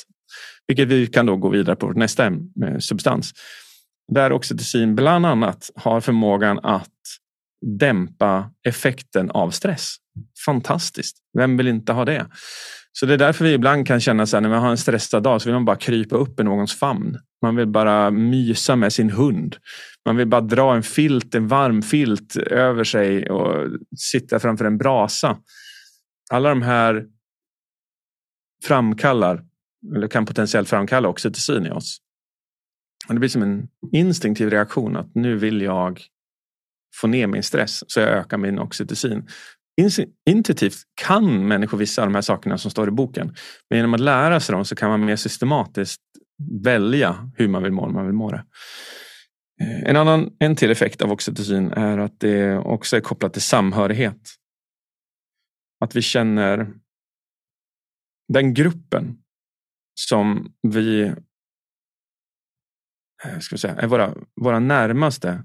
Vilket 0.67 0.87
vi 0.87 1.07
kan 1.07 1.25
då 1.25 1.35
gå 1.35 1.49
vidare 1.49 1.75
på 1.75 1.91
nästa 1.91 2.31
substans. 2.79 3.31
Där 4.11 4.31
oxytocin 4.31 4.95
bland 4.95 5.25
annat 5.25 5.69
har 5.75 6.01
förmågan 6.01 6.59
att 6.63 6.89
dämpa 7.79 8.51
effekten 8.67 9.31
av 9.31 9.51
stress. 9.51 9.95
Fantastiskt. 10.45 11.17
Vem 11.37 11.57
vill 11.57 11.67
inte 11.67 11.93
ha 11.93 12.05
det? 12.05 12.27
Så 12.91 13.05
det 13.05 13.13
är 13.13 13.17
därför 13.17 13.45
vi 13.45 13.53
ibland 13.53 13.87
kan 13.87 13.99
känna 13.99 14.25
så 14.25 14.37
här, 14.37 14.41
när 14.41 14.49
man 14.49 14.61
har 14.61 14.69
en 14.69 14.77
stressad 14.77 15.23
dag 15.23 15.41
så 15.41 15.49
vill 15.49 15.53
man 15.53 15.65
bara 15.65 15.75
krypa 15.75 16.15
upp 16.15 16.39
i 16.39 16.43
någons 16.43 16.73
famn. 16.73 17.17
Man 17.41 17.55
vill 17.55 17.67
bara 17.67 18.11
mysa 18.11 18.75
med 18.75 18.93
sin 18.93 19.09
hund. 19.09 19.55
Man 20.05 20.15
vill 20.15 20.27
bara 20.27 20.41
dra 20.41 20.75
en 20.75 20.83
filt, 20.83 21.35
en 21.35 21.47
varm 21.47 21.81
filt 21.81 22.35
över 22.35 22.83
sig 22.83 23.29
och 23.29 23.69
sitta 23.97 24.39
framför 24.39 24.65
en 24.65 24.77
brasa. 24.77 25.37
Alla 26.31 26.49
de 26.49 26.61
här 26.61 27.05
framkallar, 28.63 29.43
eller 29.95 30.07
kan 30.07 30.25
potentiellt 30.25 30.69
framkalla 30.69 31.09
oxytocin 31.09 31.65
i 31.65 31.71
oss. 31.71 31.99
Och 33.07 33.13
det 33.13 33.19
blir 33.19 33.29
som 33.29 33.41
en 33.41 33.67
instinktiv 33.91 34.49
reaktion 34.49 34.97
att 34.97 35.15
nu 35.15 35.35
vill 35.37 35.61
jag 35.61 36.01
få 37.01 37.07
ner 37.07 37.27
min 37.27 37.43
stress 37.43 37.83
så 37.87 37.99
jag 37.99 38.09
ökar 38.09 38.37
min 38.37 38.59
oxytocin. 38.59 39.27
Intuitivt 40.29 40.77
kan 41.01 41.47
människor 41.47 41.77
vissa 41.77 42.01
av 42.01 42.07
de 42.07 42.15
här 42.15 42.21
sakerna 42.21 42.57
som 42.57 42.71
står 42.71 42.87
i 42.87 42.91
boken. 42.91 43.35
Men 43.69 43.77
genom 43.77 43.93
att 43.93 43.99
lära 43.99 44.39
sig 44.39 44.53
dem 44.53 44.65
så 44.65 44.75
kan 44.75 44.89
man 44.89 45.05
mer 45.05 45.15
systematiskt 45.15 46.01
välja 46.63 47.31
hur 47.35 47.47
man 47.47 47.63
vill 47.63 47.71
må 47.71 47.85
när 47.85 47.93
man 47.93 48.05
vill 48.05 48.15
må 48.15 48.31
det. 48.31 48.45
Eh, 49.61 49.89
en 49.89 49.95
annan 49.95 50.35
en 50.39 50.55
till 50.55 50.71
effekt 50.71 51.01
av 51.01 51.11
oxytocin 51.11 51.71
är 51.71 51.97
att 51.97 52.19
det 52.19 52.57
också 52.57 52.97
är 52.97 53.01
kopplat 53.01 53.33
till 53.33 53.41
samhörighet. 53.41 54.29
Att 55.79 55.95
vi 55.95 56.01
känner 56.01 56.73
den 58.33 58.53
gruppen 58.53 59.17
som 59.99 60.53
vi 60.67 61.01
eh, 63.23 63.39
ska 63.39 63.55
vi 63.55 63.59
säga, 63.59 63.75
är 63.75 63.87
våra, 63.87 64.13
våra 64.41 64.59
närmaste 64.59 65.43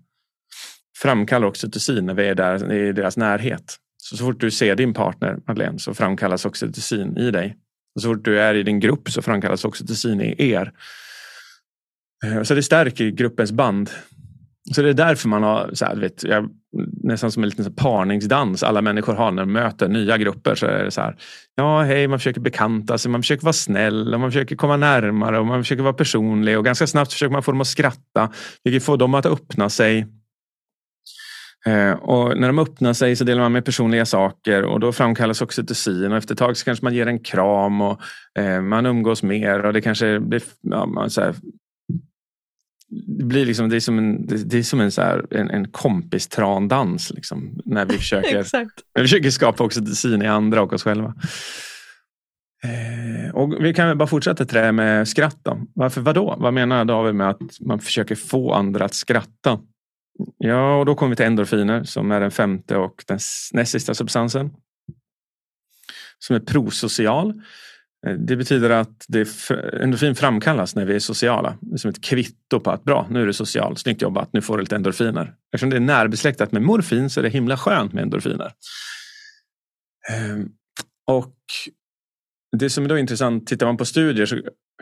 framkallar 1.03 1.49
oxytocin 1.49 2.07
när 2.07 2.15
vi 2.15 2.29
är 2.29 2.35
där 2.35 2.73
i 2.73 2.93
deras 2.93 3.17
närhet. 3.17 3.77
Så, 3.97 4.17
så 4.17 4.25
fort 4.25 4.41
du 4.41 4.51
ser 4.51 4.77
din 4.77 4.95
partner, 4.95 5.39
Madeleine, 5.47 5.79
så 5.79 5.95
framkallas 5.95 6.45
oxytocin 6.45 7.17
i 7.17 7.31
dig. 7.31 7.57
Och 7.95 8.03
så 8.03 8.09
fort 8.09 8.25
du 8.25 8.41
är 8.41 8.55
i 8.55 8.63
din 8.63 8.81
grupp 8.81 9.11
så 9.11 9.23
framkallas 9.23 9.65
oxytocin 9.65 10.21
i 10.21 10.51
er. 10.51 10.73
Eh, 12.25 12.43
så 12.43 12.55
det 12.55 12.63
stärker 12.63 13.09
gruppens 13.09 13.53
band. 13.53 13.91
Så 14.75 14.83
det 14.83 14.89
är 14.89 14.95
därför 14.95 15.29
man 15.29 15.43
har, 15.43 15.71
så 15.73 15.85
här, 15.85 15.97
vet, 15.97 16.25
jag, 16.25 16.49
nästan 17.03 17.33
som 17.33 17.43
en 17.43 17.49
liten 17.49 17.75
parningsdans 17.75 18.63
alla 18.63 18.83
människor 18.83 19.15
har 19.15 19.31
när 19.31 19.43
de 19.43 19.53
möter 19.53 19.89
nya 19.89 20.19
grupper. 20.19 20.55
Så 20.55 20.67
är 20.67 20.85
det 20.85 20.91
så 20.91 21.01
här, 21.01 21.17
ja 21.57 21.83
hej, 21.83 22.09
man 22.09 22.19
försöker 22.19 22.41
bekanta 22.41 22.99
sig, 22.99 23.11
man 23.11 23.23
försöker 23.23 23.45
vara 23.45 23.53
snäll 23.53 24.15
och 24.15 24.21
man 24.21 24.31
försöker 24.31 24.57
komma 24.57 24.77
närmare 24.77 25.39
och 25.39 25.47
man 25.47 25.63
försöker 25.65 25.83
vara 25.83 25.93
personlig 25.93 26.59
och 26.59 26.65
ganska 26.65 26.87
snabbt 26.87 27.13
försöker 27.13 27.33
man 27.33 27.43
få 27.43 27.53
dem 27.53 27.61
att 27.61 27.67
skratta, 27.67 28.33
vilket 28.65 28.83
får 28.83 28.97
dem 28.97 29.15
att 29.15 29.27
öppna 29.27 29.71
sig. 29.71 30.07
Eh, 31.69 31.93
och 31.93 32.41
när 32.41 32.47
de 32.47 32.59
öppnar 32.59 32.93
sig 32.93 33.17
så 33.17 33.25
delar 33.25 33.43
man 33.43 33.53
med 33.53 33.65
personliga 33.65 34.07
saker 34.07 34.63
och 34.63 34.81
då 34.81 34.93
framkallas 34.93 35.43
oxytocin 35.43 36.13
och 36.13 36.19
efter 36.19 36.35
ett 36.35 36.39
tag 36.39 36.57
så 36.57 36.65
kanske 36.65 36.85
man 36.85 36.95
ger 36.95 37.07
en 37.07 37.19
kram 37.19 37.81
och 37.81 38.01
eh, 38.39 38.61
man 38.61 38.87
umgås 38.87 39.23
mer 39.23 39.67
och 39.67 39.73
det 39.73 39.81
kanske 39.81 40.21
blir 40.21 40.43
ja, 40.61 40.87
man, 40.87 41.11
så 41.11 41.21
här, 41.21 41.35
det 43.19 43.25
blir 43.25 43.47
liksom, 43.47 43.69
det 43.69 43.77
är 43.77 43.81
som 43.81 43.99
en, 43.99 44.27
det 44.27 44.59
är 44.59 44.63
som 44.63 44.81
en, 44.81 44.93
så 44.93 45.03
här, 45.03 45.27
en, 45.31 45.51
en 45.51 45.69
kompistrandans 45.71 47.13
liksom, 47.15 47.61
när 47.65 47.85
vi 47.85 47.95
försöker, 47.99 48.35
när 48.35 48.69
vi 48.95 49.03
försöker 49.03 49.31
skapa 49.31 49.65
oxytocin 49.65 50.23
i 50.23 50.27
andra 50.27 50.63
och 50.63 50.73
oss 50.73 50.83
själva. 50.83 51.15
Eh, 52.65 53.35
och 53.35 53.65
vi 53.65 53.75
kan 53.75 53.99
bara 53.99 54.09
fortsätta 54.09 54.45
till 54.45 54.57
det 54.57 54.73
med 54.73 55.09
skratt. 55.09 55.39
Då. 55.43 55.67
Varför, 55.75 56.01
vadå? 56.01 56.37
Vad 56.39 56.55
menar 56.55 56.85
David 56.85 57.15
med 57.15 57.31
att 57.31 57.61
man 57.61 57.81
försöker 57.81 58.15
få 58.15 58.53
andra 58.53 58.85
att 58.85 58.95
skratta? 58.95 59.59
Ja, 60.39 60.79
och 60.79 60.87
då 60.87 60.95
kommer 60.95 61.11
vi 61.11 61.17
till 61.17 61.27
endorfiner 61.27 61.85
som 61.85 62.11
är 62.11 62.21
den 62.21 62.31
femte 62.31 62.77
och 62.77 63.05
den 63.07 63.19
näst 63.53 63.73
sista 63.73 63.95
substansen. 63.95 64.51
Som 66.19 66.37
är 66.37 66.41
prosocial. 66.41 67.43
Eh, 68.07 68.13
det 68.13 68.37
betyder 68.37 68.71
att 68.71 69.05
det, 69.09 69.29
endorfin 69.83 70.15
framkallas 70.15 70.75
när 70.75 70.85
vi 70.85 70.95
är 70.95 70.99
sociala. 70.99 71.59
Det 71.61 71.75
är 71.75 71.79
som 71.79 71.91
ett 71.91 72.05
kvitto 72.05 72.61
på 72.61 72.71
att 72.71 72.85
bra, 72.85 73.07
nu 73.11 73.23
är 73.23 73.27
du 73.27 73.33
social, 73.33 73.77
snyggt 73.77 74.03
jobbat, 74.03 74.33
nu 74.33 74.43
får 74.43 74.57
du 74.57 74.63
lite 74.63 74.77
endorfiner. 74.77 75.35
Eftersom 75.53 75.71
det 75.71 75.77
är 75.77 75.81
närbesläktat 75.81 76.53
med 76.53 76.63
morfin 76.63 77.11
så 77.11 77.21
är 77.21 77.25
det 77.25 77.31
himla 77.31 77.57
skönt 77.57 77.93
med 77.93 78.03
endorfiner. 78.03 78.53
Ehm, 80.11 80.49
och 81.07 81.35
det 82.57 82.71
som 82.71 82.85
är 82.85 82.89
då 82.89 82.99
intressant, 82.99 83.47
tittar 83.47 83.67
man 83.67 83.77
på 83.77 83.85
studier 83.85 84.27
så 84.27 84.37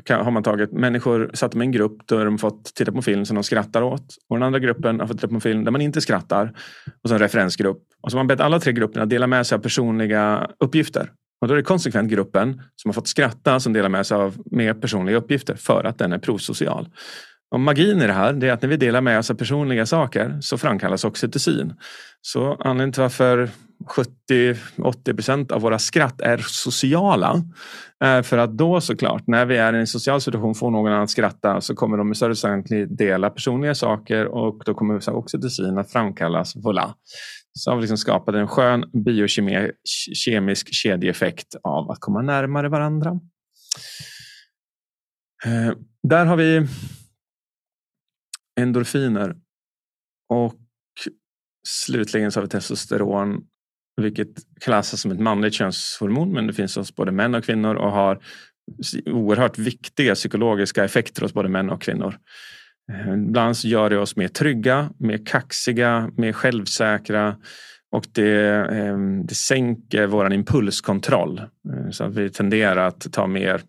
har 0.08 0.30
man 0.30 0.42
tagit 0.42 0.72
människor, 0.72 1.30
satt 1.34 1.52
dem 1.52 1.62
i 1.62 1.64
en 1.64 1.72
grupp 1.72 2.08
där 2.08 2.24
de 2.24 2.38
fått 2.38 2.74
titta 2.74 2.92
på 2.92 3.02
film 3.02 3.24
som 3.24 3.34
de 3.34 3.44
skrattar 3.44 3.82
åt. 3.82 4.14
Och 4.28 4.36
den 4.36 4.42
andra 4.42 4.58
gruppen 4.58 5.00
har 5.00 5.06
fått 5.06 5.16
titta 5.16 5.28
på 5.28 5.34
en 5.34 5.40
film 5.40 5.64
där 5.64 5.72
man 5.72 5.80
inte 5.80 6.00
skrattar. 6.00 6.52
Och 7.02 7.08
så 7.08 7.14
en 7.14 7.20
referensgrupp. 7.20 7.82
Och 8.02 8.10
så 8.10 8.16
har 8.16 8.24
man 8.24 8.26
bett 8.26 8.40
alla 8.40 8.60
tre 8.60 8.72
grupperna 8.72 9.06
dela 9.06 9.26
med 9.26 9.46
sig 9.46 9.56
av 9.56 9.60
personliga 9.60 10.50
uppgifter. 10.58 11.10
Och 11.40 11.48
då 11.48 11.54
är 11.54 11.56
det 11.56 11.62
konsekvent 11.62 12.10
gruppen 12.10 12.62
som 12.76 12.88
har 12.88 12.92
fått 12.92 13.08
skratta 13.08 13.60
som 13.60 13.72
delar 13.72 13.88
med 13.88 14.06
sig 14.06 14.16
av 14.16 14.36
mer 14.50 14.74
personliga 14.74 15.16
uppgifter 15.16 15.54
för 15.54 15.84
att 15.84 15.98
den 15.98 16.12
är 16.12 16.18
prosocial. 16.18 16.88
Och 17.50 17.60
magin 17.60 18.02
i 18.02 18.06
det 18.06 18.12
här 18.12 18.44
är 18.44 18.52
att 18.52 18.62
när 18.62 18.68
vi 18.68 18.76
delar 18.76 19.00
med 19.00 19.18
oss 19.18 19.30
av 19.30 19.34
personliga 19.34 19.86
saker 19.86 20.38
så 20.40 20.58
framkallas 20.58 21.04
oxytocin. 21.04 21.74
Så 22.20 22.54
anledningen 22.54 22.92
till 22.92 23.02
varför 23.02 23.50
70-80 23.84 25.14
procent 25.14 25.52
av 25.52 25.60
våra 25.60 25.78
skratt 25.78 26.20
är 26.20 26.38
sociala 26.38 27.42
eh, 28.04 28.22
för 28.22 28.38
att 28.38 28.58
då 28.58 28.80
såklart, 28.80 29.26
när 29.26 29.46
vi 29.46 29.56
är 29.56 29.72
i 29.72 29.78
en 29.78 29.86
social 29.86 30.20
situation 30.20 30.54
får 30.54 30.70
någon 30.70 30.92
annan 30.92 31.02
att 31.02 31.10
skratta 31.10 31.60
så 31.60 31.74
kommer 31.74 31.98
de 31.98 32.08
med 32.08 32.16
större 32.16 32.36
sannolikhet 32.36 32.98
dela 32.98 33.30
personliga 33.30 33.74
saker 33.74 34.26
och 34.26 34.62
då 34.66 34.74
kommer 34.74 35.10
oxytocin 35.10 35.78
att 35.78 35.92
framkallas. 35.92 36.56
Voilà. 36.56 36.94
Så 37.52 37.70
har 37.70 37.76
vi 37.76 37.80
liksom 37.80 37.98
skapat 37.98 38.34
en 38.34 38.48
skön 38.48 38.84
biokemisk 39.04 40.74
kedjeeffekt 40.74 41.54
av 41.62 41.90
att 41.90 42.00
komma 42.00 42.22
närmare 42.22 42.68
varandra. 42.68 43.20
Eh, 45.44 45.72
där 46.02 46.26
har 46.26 46.36
vi 46.36 46.66
endorfiner. 48.60 49.36
Och 50.28 50.54
slutligen 51.68 52.32
så 52.32 52.40
har 52.40 52.42
vi 52.42 52.48
testosteron, 52.48 53.46
vilket 53.96 54.28
klassas 54.60 55.00
som 55.00 55.10
ett 55.10 55.20
manligt 55.20 55.54
könshormon, 55.54 56.32
men 56.32 56.46
det 56.46 56.52
finns 56.52 56.76
hos 56.76 56.94
både 56.94 57.12
män 57.12 57.34
och 57.34 57.44
kvinnor 57.44 57.74
och 57.74 57.92
har 57.92 58.18
oerhört 59.06 59.58
viktiga 59.58 60.14
psykologiska 60.14 60.84
effekter 60.84 61.22
hos 61.22 61.34
både 61.34 61.48
män 61.48 61.70
och 61.70 61.82
kvinnor. 61.82 62.16
Eh, 62.92 63.14
ibland 63.14 63.56
gör 63.56 63.90
det 63.90 63.98
oss 63.98 64.16
mer 64.16 64.28
trygga, 64.28 64.90
mer 64.98 65.26
kaxiga, 65.26 66.10
mer 66.16 66.32
självsäkra 66.32 67.36
och 67.90 68.06
det, 68.12 68.66
ehm, 68.70 69.26
det 69.26 69.34
sänker 69.34 70.06
vår 70.06 70.32
impulskontroll 70.32 71.38
eh, 71.38 71.90
så 71.90 72.04
att 72.04 72.14
vi 72.14 72.30
tenderar 72.30 72.86
att 72.86 73.12
ta 73.12 73.26
mer 73.26 73.62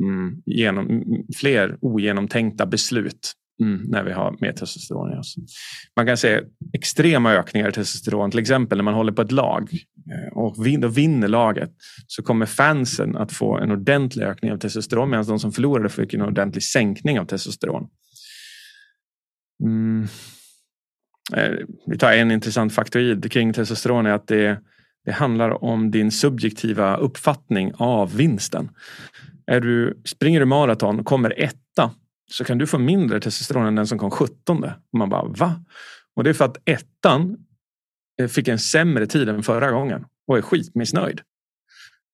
mm, 0.00 0.42
genom, 0.46 1.04
fler 1.36 1.78
ogenomtänkta 1.80 2.66
beslut 2.66 3.32
mm, 3.60 3.82
när 3.88 4.02
vi 4.02 4.12
har 4.12 4.36
mer 4.40 4.52
testosteron 4.52 5.12
i 5.12 5.16
oss. 5.16 5.34
Man 5.96 6.06
kan 6.06 6.16
se 6.16 6.40
extrema 6.72 7.32
ökningar 7.32 7.68
i 7.68 7.72
testosteron, 7.72 8.30
till 8.30 8.40
exempel 8.40 8.78
när 8.78 8.82
man 8.82 8.94
håller 8.94 9.12
på 9.12 9.22
ett 9.22 9.32
lag 9.32 9.72
eh, 10.10 10.38
och 10.38 10.66
vinner 10.98 11.28
laget 11.28 11.70
så 12.06 12.22
kommer 12.22 12.46
fansen 12.46 13.16
att 13.16 13.32
få 13.32 13.58
en 13.58 13.70
ordentlig 13.70 14.24
ökning 14.24 14.52
av 14.52 14.56
testosteron 14.56 15.10
medan 15.10 15.26
de 15.26 15.38
som 15.38 15.52
förlorade 15.52 15.88
fick 15.88 16.14
en 16.14 16.22
ordentlig 16.22 16.62
sänkning 16.62 17.20
av 17.20 17.24
testosteron. 17.24 17.88
Mm. 19.64 20.08
Eh, 21.36 21.66
vi 21.86 21.98
tar 21.98 22.12
en 22.12 22.30
intressant 22.30 22.72
faktoid 22.72 23.32
kring 23.32 23.52
testosteron 23.52 24.06
är 24.06 24.10
att 24.10 24.26
det, 24.26 24.60
det 25.04 25.12
handlar 25.12 25.64
om 25.64 25.90
din 25.90 26.10
subjektiva 26.10 26.96
uppfattning 26.96 27.72
av 27.74 28.16
vinsten. 28.16 28.70
Är 29.46 29.60
du, 29.60 30.02
springer 30.04 30.40
du 30.40 30.46
maraton 30.46 31.00
och 31.00 31.06
kommer 31.06 31.34
ett 31.36 31.56
så 32.32 32.44
kan 32.44 32.58
du 32.58 32.66
få 32.66 32.78
mindre 32.78 33.20
testosteron 33.20 33.66
än 33.66 33.74
den 33.74 33.86
som 33.86 33.98
kom 33.98 34.10
17. 34.10 34.64
Och 34.64 34.98
man 34.98 35.08
bara 35.08 35.24
va? 35.24 35.64
Och 36.16 36.24
det 36.24 36.30
är 36.30 36.34
för 36.34 36.44
att 36.44 36.56
ettan 36.64 37.36
eh, 38.20 38.28
fick 38.28 38.48
en 38.48 38.58
sämre 38.58 39.06
tid 39.06 39.28
än 39.28 39.42
förra 39.42 39.70
gången 39.70 40.04
och 40.26 40.38
är 40.38 40.42
skitmissnöjd. 40.42 41.20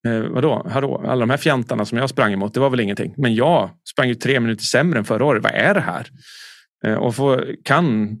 Eh, 0.07 0.19
vadå? 0.19 0.67
Hallå? 0.69 1.03
Alla 1.07 1.19
de 1.19 1.29
här 1.29 1.37
fjantarna 1.37 1.85
som 1.85 1.97
jag 1.97 2.09
sprang 2.09 2.33
emot, 2.33 2.53
det 2.53 2.59
var 2.59 2.69
väl 2.69 2.79
ingenting. 2.79 3.13
Men 3.17 3.35
jag 3.35 3.69
sprang 3.89 4.07
ju 4.07 4.15
tre 4.15 4.39
minuter 4.39 4.63
sämre 4.63 4.99
än 4.99 5.05
förra 5.05 5.25
året. 5.25 5.43
Vad 5.43 5.51
är 5.51 5.73
det 5.73 5.79
här? 5.79 6.07
Eh, 6.85 6.93
och 6.93 7.15
få, 7.15 7.43
kan 7.63 8.17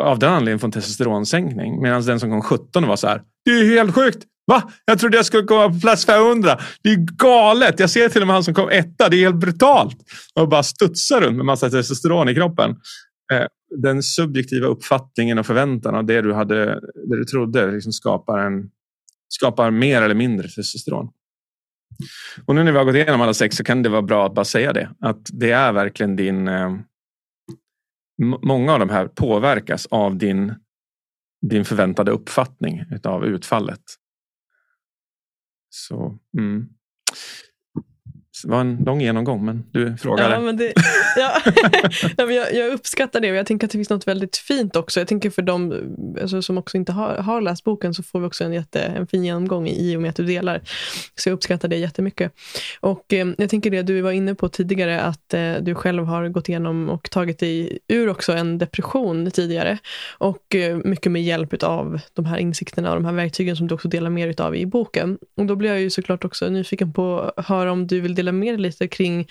av 0.00 0.18
den 0.18 0.32
anledningen 0.32 0.58
få 0.58 0.66
en 0.66 0.72
testosteronsänkning. 0.72 1.82
Medan 1.82 2.02
den 2.02 2.20
som 2.20 2.30
kom 2.30 2.42
17 2.42 2.86
var 2.86 2.96
så 2.96 3.06
här. 3.06 3.22
Det 3.44 3.50
är 3.50 3.64
helt 3.64 3.94
sjukt! 3.94 4.26
Va? 4.46 4.70
Jag 4.84 4.98
trodde 4.98 5.16
jag 5.16 5.26
skulle 5.26 5.42
komma 5.42 5.68
på 5.68 5.80
plats 5.80 6.06
500. 6.06 6.58
Det 6.82 6.90
är 6.90 6.96
galet. 6.96 7.80
Jag 7.80 7.90
ser 7.90 8.08
till 8.08 8.20
och 8.20 8.26
med 8.26 8.34
han 8.34 8.44
som 8.44 8.54
kom 8.54 8.68
etta. 8.68 9.08
Det 9.08 9.16
är 9.16 9.20
helt 9.20 9.40
brutalt. 9.40 9.96
Och 10.34 10.48
bara 10.48 10.62
studsar 10.62 11.20
runt 11.20 11.36
med 11.36 11.46
massa 11.46 11.70
testosteron 11.70 12.28
i 12.28 12.34
kroppen. 12.34 12.70
Eh, 13.32 13.46
den 13.76 14.02
subjektiva 14.02 14.66
uppfattningen 14.66 15.38
och 15.38 15.46
förväntan 15.46 15.94
av 15.94 16.04
det 16.04 16.22
du, 16.22 16.32
hade, 16.32 16.64
det 17.08 17.16
du 17.16 17.24
trodde 17.24 17.70
liksom 17.70 17.92
skapar, 17.92 18.38
en, 18.38 18.70
skapar 19.28 19.70
mer 19.70 20.02
eller 20.02 20.14
mindre 20.14 20.48
testosteron. 20.48 21.08
Och 22.46 22.54
nu 22.54 22.64
när 22.64 22.72
vi 22.72 22.78
har 22.78 22.84
gått 22.84 22.94
igenom 22.94 23.20
alla 23.20 23.34
sex 23.34 23.56
så 23.56 23.64
kan 23.64 23.82
det 23.82 23.88
vara 23.88 24.02
bra 24.02 24.26
att 24.26 24.34
bara 24.34 24.44
säga 24.44 24.72
det. 24.72 24.90
Att 25.00 25.28
det 25.32 25.50
är 25.50 25.72
verkligen 25.72 26.16
din... 26.16 26.48
Eh, 26.48 26.76
många 28.42 28.72
av 28.72 28.78
de 28.78 28.90
här 28.90 29.06
påverkas 29.06 29.86
av 29.90 30.16
din, 30.16 30.54
din 31.46 31.64
förväntade 31.64 32.10
uppfattning 32.10 32.84
av 33.04 33.24
utfallet. 33.24 33.80
Så, 35.70 36.18
mm. 36.32 36.68
Det 38.42 38.50
var 38.50 38.60
en 38.60 38.76
lång 38.86 39.00
genomgång, 39.00 39.44
men 39.44 39.64
du 39.70 39.96
frågade. 39.96 40.34
Ja, 40.34 40.40
men 40.40 40.56
det, 40.56 40.72
ja. 41.16 41.40
jag, 42.32 42.54
jag, 42.54 42.72
uppskattar 42.72 43.20
det 43.20 43.30
och 43.30 43.36
jag 43.36 43.46
tänker 43.46 43.66
att 43.66 43.70
det 43.70 43.78
finns 43.78 43.90
något 43.90 44.08
väldigt 44.08 44.36
fint 44.36 44.76
också. 44.76 45.00
Jag 45.00 45.08
tänker 45.08 45.30
för 45.30 45.42
de 45.42 45.74
alltså, 46.22 46.42
som 46.42 46.58
också 46.58 46.76
inte 46.76 46.92
har, 46.92 47.16
har 47.16 47.40
läst 47.40 47.64
boken 47.64 47.94
så 47.94 48.02
får 48.02 48.20
vi 48.20 48.26
också 48.26 48.44
en, 48.44 48.52
jätte, 48.52 48.80
en 48.80 49.06
fin 49.06 49.24
genomgång 49.24 49.68
i 49.68 49.96
och 49.96 50.00
med 50.00 50.10
att 50.10 50.16
du 50.16 50.24
delar. 50.24 50.60
Så 51.16 51.28
jag 51.28 51.34
uppskattar 51.34 51.68
det 51.68 51.76
jättemycket. 51.76 52.32
Och 52.80 53.12
eh, 53.12 53.28
jag 53.38 53.50
tänker 53.50 53.70
det 53.70 53.82
du 53.82 54.00
var 54.00 54.12
inne 54.12 54.34
på 54.34 54.48
tidigare, 54.48 55.00
att 55.00 55.34
eh, 55.34 55.54
du 55.60 55.74
själv 55.74 56.04
har 56.04 56.28
gått 56.28 56.48
igenom 56.48 56.90
och 56.90 57.10
tagit 57.10 57.38
dig 57.38 57.78
ur 57.88 58.08
också 58.08 58.32
en 58.32 58.58
depression 58.58 59.30
tidigare. 59.30 59.78
Och 60.18 60.54
eh, 60.54 60.76
mycket 60.84 61.12
med 61.12 61.22
hjälp 61.22 61.62
av 61.62 62.00
de 62.12 62.24
här 62.24 62.38
insikterna 62.38 62.90
och 62.90 62.96
de 62.96 63.04
här 63.04 63.12
verktygen 63.12 63.56
som 63.56 63.68
du 63.68 63.74
också 63.74 63.88
delar 63.88 64.10
mer 64.10 64.40
av 64.40 64.56
i 64.56 64.66
boken. 64.66 65.18
Och 65.36 65.46
då 65.46 65.56
blir 65.56 65.70
jag 65.70 65.80
ju 65.80 65.90
såklart 65.90 66.24
också 66.24 66.48
nyfiken 66.48 66.92
på 66.92 67.32
att 67.36 67.46
höra 67.46 67.72
om 67.72 67.86
du 67.86 68.00
vill 68.00 68.14
dela 68.14 68.29
med 68.32 68.54
dig 68.54 68.60
lite 68.60 68.88
kring 68.88 69.28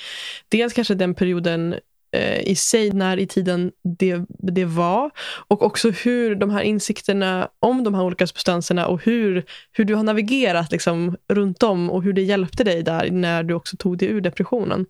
dels 0.50 0.74
kanske 0.74 0.95
den 0.95 1.16
perioden 1.16 1.76
eh, 2.12 2.39
i 2.39 2.56
sig, 2.56 2.91
när 2.91 3.18
i 3.18 3.28
tiden 3.28 3.72
det, 4.00 4.26
det 4.28 4.66
var 4.66 5.12
och 5.47 5.64
också 5.64 5.89
hur 5.89 6.36
de 6.36 6.50
här 6.50 6.62
insikterna 6.62 7.50
om 7.60 7.84
de 7.84 7.93
här 7.93 8.04
olika 8.04 8.28
substanserna 8.28 8.88
och 8.88 9.06
hur, 9.06 9.45
hur 9.72 9.86
du 9.86 9.95
har 9.95 10.04
navigerat 10.04 10.72
liksom, 10.72 11.16
runt 11.28 11.64
om 11.64 11.89
och 11.89 12.04
hur 12.04 12.14
det 12.14 12.22
hjälpte 12.22 12.64
dig 12.64 12.84
där 12.84 13.12
när 13.12 13.43
du 13.43 13.54
också 13.54 13.78
tog 13.78 13.97
dig 13.97 14.08
ur 14.08 14.22
depressionen. 14.22 14.86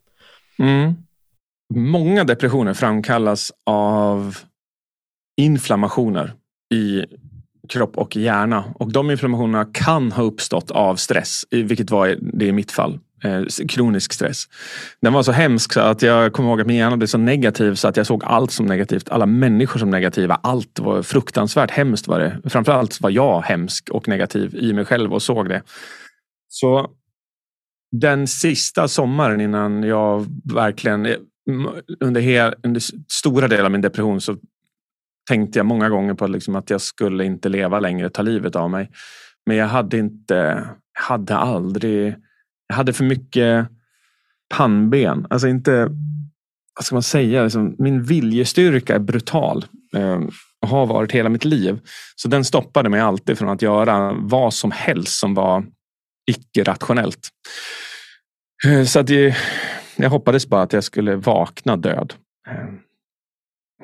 Mm. 0.59 0.93
Många 1.73 2.23
depressioner 2.23 2.73
framkallas 2.73 3.51
av 3.65 4.37
inflammationer 5.41 6.33
i 6.73 7.05
kropp 7.69 7.97
och 7.97 8.15
hjärna. 8.15 8.63
Och 8.75 8.91
de 8.91 9.11
inflammationerna 9.11 9.65
kan 9.73 10.11
ha 10.11 10.23
uppstått 10.23 10.71
av 10.71 10.95
stress, 10.95 11.45
vilket 11.51 11.91
var 11.91 12.17
det 12.21 12.45
i 12.45 12.51
mitt 12.51 12.71
fall 12.71 12.99
eh, 13.23 13.67
kronisk 13.67 14.13
stress. 14.13 14.45
Den 15.01 15.13
var 15.13 15.23
så 15.23 15.31
hemsk 15.31 15.73
så 15.73 15.79
att 15.79 16.01
jag 16.01 16.33
kommer 16.33 16.49
ihåg 16.49 16.61
att 16.61 16.67
min 16.67 16.77
hjärna 16.77 16.97
blev 16.97 17.07
så 17.07 17.17
negativ 17.17 17.75
så 17.75 17.87
att 17.87 17.97
jag 17.97 18.05
såg 18.05 18.23
allt 18.23 18.51
som 18.51 18.65
negativt. 18.65 19.09
Alla 19.09 19.25
människor 19.25 19.79
som 19.79 19.89
negativa. 19.89 20.35
Allt 20.35 20.79
var 20.79 21.01
fruktansvärt 21.01 21.71
hemskt 21.71 22.07
var 22.07 22.19
det. 22.19 22.49
Framförallt 22.49 23.01
var 23.01 23.09
jag 23.09 23.41
hemsk 23.41 23.89
och 23.89 24.07
negativ 24.07 24.55
i 24.55 24.73
mig 24.73 24.85
själv 24.85 25.13
och 25.13 25.21
såg 25.21 25.49
det. 25.49 25.61
Så 26.47 26.89
den 27.91 28.27
sista 28.27 28.87
sommaren 28.87 29.41
innan 29.41 29.83
jag 29.83 30.25
verkligen 30.53 31.05
eh, 31.05 31.15
under, 31.99 32.21
hel, 32.21 32.55
under 32.63 32.81
stora 33.11 33.47
delar 33.47 33.65
av 33.65 33.71
min 33.71 33.81
depression 33.81 34.21
så 34.21 34.37
tänkte 35.29 35.59
jag 35.59 35.65
många 35.65 35.89
gånger 35.89 36.13
på 36.13 36.27
liksom 36.27 36.55
att 36.55 36.69
jag 36.69 36.81
skulle 36.81 37.25
inte 37.25 37.49
leva 37.49 37.79
längre, 37.79 38.09
ta 38.09 38.21
livet 38.21 38.55
av 38.55 38.69
mig. 38.69 38.89
Men 39.45 39.57
jag 39.57 39.67
hade 39.67 39.97
inte, 39.97 40.69
hade 40.93 41.37
aldrig 41.37 42.15
jag 42.69 42.75
hade 42.75 42.93
för 42.93 43.03
mycket 43.03 43.67
pannben. 44.55 45.27
Alltså 45.29 45.47
inte, 45.47 45.85
vad 46.75 46.85
ska 46.85 46.95
man 46.95 47.03
säga, 47.03 47.43
liksom, 47.43 47.75
min 47.79 48.03
viljestyrka 48.03 48.95
är 48.95 48.99
brutal. 48.99 49.65
Eh, 49.95 50.19
och 50.61 50.69
har 50.69 50.85
varit 50.85 51.11
hela 51.11 51.29
mitt 51.29 51.45
liv. 51.45 51.79
Så 52.15 52.27
den 52.27 52.45
stoppade 52.45 52.89
mig 52.89 52.99
alltid 52.99 53.37
från 53.37 53.49
att 53.49 53.61
göra 53.61 54.13
vad 54.13 54.53
som 54.53 54.71
helst 54.71 55.19
som 55.19 55.33
var 55.33 55.65
icke-rationellt. 56.31 57.29
Eh, 58.65 58.83
så 58.83 58.99
att 58.99 59.09
jag, 59.09 59.35
jag 59.95 60.09
hoppades 60.09 60.47
bara 60.47 60.61
att 60.61 60.73
jag 60.73 60.83
skulle 60.83 61.15
vakna 61.15 61.77
död. 61.77 62.13
Eh, 62.49 62.67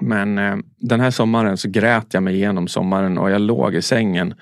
Men 0.01 0.37
eh, 0.37 0.55
den 0.77 0.99
här 0.99 1.11
sommaren 1.11 1.57
så 1.57 1.69
grät 1.69 2.13
jag 2.13 2.23
mig 2.23 2.35
igenom 2.35 2.67
sommaren 2.67 3.17
och 3.17 3.31
jag 3.31 3.41
låg 3.41 3.75
i 3.75 3.81
sängen. 3.81 4.33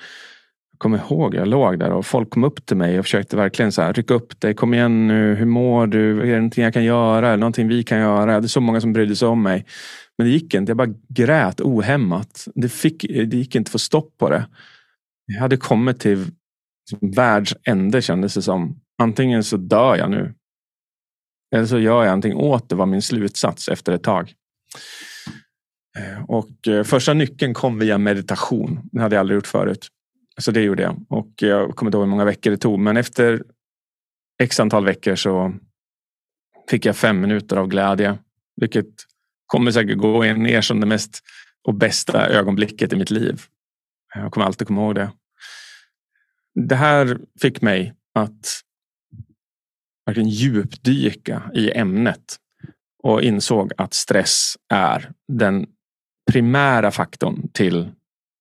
Jag 0.74 0.80
kommer 0.80 0.97
ihåg, 0.97 1.36
jag 1.36 1.47
låg 1.47 1.80
där 1.80 1.91
och 1.91 2.05
folk 2.05 2.30
kom 2.30 2.43
upp 2.43 2.65
till 2.65 2.78
mig 2.78 2.99
och 2.99 3.05
försökte 3.05 3.36
verkligen 3.36 3.71
så 3.71 3.82
här, 3.82 3.93
rycka 3.93 4.13
upp 4.13 4.41
dig. 4.41 4.53
Kom 4.53 4.74
igen 4.74 5.07
nu, 5.07 5.36
hur 5.36 5.45
mår 5.45 5.88
du? 5.88 6.21
Är 6.21 6.26
det 6.26 6.36
någonting 6.36 6.63
jag 6.63 6.74
kan 6.74 6.84
göra? 6.84 7.28
Är 7.28 7.32
det 7.32 7.38
någonting 7.38 7.67
vi 7.67 7.84
kan 7.84 7.99
göra? 7.99 8.39
Det 8.39 8.45
är 8.45 8.47
så 8.47 8.61
många 8.61 8.82
som 8.82 8.93
brydde 8.93 9.15
sig 9.15 9.28
om 9.28 9.43
mig. 9.43 9.65
Men 10.17 10.28
det 10.28 10.34
gick 10.34 10.53
inte. 10.53 10.69
Jag 10.69 10.78
bara 10.78 10.93
grät 11.09 11.61
ohämmat. 11.61 12.47
Det, 12.55 12.69
fick, 12.69 13.05
det 13.07 13.38
gick 13.38 13.55
inte 13.55 13.69
att 13.69 13.71
få 13.71 13.80
stopp 13.80 14.17
på 14.17 14.30
det. 14.30 14.47
Jag 15.26 15.41
hade 15.41 15.57
kommit 15.57 15.99
till 15.99 16.28
liksom 16.91 17.11
världs 17.11 17.55
ände 17.63 18.01
kändes 18.01 18.34
det 18.34 18.41
som. 18.41 18.80
Antingen 19.01 19.43
så 19.43 19.57
dör 19.57 19.95
jag 19.95 20.11
nu. 20.11 20.34
Eller 21.55 21.65
så 21.65 21.80
gör 21.80 22.03
jag 22.03 22.05
någonting 22.05 22.36
åt 22.36 22.69
det 22.69 22.76
var 22.76 22.86
min 22.86 23.01
slutsats 23.01 23.69
efter 23.69 23.93
ett 23.93 24.03
tag. 24.03 24.34
Eh, 25.97 26.24
och 26.24 26.67
eh, 26.67 26.84
första 26.84 27.13
nyckeln 27.13 27.53
kom 27.53 27.80
via 27.80 27.97
meditation. 27.97 28.80
Det 28.91 29.01
hade 29.01 29.15
jag 29.15 29.19
aldrig 29.19 29.36
gjort 29.36 29.47
förut. 29.47 29.88
Så 30.38 30.51
det 30.51 30.61
gjorde 30.61 30.84
jag. 30.84 31.05
Och 31.09 31.31
jag 31.36 31.75
kommer 31.75 31.89
inte 31.89 31.97
ihåg 31.97 32.05
hur 32.05 32.09
många 32.09 32.25
veckor 32.25 32.51
det 32.51 32.57
tog. 32.57 32.79
Men 32.79 32.97
efter 32.97 33.43
x 34.43 34.59
antal 34.59 34.86
veckor 34.86 35.15
så 35.15 35.53
fick 36.69 36.86
jag 36.86 36.95
fem 36.95 37.21
minuter 37.21 37.57
av 37.57 37.67
glädje. 37.67 38.17
Vilket 38.55 38.88
kommer 39.45 39.71
säkert 39.71 39.97
gå 39.97 40.23
ner 40.23 40.61
som 40.61 40.79
det 40.79 40.86
mest 40.86 41.23
och 41.63 41.73
bästa 41.73 42.27
ögonblicket 42.27 42.93
i 42.93 42.95
mitt 42.95 43.11
liv. 43.11 43.41
Jag 44.15 44.31
kommer 44.31 44.45
alltid 44.45 44.67
komma 44.67 44.81
ihåg 44.81 44.95
det. 44.95 45.11
Det 46.55 46.75
här 46.75 47.19
fick 47.41 47.61
mig 47.61 47.93
att 48.15 48.61
verkligen 50.05 50.29
djupdyka 50.29 51.51
i 51.53 51.71
ämnet 51.71 52.38
och 53.03 53.21
insåg 53.21 53.71
att 53.77 53.93
stress 53.93 54.57
är 54.69 55.11
den 55.27 55.67
primära 56.31 56.91
faktorn 56.91 57.49
till 57.53 57.91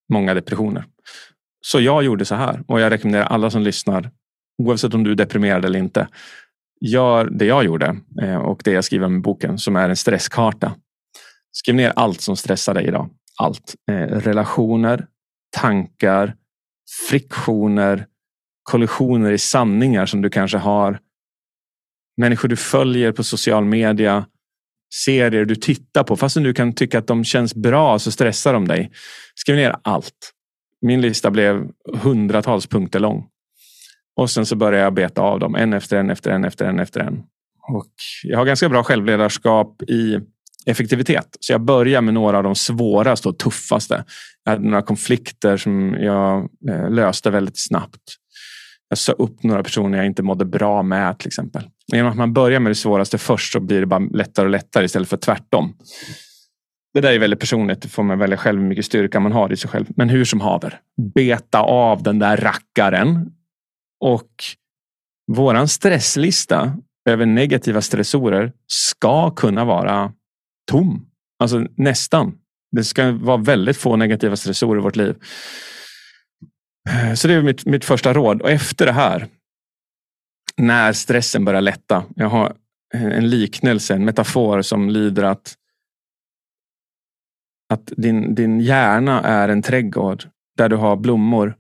många 0.09 0.35
depressioner. 0.35 0.85
Så 1.67 1.81
jag 1.81 2.03
gjorde 2.03 2.25
så 2.25 2.35
här 2.35 2.65
och 2.67 2.81
jag 2.81 2.91
rekommenderar 2.91 3.25
alla 3.25 3.51
som 3.51 3.63
lyssnar, 3.63 4.11
oavsett 4.63 4.95
om 4.95 5.05
du 5.05 5.11
är 5.11 5.15
deprimerad 5.15 5.65
eller 5.65 5.79
inte, 5.79 6.09
gör 6.81 7.31
det 7.31 7.45
jag 7.45 7.65
gjorde 7.65 7.97
eh, 8.23 8.37
och 8.37 8.61
det 8.65 8.73
jag 8.73 8.85
skriver 8.85 9.09
med 9.09 9.23
boken 9.23 9.59
som 9.59 9.77
är 9.77 9.89
en 9.89 9.97
stresskarta. 9.97 10.75
Skriv 11.53 11.75
ner 11.75 11.93
allt 11.97 12.21
som 12.21 12.37
stressar 12.37 12.75
dig 12.75 12.87
idag. 12.87 13.11
Allt. 13.39 13.75
Eh, 13.91 13.95
relationer, 13.95 15.07
tankar, 15.57 16.35
friktioner, 17.09 18.07
kollisioner 18.63 19.33
i 19.33 19.39
sanningar 19.39 20.07
som 20.07 20.23
du 20.23 20.31
kanske 20.31 20.59
har. 20.59 20.99
Människor 22.17 22.49
du 22.49 22.57
följer 22.57 23.13
på 23.13 23.25
social 23.25 23.65
media, 23.65 24.27
serier 25.05 25.45
du 25.45 25.55
tittar 25.55 26.05
på. 26.05 26.17
Fastän 26.17 26.43
du 26.43 26.55
kan 26.55 26.75
tycka 26.75 26.99
att 26.99 27.07
de 27.07 27.25
känns 27.25 27.55
bra 27.55 27.99
så 27.99 28.11
stressar 28.11 28.53
de 28.53 28.69
dig. 28.69 28.93
Skriv 29.35 29.57
ner 29.57 29.77
allt. 29.83 30.33
Min 30.83 31.01
lista 31.01 31.31
blev 31.31 31.69
hundratals 31.95 32.67
punkter 32.67 33.01
lång. 33.01 33.27
Och 34.17 34.31
sen 34.31 34.47
så 34.47 34.57
började 34.57 34.85
jag 34.85 34.95
beta 34.95 35.23
av 35.23 35.39
dem 35.39 35.55
en 35.55 35.73
efter 35.73 35.97
en 35.97 36.11
efter 36.11 36.31
en 36.31 36.45
efter 36.45 36.65
en 36.65 36.81
efter 36.81 37.01
en. 37.01 37.23
Och 37.69 37.93
jag 38.25 38.39
har 38.39 38.45
ganska 38.45 38.69
bra 38.69 38.83
självledarskap 38.83 39.83
i 39.83 40.19
effektivitet. 40.67 41.37
Så 41.41 41.53
jag 41.53 41.61
börjar 41.61 42.01
med 42.01 42.15
några 42.15 42.37
av 42.37 42.43
de 42.43 42.55
svåraste 42.55 43.29
och 43.29 43.39
tuffaste. 43.39 44.05
Jag 44.45 44.53
hade 44.53 44.65
några 44.65 44.83
konflikter 44.83 45.57
som 45.57 45.95
jag 46.01 46.49
eh, 46.71 46.91
löste 46.91 47.31
väldigt 47.31 47.59
snabbt. 47.61 48.03
Jag 48.89 48.99
sa 48.99 49.13
upp 49.13 49.43
några 49.43 49.63
personer 49.63 49.99
jag 49.99 50.07
inte 50.07 50.23
mådde 50.23 50.45
bra 50.45 50.83
med 50.83 51.19
till 51.19 51.29
exempel. 51.29 51.63
Genom 51.93 52.11
att 52.11 52.17
man 52.17 52.33
börjar 52.33 52.61
med 52.61 52.71
det 52.71 52.75
svåraste 52.77 53.19
först 53.19 53.53
så 53.53 53.61
blir 53.61 53.81
det 53.81 53.87
bara 53.87 54.01
lättare 54.01 54.45
och 54.45 54.51
lättare 54.51 54.85
istället 54.85 55.09
för 55.09 55.17
tvärtom. 55.17 55.75
Det 56.95 57.01
där 57.01 57.13
är 57.13 57.19
väldigt 57.19 57.41
personligt. 57.41 57.83
Det 57.83 57.89
får 57.89 58.03
man 58.03 58.19
välja 58.19 58.37
själv 58.37 58.61
hur 58.61 58.69
mycket 58.69 58.85
styrka 58.85 59.21
man 59.21 59.33
har 59.33 59.53
i 59.53 59.57
sig 59.57 59.71
själv. 59.71 59.87
Men 59.97 60.09
hur 60.09 60.25
som 60.25 60.41
haver. 60.41 60.81
Beta 61.15 61.61
av 61.61 62.03
den 62.03 62.19
där 62.19 62.37
rackaren. 62.37 63.33
Och 64.01 64.45
våran 65.33 65.69
stresslista 65.69 66.77
över 67.09 67.27
negativa 67.27 67.81
stressorer 67.81 68.53
ska 68.67 69.31
kunna 69.31 69.65
vara 69.65 70.13
tom. 70.71 71.07
Alltså 71.43 71.67
nästan. 71.77 72.39
Det 72.77 72.85
ska 72.85 73.13
vara 73.13 73.37
väldigt 73.37 73.77
få 73.77 73.97
negativa 73.97 74.37
stressorer 74.37 74.81
i 74.81 74.83
vårt 74.83 74.97
liv. 74.97 75.17
Så 77.17 77.29
det 77.29 77.35
är 77.35 77.43
mitt, 77.43 77.67
mitt 77.67 77.85
första 77.85 78.13
råd. 78.13 78.43
Och 78.43 78.51
efter 78.51 78.87
det 78.87 78.93
här, 78.93 79.27
när 80.57 80.93
stressen 80.93 81.45
börjar 81.45 81.61
lätta. 81.61 82.05
Jag 82.17 82.29
har 82.29 82.55
en 82.95 83.31
liknelse, 83.31 83.95
en 83.95 84.05
metafor 84.05 84.63
som 84.63 84.91
lyder 84.91 85.23
att, 85.23 85.55
att 87.73 87.93
din, 87.97 88.35
din 88.35 88.61
hjärna 88.61 89.23
är 89.23 89.49
en 89.49 89.63
trädgård 89.63 90.25
där 90.57 90.69
du 90.69 90.77
har 90.77 90.97
blommor. 90.97 91.55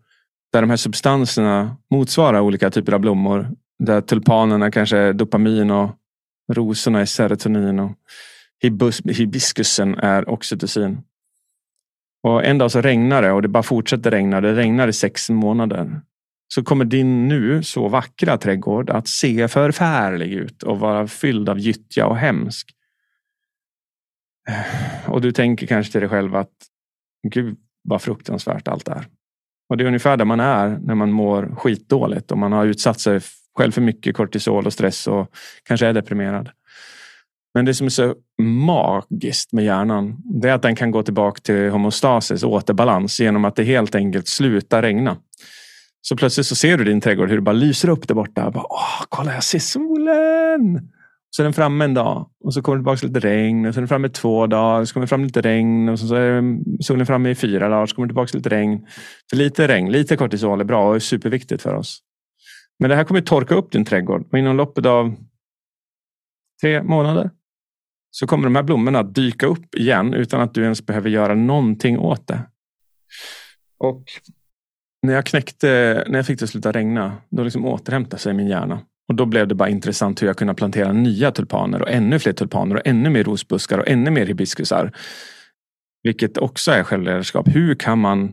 Där 0.52 0.60
de 0.60 0.70
här 0.70 0.76
substanserna 0.76 1.76
motsvarar 1.90 2.40
olika 2.40 2.70
typer 2.70 2.92
av 2.92 3.00
blommor. 3.00 3.50
Där 3.78 4.00
tulpanerna 4.00 4.70
kanske 4.70 4.96
är 4.96 5.12
dopamin 5.12 5.70
och 5.70 5.90
rosorna 6.52 7.00
är 7.00 7.04
serotonin. 7.04 7.80
Och 7.80 7.92
hibiskusen 9.10 9.94
är 9.94 10.28
oxytocin. 10.28 11.00
Och 12.22 12.44
en 12.44 12.58
dag 12.58 12.70
så 12.70 12.80
regnar 12.80 13.22
det 13.22 13.32
och 13.32 13.42
det 13.42 13.48
bara 13.48 13.62
fortsätter 13.62 14.10
regna. 14.10 14.40
Det 14.40 14.54
regnar 14.54 14.88
i 14.88 14.92
sex 14.92 15.30
månader. 15.30 16.00
Så 16.54 16.64
kommer 16.64 16.84
din 16.84 17.28
nu 17.28 17.62
så 17.62 17.88
vackra 17.88 18.38
trädgård 18.38 18.90
att 18.90 19.08
se 19.08 19.48
förfärlig 19.48 20.32
ut 20.32 20.62
och 20.62 20.78
vara 20.78 21.08
fylld 21.08 21.48
av 21.48 21.58
gyttja 21.58 22.06
och 22.06 22.16
hemsk. 22.16 22.68
Och 25.06 25.20
du 25.20 25.32
tänker 25.32 25.66
kanske 25.66 25.92
till 25.92 26.00
dig 26.00 26.10
själv 26.10 26.36
att 26.36 26.50
Gud 27.28 27.56
vad 27.88 28.02
fruktansvärt 28.02 28.68
allt 28.68 28.88
är. 28.88 29.06
Och 29.68 29.76
det 29.76 29.84
är 29.84 29.86
ungefär 29.86 30.16
där 30.16 30.24
man 30.24 30.40
är 30.40 30.78
när 30.82 30.94
man 30.94 31.12
mår 31.12 31.54
skitdåligt 31.56 32.30
och 32.30 32.38
man 32.38 32.52
har 32.52 32.66
utsatt 32.66 33.00
sig 33.00 33.20
själv 33.58 33.72
för 33.72 33.80
mycket 33.80 34.16
kortisol 34.16 34.66
och 34.66 34.72
stress 34.72 35.06
och 35.06 35.28
kanske 35.64 35.86
är 35.86 35.92
deprimerad. 35.92 36.50
Men 37.54 37.64
det 37.64 37.74
som 37.74 37.86
är 37.86 37.90
så 37.90 38.14
magiskt 38.42 39.52
med 39.52 39.64
hjärnan, 39.64 40.16
det 40.24 40.48
är 40.48 40.52
att 40.52 40.62
den 40.62 40.76
kan 40.76 40.90
gå 40.90 41.02
tillbaka 41.02 41.40
till 41.40 41.70
homostasis, 41.70 42.42
återbalans, 42.42 43.20
genom 43.20 43.44
att 43.44 43.56
det 43.56 43.64
helt 43.64 43.94
enkelt 43.94 44.28
slutar 44.28 44.82
regna. 44.82 45.16
Så 46.00 46.16
plötsligt 46.16 46.46
så 46.46 46.56
ser 46.56 46.78
du 46.78 46.84
din 46.84 47.00
trädgård 47.00 47.28
hur 47.28 47.36
det 47.36 47.42
bara 47.42 47.52
lyser 47.52 47.88
upp 47.88 48.08
där 48.08 48.14
borta. 48.14 48.50
Bara, 48.50 48.64
Åh, 48.70 49.04
kolla, 49.08 49.34
jag 49.34 49.44
ser 49.44 49.58
solen! 49.58 50.90
Så 51.36 51.42
är 51.42 51.44
den 51.44 51.52
framme 51.52 51.84
en 51.84 51.94
dag 51.94 52.30
och 52.44 52.54
så 52.54 52.62
kommer 52.62 52.76
det 52.76 52.80
tillbaka 52.80 53.06
lite 53.06 53.20
regn. 53.20 53.66
Och 53.66 53.74
så 53.74 53.78
är 53.78 53.82
den 53.82 53.88
framme 53.88 54.08
två 54.08 54.46
dagar. 54.46 54.84
Så 54.84 54.94
kommer 54.94 55.06
det 55.06 55.08
fram 55.08 55.24
lite 55.24 55.40
regn. 55.40 55.88
Och 55.88 55.98
så 55.98 56.14
är 56.14 56.58
solen 56.82 57.06
framme 57.06 57.30
i 57.30 57.34
fyra 57.34 57.68
dagar. 57.68 57.86
Så 57.86 57.94
kommer 57.94 58.06
det 58.06 58.10
tillbaka 58.10 58.36
lite 58.36 58.48
regn. 58.48 58.86
För 59.30 59.36
lite 59.36 59.68
regn, 59.68 59.92
lite 59.92 60.16
kortisol 60.16 60.60
är 60.60 60.64
bra 60.64 60.88
och 60.88 60.94
är 60.94 60.98
superviktigt 60.98 61.62
för 61.62 61.74
oss. 61.74 62.02
Men 62.78 62.90
det 62.90 62.96
här 62.96 63.04
kommer 63.04 63.20
torka 63.20 63.54
upp 63.54 63.72
din 63.72 63.84
trädgård. 63.84 64.26
Och 64.32 64.38
inom 64.38 64.56
loppet 64.56 64.86
av 64.86 65.14
tre 66.62 66.82
månader 66.82 67.30
så 68.10 68.26
kommer 68.26 68.44
de 68.44 68.56
här 68.56 68.62
blommorna 68.62 68.98
att 68.98 69.14
dyka 69.14 69.46
upp 69.46 69.74
igen 69.74 70.14
utan 70.14 70.40
att 70.40 70.54
du 70.54 70.62
ens 70.62 70.86
behöver 70.86 71.10
göra 71.10 71.34
någonting 71.34 71.98
åt 71.98 72.26
det. 72.26 72.40
Och 73.78 74.04
när 75.02 75.14
jag 75.14 75.26
knäckte, 75.26 75.68
när 76.08 76.18
jag 76.18 76.26
fick 76.26 76.38
det 76.38 76.44
att 76.44 76.50
sluta 76.50 76.72
regna, 76.72 77.16
då 77.30 77.42
liksom 77.42 77.66
återhämtade 77.66 78.22
sig 78.22 78.34
min 78.34 78.48
hjärna. 78.48 78.80
Och 79.08 79.14
då 79.14 79.26
blev 79.26 79.48
det 79.48 79.54
bara 79.54 79.68
intressant 79.68 80.22
hur 80.22 80.26
jag 80.26 80.36
kunde 80.36 80.54
plantera 80.54 80.92
nya 80.92 81.30
tulpaner 81.30 81.82
och 81.82 81.90
ännu 81.90 82.18
fler 82.18 82.32
tulpaner 82.32 82.74
och 82.74 82.82
ännu 82.84 83.10
mer 83.10 83.24
rosbuskar 83.24 83.78
och 83.78 83.88
ännu 83.88 84.10
mer 84.10 84.26
hibiskusar. 84.26 84.92
Vilket 86.02 86.38
också 86.38 86.70
är 86.70 86.82
självledarskap. 86.82 87.48
Hur 87.48 87.74
kan 87.74 87.98
man 87.98 88.32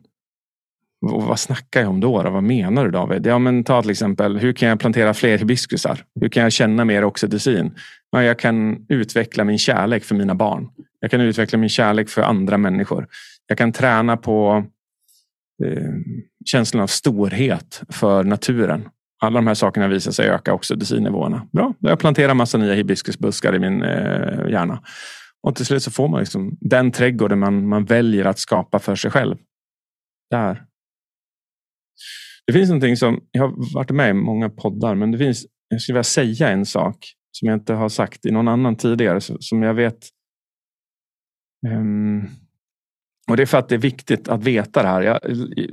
och 1.01 1.23
vad 1.23 1.39
snackar 1.39 1.81
jag 1.81 1.89
om 1.89 1.99
då, 1.99 2.23
då? 2.23 2.29
Vad 2.29 2.43
menar 2.43 2.85
du 2.85 2.91
David? 2.91 3.25
Ja, 3.25 3.39
men 3.39 3.63
ta 3.63 3.81
till 3.81 3.91
exempel, 3.91 4.37
hur 4.37 4.53
kan 4.53 4.69
jag 4.69 4.79
plantera 4.79 5.13
fler 5.13 5.37
hibiskusar? 5.37 6.03
Hur 6.21 6.29
kan 6.29 6.43
jag 6.43 6.51
känna 6.51 6.85
mer 6.85 7.03
oxytocin? 7.03 7.71
Ja, 8.11 8.23
jag 8.23 8.39
kan 8.39 8.85
utveckla 8.89 9.43
min 9.43 9.57
kärlek 9.57 10.03
för 10.03 10.15
mina 10.15 10.35
barn. 10.35 10.69
Jag 10.99 11.11
kan 11.11 11.21
utveckla 11.21 11.59
min 11.59 11.69
kärlek 11.69 12.09
för 12.09 12.21
andra 12.21 12.57
människor. 12.57 13.07
Jag 13.47 13.57
kan 13.57 13.71
träna 13.71 14.17
på 14.17 14.65
eh, 15.65 15.93
känslan 16.45 16.83
av 16.83 16.87
storhet 16.87 17.81
för 17.89 18.23
naturen. 18.23 18.89
Alla 19.21 19.35
de 19.35 19.47
här 19.47 19.53
sakerna 19.53 19.87
visar 19.87 20.11
sig 20.11 20.29
öka 20.29 20.53
oxytocinnivåerna. 20.53 21.47
Bra, 21.51 21.73
då 21.79 21.87
har 21.87 21.91
jag 21.91 21.99
planterat 21.99 22.37
massa 22.37 22.57
nya 22.57 22.73
hibiskusbuskar 22.73 23.55
i 23.55 23.59
min 23.59 23.83
eh, 23.83 24.49
hjärna. 24.49 24.83
Och 25.43 25.55
till 25.55 25.65
slut 25.65 25.83
så 25.83 25.91
får 25.91 26.07
man 26.07 26.19
liksom 26.19 26.57
den 26.61 26.91
trädgården 26.91 27.39
man, 27.39 27.67
man 27.67 27.85
väljer 27.85 28.25
att 28.25 28.39
skapa 28.39 28.79
för 28.79 28.95
sig 28.95 29.11
själv. 29.11 29.35
Där 30.31 30.65
det 32.49 32.53
finns 32.53 32.69
någonting 32.69 32.97
som, 32.97 33.21
jag 33.31 33.41
har 33.41 33.73
varit 33.73 33.91
med 33.91 34.09
i 34.09 34.13
många 34.13 34.49
poddar, 34.49 34.95
men 34.95 35.11
det 35.11 35.17
finns, 35.17 35.45
jag 35.67 35.81
skulle 35.81 35.93
vilja 35.93 36.03
säga 36.03 36.49
en 36.49 36.65
sak 36.65 36.95
som 37.31 37.47
jag 37.47 37.55
inte 37.55 37.73
har 37.73 37.89
sagt 37.89 38.25
i 38.25 38.31
någon 38.31 38.47
annan 38.47 38.75
tidigare, 38.75 39.21
som 39.21 39.63
jag 39.63 39.73
vet. 39.73 40.07
Um, 41.67 42.27
och 43.29 43.37
Det 43.37 43.43
är 43.43 43.45
för 43.45 43.57
att 43.57 43.69
det 43.69 43.75
är 43.75 43.79
viktigt 43.79 44.27
att 44.27 44.43
veta 44.43 44.81
det 44.81 44.87
här. 44.87 45.01
Jag, 45.01 45.19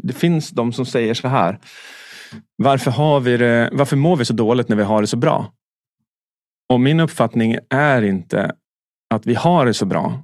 det 0.02 0.12
finns 0.12 0.50
de 0.50 0.72
som 0.72 0.86
säger 0.86 1.14
så 1.14 1.28
här. 1.28 1.58
Varför, 2.56 2.90
har 2.90 3.20
vi 3.20 3.36
det, 3.36 3.70
varför 3.72 3.96
mår 3.96 4.16
vi 4.16 4.24
så 4.24 4.32
dåligt 4.32 4.68
när 4.68 4.76
vi 4.76 4.82
har 4.82 5.00
det 5.00 5.06
så 5.06 5.16
bra? 5.16 5.52
Och 6.72 6.80
min 6.80 7.00
uppfattning 7.00 7.58
är 7.70 8.02
inte 8.02 8.52
att 9.14 9.26
vi 9.26 9.34
har 9.34 9.66
det 9.66 9.74
så 9.74 9.86
bra. 9.86 10.22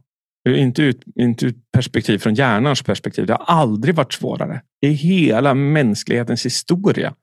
Inte 0.48 0.82
ut, 0.82 1.02
inte 1.14 1.46
ut 1.46 1.56
perspektiv 1.72 2.18
från 2.18 2.34
hjärnans 2.34 2.82
perspektiv. 2.82 3.26
Det 3.26 3.32
har 3.32 3.44
aldrig 3.44 3.94
varit 3.94 4.12
svårare. 4.12 4.62
I 4.80 4.88
hela 4.88 5.54
mänsklighetens 5.54 6.46
historia 6.46 7.14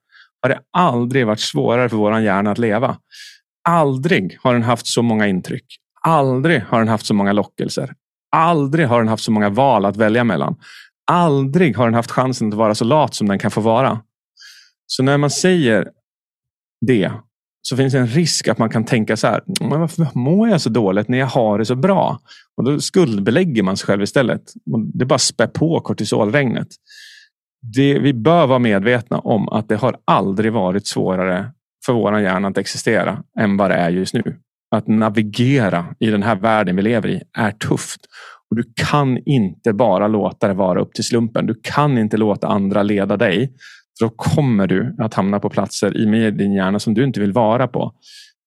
har 0.42 0.50
det 0.50 0.60
aldrig 0.78 1.28
varit 1.28 1.40
svårare 1.40 1.90
för 1.90 1.98
vår 1.98 2.20
hjärna 2.20 2.52
att 2.52 2.58
leva. 2.58 2.98
Aldrig 3.70 4.38
har 4.42 4.54
den 4.54 4.64
haft 4.64 4.88
så 4.88 5.02
många 5.02 5.28
intryck. 5.28 5.66
Aldrig 6.02 6.62
har 6.62 6.80
den 6.80 6.88
haft 6.88 7.06
så 7.06 7.14
många 7.14 7.34
lockelser. 7.34 7.94
Aldrig 8.32 8.88
har 8.88 9.00
den 9.00 9.08
haft 9.08 9.24
så 9.24 9.32
många 9.32 9.50
val 9.50 9.86
att 9.86 9.98
välja 9.98 10.24
mellan. 10.24 10.56
Aldrig 11.12 11.78
har 11.78 11.86
den 11.86 11.94
haft 11.94 12.12
chansen 12.12 12.48
att 12.48 12.54
vara 12.54 12.76
så 12.76 12.86
lat 12.86 13.14
som 13.14 13.28
den 13.28 13.40
kan 13.40 13.52
få 13.52 13.62
vara. 13.62 14.02
Så 14.92 15.04
när 15.04 15.18
man 15.18 15.30
säger 15.30 15.88
det 16.86 17.12
så 17.62 17.78
finns 17.78 17.94
det 17.94 18.00
en 18.00 18.08
risk 18.08 18.48
att 18.48 18.58
man 18.58 18.70
kan 18.70 18.86
tänka 18.86 19.18
så 19.18 19.28
här. 19.28 19.44
Men 19.60 19.80
varför 19.80 20.08
mår 20.14 20.50
jag 20.50 20.62
så 20.62 20.70
dåligt 20.70 21.08
när 21.08 21.18
jag 21.18 21.28
har 21.28 21.58
det 21.58 21.66
så 21.66 21.76
bra? 21.76 22.20
Och 22.58 22.64
Då 22.64 22.80
skuldbelägger 22.80 23.64
man 23.64 23.78
sig 23.78 23.86
själv 23.88 24.02
istället. 24.02 24.42
Det 24.94 25.06
bara 25.06 25.20
spär 25.20 25.48
på 25.48 25.80
kortisolregnet. 25.80 26.68
Det, 27.76 28.00
vi 28.00 28.14
bör 28.14 28.48
vara 28.48 28.60
medvetna 28.60 29.20
om 29.20 29.50
att 29.50 29.70
det 29.70 29.76
har 29.76 29.98
aldrig 30.06 30.54
varit 30.54 30.88
svårare 30.88 31.52
för 31.86 31.94
vår 31.94 32.20
hjärna 32.20 32.48
att 32.48 32.58
existera 32.58 33.24
än 33.40 33.58
vad 33.58 33.72
det 33.72 33.76
är 33.76 33.90
just 33.90 34.14
nu. 34.14 34.40
Att 34.76 34.88
navigera 34.88 35.86
i 36.00 36.10
den 36.10 36.24
här 36.24 36.36
världen 36.36 36.76
vi 36.76 36.82
lever 36.82 37.10
i 37.10 37.22
är 37.38 37.52
tufft. 37.52 38.02
Och 38.50 38.56
Du 38.56 38.64
kan 38.76 39.18
inte 39.26 39.74
bara 39.74 40.08
låta 40.08 40.48
det 40.48 40.54
vara 40.54 40.82
upp 40.82 40.94
till 40.94 41.04
slumpen. 41.04 41.46
Du 41.46 41.60
kan 41.64 41.98
inte 41.98 42.18
låta 42.18 42.48
andra 42.48 42.84
leda 42.84 43.18
dig. 43.18 43.54
Då 44.00 44.10
kommer 44.10 44.68
du 44.68 44.96
att 44.98 45.14
hamna 45.14 45.40
på 45.40 45.50
platser 45.50 45.98
i 45.98 46.32
din 46.32 46.54
hjärna 46.54 46.80
som 46.80 46.94
du 46.94 47.04
inte 47.04 47.20
vill 47.20 47.32
vara 47.32 47.68
på. 47.68 47.94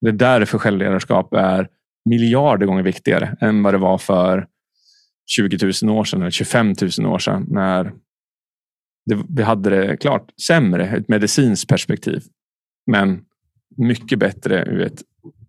Det 0.01 0.09
är 0.09 0.13
därför 0.13 0.59
självledarskap 0.59 1.35
är 1.35 1.69
miljarder 2.05 2.67
gånger 2.67 2.83
viktigare 2.83 3.37
än 3.41 3.63
vad 3.63 3.75
det 3.75 3.79
var 3.79 3.99
för 3.99 4.47
20 5.27 5.73
000 5.83 5.99
år 5.99 6.05
sedan 6.05 6.21
eller 6.21 6.31
25 6.31 6.75
000 6.99 7.13
år 7.13 7.19
sedan 7.19 7.47
när 7.49 7.93
det, 9.07 9.19
vi 9.29 9.43
hade 9.43 9.71
det 9.71 9.97
klart 9.97 10.31
sämre, 10.47 10.89
ett 10.89 11.09
medicinskt 11.09 11.69
perspektiv. 11.69 12.23
Men 12.91 13.25
mycket 13.77 14.19
bättre 14.19 14.65
ur 14.65 14.81
ett 14.81 15.03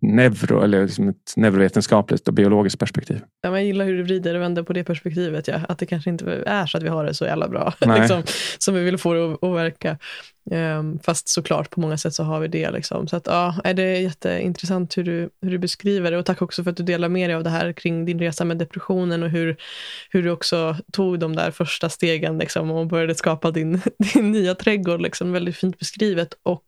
neuro, 0.06 0.62
eller 0.62 0.82
liksom 0.82 1.08
ett 1.08 1.32
neurovetenskapligt 1.36 2.28
och 2.28 2.34
biologiskt 2.34 2.78
perspektiv. 2.78 3.20
Ja, 3.42 3.50
jag 3.50 3.64
gillar 3.64 3.84
hur 3.84 3.96
du 3.96 4.02
vrider 4.02 4.34
och 4.34 4.42
vänder 4.42 4.62
på 4.62 4.72
det 4.72 4.84
perspektivet. 4.84 5.48
Ja. 5.48 5.60
Att 5.68 5.78
det 5.78 5.86
kanske 5.86 6.10
inte 6.10 6.42
är 6.46 6.66
så 6.66 6.76
att 6.78 6.82
vi 6.82 6.88
har 6.88 7.04
det 7.04 7.14
så 7.14 7.24
jävla 7.24 7.48
bra 7.48 7.74
liksom, 7.98 8.22
som 8.58 8.74
vi 8.74 8.84
vill 8.84 8.98
få 8.98 9.14
det 9.14 9.32
att, 9.32 9.44
att 9.44 9.56
verka. 9.56 9.98
Um, 10.50 10.98
fast 10.98 11.28
såklart 11.28 11.70
på 11.70 11.80
många 11.80 11.98
sätt 11.98 12.14
så 12.14 12.22
har 12.22 12.40
vi 12.40 12.48
det. 12.48 12.70
Liksom. 12.70 13.08
Så 13.08 13.16
att, 13.16 13.26
ja, 13.26 13.60
det 13.74 13.82
är 13.82 14.00
jätteintressant 14.00 14.96
hur 14.96 15.04
du, 15.04 15.30
hur 15.42 15.50
du 15.50 15.58
beskriver 15.58 16.10
det. 16.10 16.18
Och 16.18 16.26
tack 16.26 16.42
också 16.42 16.64
för 16.64 16.70
att 16.70 16.76
du 16.76 16.82
delar 16.82 17.08
med 17.08 17.30
dig 17.30 17.34
av 17.34 17.44
det 17.44 17.50
här 17.50 17.72
kring 17.72 18.04
din 18.04 18.18
resa 18.18 18.44
med 18.44 18.58
depressionen 18.58 19.22
och 19.22 19.30
hur, 19.30 19.56
hur 20.10 20.22
du 20.22 20.30
också 20.30 20.76
tog 20.92 21.18
de 21.18 21.36
där 21.36 21.50
första 21.50 21.88
stegen 21.88 22.38
liksom, 22.38 22.70
och 22.70 22.86
började 22.86 23.14
skapa 23.14 23.50
din, 23.50 23.80
din 24.14 24.32
nya 24.32 24.54
trädgård. 24.54 25.00
Liksom. 25.00 25.32
Väldigt 25.32 25.56
fint 25.56 25.78
beskrivet. 25.78 26.34
Och, 26.42 26.64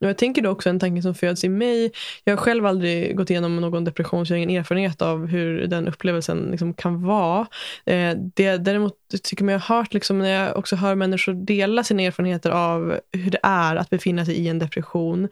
och 0.00 0.08
jag 0.08 0.18
tänker 0.18 0.42
då 0.42 0.50
också 0.50 0.68
en 0.68 0.80
tanke 0.80 1.02
som 1.02 1.14
föds 1.14 1.44
i 1.44 1.48
mig. 1.48 1.92
Jag 2.24 2.36
har 2.36 2.42
själv 2.66 2.76
aldrig 2.76 3.16
gått 3.16 3.30
igenom 3.30 3.56
någon 3.56 3.84
depression 3.84 4.26
så 4.26 4.32
jag 4.32 4.38
har 4.38 4.42
ingen 4.42 4.60
erfarenhet 4.60 5.02
av 5.02 5.26
hur 5.26 5.66
den 5.66 5.88
upplevelsen 5.88 6.48
liksom 6.50 6.74
kan 6.74 7.02
vara. 7.02 7.46
Eh, 7.86 8.16
det, 8.34 8.56
däremot 8.56 8.94
tycker 9.22 9.42
jag 9.42 9.46
mig 9.46 9.54
ha 9.58 9.76
hört, 9.76 9.94
liksom, 9.94 10.18
när 10.18 10.30
jag 10.30 10.56
också 10.56 10.76
hör 10.76 10.94
människor 10.94 11.34
dela 11.34 11.84
sina 11.84 12.02
erfarenheter 12.02 12.50
av 12.50 13.00
hur 13.12 13.30
det 13.30 13.40
är 13.42 13.76
att 13.76 13.90
befinna 13.90 14.24
sig 14.24 14.34
i 14.34 14.48
en 14.48 14.58
depression. 14.58 15.28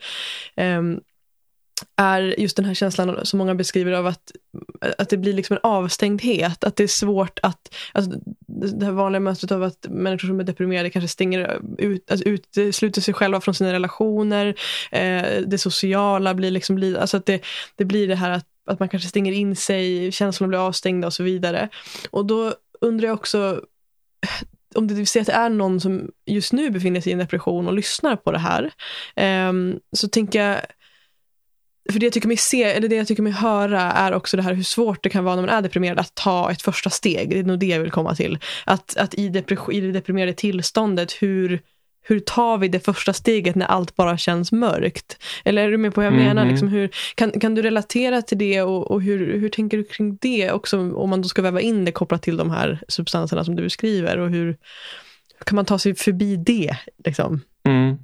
Ehm, 0.56 1.00
är 1.96 2.40
just 2.40 2.56
den 2.56 2.64
här 2.64 2.74
känslan 2.74 3.26
som 3.26 3.38
många 3.38 3.54
beskriver 3.54 3.92
av 3.92 4.06
att, 4.06 4.32
att 4.98 5.08
det 5.08 5.16
blir 5.16 5.32
liksom 5.32 5.56
en 5.56 5.60
avstängdhet. 5.62 6.64
Att 6.64 6.76
det 6.76 6.82
är 6.82 6.88
svårt 6.88 7.38
att, 7.42 7.74
alltså 7.92 8.18
det 8.46 8.84
här 8.84 8.92
vanliga 8.92 9.20
mönstret 9.20 9.52
av 9.52 9.62
att 9.62 9.86
människor 9.88 10.28
som 10.28 10.40
är 10.40 10.44
deprimerade 10.44 10.90
kanske 10.90 11.08
stänger 11.08 11.60
ut, 11.78 12.10
alltså 12.10 12.26
utesluter 12.26 13.00
sig 13.00 13.14
själva 13.14 13.40
från 13.40 13.54
sina 13.54 13.72
relationer. 13.72 14.54
Eh, 14.90 15.40
det 15.46 15.58
sociala 15.58 16.34
blir 16.34 16.50
liksom, 16.50 16.96
alltså 17.00 17.16
att 17.16 17.26
det, 17.26 17.44
det 17.76 17.84
blir 17.84 18.08
det 18.08 18.16
här 18.16 18.30
att, 18.30 18.46
att 18.66 18.78
man 18.78 18.88
kanske 18.88 19.08
stänger 19.08 19.32
in 19.32 19.56
sig, 19.56 20.12
känslorna 20.12 20.48
blir 20.48 20.66
avstängda 20.66 21.06
och 21.06 21.14
så 21.14 21.22
vidare. 21.22 21.68
Och 22.10 22.26
då 22.26 22.54
undrar 22.80 23.08
jag 23.08 23.14
också, 23.14 23.60
om 24.74 24.88
det 24.88 24.94
vill 24.94 25.06
säga 25.06 25.20
att 25.20 25.26
det 25.26 25.32
är 25.32 25.48
någon 25.48 25.80
som 25.80 26.10
just 26.26 26.52
nu 26.52 26.70
befinner 26.70 27.00
sig 27.00 27.10
i 27.10 27.12
en 27.12 27.18
depression 27.18 27.68
och 27.68 27.74
lyssnar 27.74 28.16
på 28.16 28.32
det 28.32 28.38
här, 28.38 28.70
eh, 29.16 29.52
så 29.92 30.08
tänker 30.08 30.42
jag 30.42 30.60
för 31.92 31.98
det 31.98 32.06
jag 32.06 32.12
tycker 32.12 32.28
mig 32.28 32.36
se, 32.36 32.62
eller 32.62 32.88
det 32.88 32.96
jag 32.96 33.06
tycker 33.06 33.22
mig 33.22 33.32
höra 33.32 33.80
är 33.80 34.12
också 34.12 34.36
det 34.36 34.42
här 34.42 34.54
hur 34.54 34.62
svårt 34.62 35.02
det 35.02 35.08
kan 35.08 35.24
vara 35.24 35.36
när 35.36 35.42
man 35.42 35.50
är 35.50 35.62
deprimerad 35.62 35.98
att 35.98 36.14
ta 36.14 36.50
ett 36.50 36.62
första 36.62 36.90
steg. 36.90 37.30
Det 37.30 37.38
är 37.38 37.44
nog 37.44 37.58
det 37.58 37.66
jag 37.66 37.80
vill 37.80 37.90
komma 37.90 38.14
till. 38.14 38.38
Att, 38.64 38.96
att 38.96 39.14
i, 39.14 39.22
i 39.72 39.80
det 39.80 39.92
deprimerade 39.92 40.32
tillståndet, 40.32 41.12
hur, 41.12 41.60
hur 42.02 42.20
tar 42.20 42.58
vi 42.58 42.68
det 42.68 42.80
första 42.80 43.12
steget 43.12 43.54
när 43.54 43.66
allt 43.66 43.96
bara 43.96 44.18
känns 44.18 44.52
mörkt? 44.52 45.22
Eller 45.44 45.62
är 45.62 45.70
du 45.70 45.78
med 45.78 45.94
på 45.94 46.00
vad 46.00 46.06
jag 46.06 46.12
mm 46.12 46.24
-hmm. 46.24 46.34
menar? 46.34 46.50
Liksom 46.50 46.68
hur, 46.68 46.90
kan, 47.14 47.30
kan 47.30 47.54
du 47.54 47.62
relatera 47.62 48.22
till 48.22 48.38
det 48.38 48.62
och, 48.62 48.90
och 48.90 49.02
hur, 49.02 49.38
hur 49.38 49.48
tänker 49.48 49.76
du 49.76 49.84
kring 49.84 50.16
det 50.16 50.52
också 50.52 50.78
om 50.78 51.10
man 51.10 51.22
då 51.22 51.28
ska 51.28 51.42
väva 51.42 51.60
in 51.60 51.84
det 51.84 51.92
kopplat 51.92 52.22
till 52.22 52.36
de 52.36 52.50
här 52.50 52.80
substanserna 52.88 53.44
som 53.44 53.56
du 53.56 53.62
beskriver 53.62 54.18
och 54.18 54.30
hur 54.30 54.56
kan 55.44 55.56
man 55.56 55.64
ta 55.64 55.78
sig 55.78 55.94
förbi 55.94 56.36
det? 56.36 56.76
Liksom? 57.04 57.40
Mm. 57.68 57.96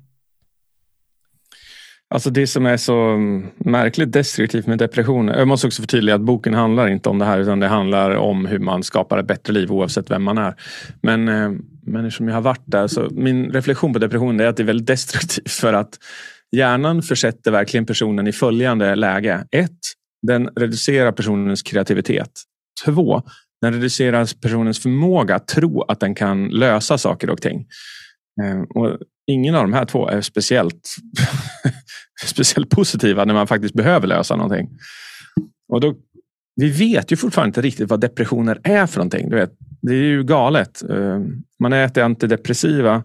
Alltså 2.15 2.31
det 2.31 2.47
som 2.47 2.67
är 2.67 2.77
så 2.77 2.95
mm, 2.95 3.47
märkligt 3.57 4.13
destruktivt 4.13 4.67
med 4.67 4.79
depression. 4.79 5.29
Jag 5.29 5.49
måste 5.49 5.67
också 5.67 5.83
förtydliga 5.83 6.15
att 6.15 6.21
boken 6.21 6.55
handlar 6.55 6.89
inte 6.89 7.09
om 7.09 7.19
det 7.19 7.25
här 7.25 7.39
utan 7.39 7.61
det 7.61 7.69
handlar 7.69 8.11
om 8.11 8.47
hur 8.47 8.59
man 8.59 8.83
skapar 8.83 9.19
ett 9.19 9.27
bättre 9.27 9.53
liv 9.53 9.73
oavsett 9.73 10.11
vem 10.11 10.23
man 10.23 10.39
är. 10.39 10.55
Men, 11.03 11.29
eh, 11.29 11.51
men 11.83 12.05
eftersom 12.05 12.29
jag 12.29 12.35
har 12.35 12.41
varit 12.41 12.63
där 12.65 12.87
så 12.87 13.09
min 13.11 13.53
reflektion 13.53 13.93
på 13.93 13.99
depression 13.99 14.41
är 14.41 14.47
att 14.47 14.57
det 14.57 14.63
är 14.63 14.67
väldigt 14.67 14.87
destruktivt 14.95 15.51
för 15.51 15.73
att 15.73 15.99
hjärnan 16.57 17.03
försätter 17.03 17.51
verkligen 17.51 17.87
personen 17.87 18.27
i 18.27 18.33
följande 18.33 18.95
läge. 18.95 19.47
Ett, 19.51 19.79
den 20.27 20.49
reducerar 20.49 21.13
personens 21.13 21.63
kreativitet. 21.63 22.31
Två, 22.85 23.23
den 23.63 23.75
reducerar 23.75 24.41
personens 24.41 24.79
förmåga 24.79 25.35
att 25.35 25.49
tro 25.49 25.83
att 25.83 26.01
den 26.01 26.15
kan 26.15 26.49
lösa 26.49 26.99
saker 26.99 27.31
och 27.31 27.43
ting. 27.43 27.67
Eh, 28.43 28.61
och 28.61 28.99
ingen 29.31 29.55
av 29.55 29.63
de 29.63 29.73
här 29.73 29.85
två 29.85 30.09
är 30.09 30.21
speciellt, 30.21 30.97
speciellt 32.25 32.71
positiva 32.71 33.25
när 33.25 33.35
man 33.35 33.47
faktiskt 33.47 33.75
behöver 33.75 34.07
lösa 34.07 34.37
någonting. 34.37 34.69
Och 35.69 35.81
då, 35.81 35.95
vi 36.57 36.71
vet 36.71 37.13
ju 37.13 37.17
fortfarande 37.17 37.49
inte 37.49 37.61
riktigt 37.61 37.91
vad 37.91 38.01
depressioner 38.01 38.61
är 38.65 38.87
för 38.87 38.97
någonting. 38.99 39.31
Du 39.31 39.37
vet, 39.37 39.53
det 39.83 39.93
är 39.93 40.03
ju 40.03 40.25
galet. 40.25 40.83
Ehm, 40.83 41.43
man 41.59 41.73
äter 41.73 42.05
antidepressiva 42.05 43.05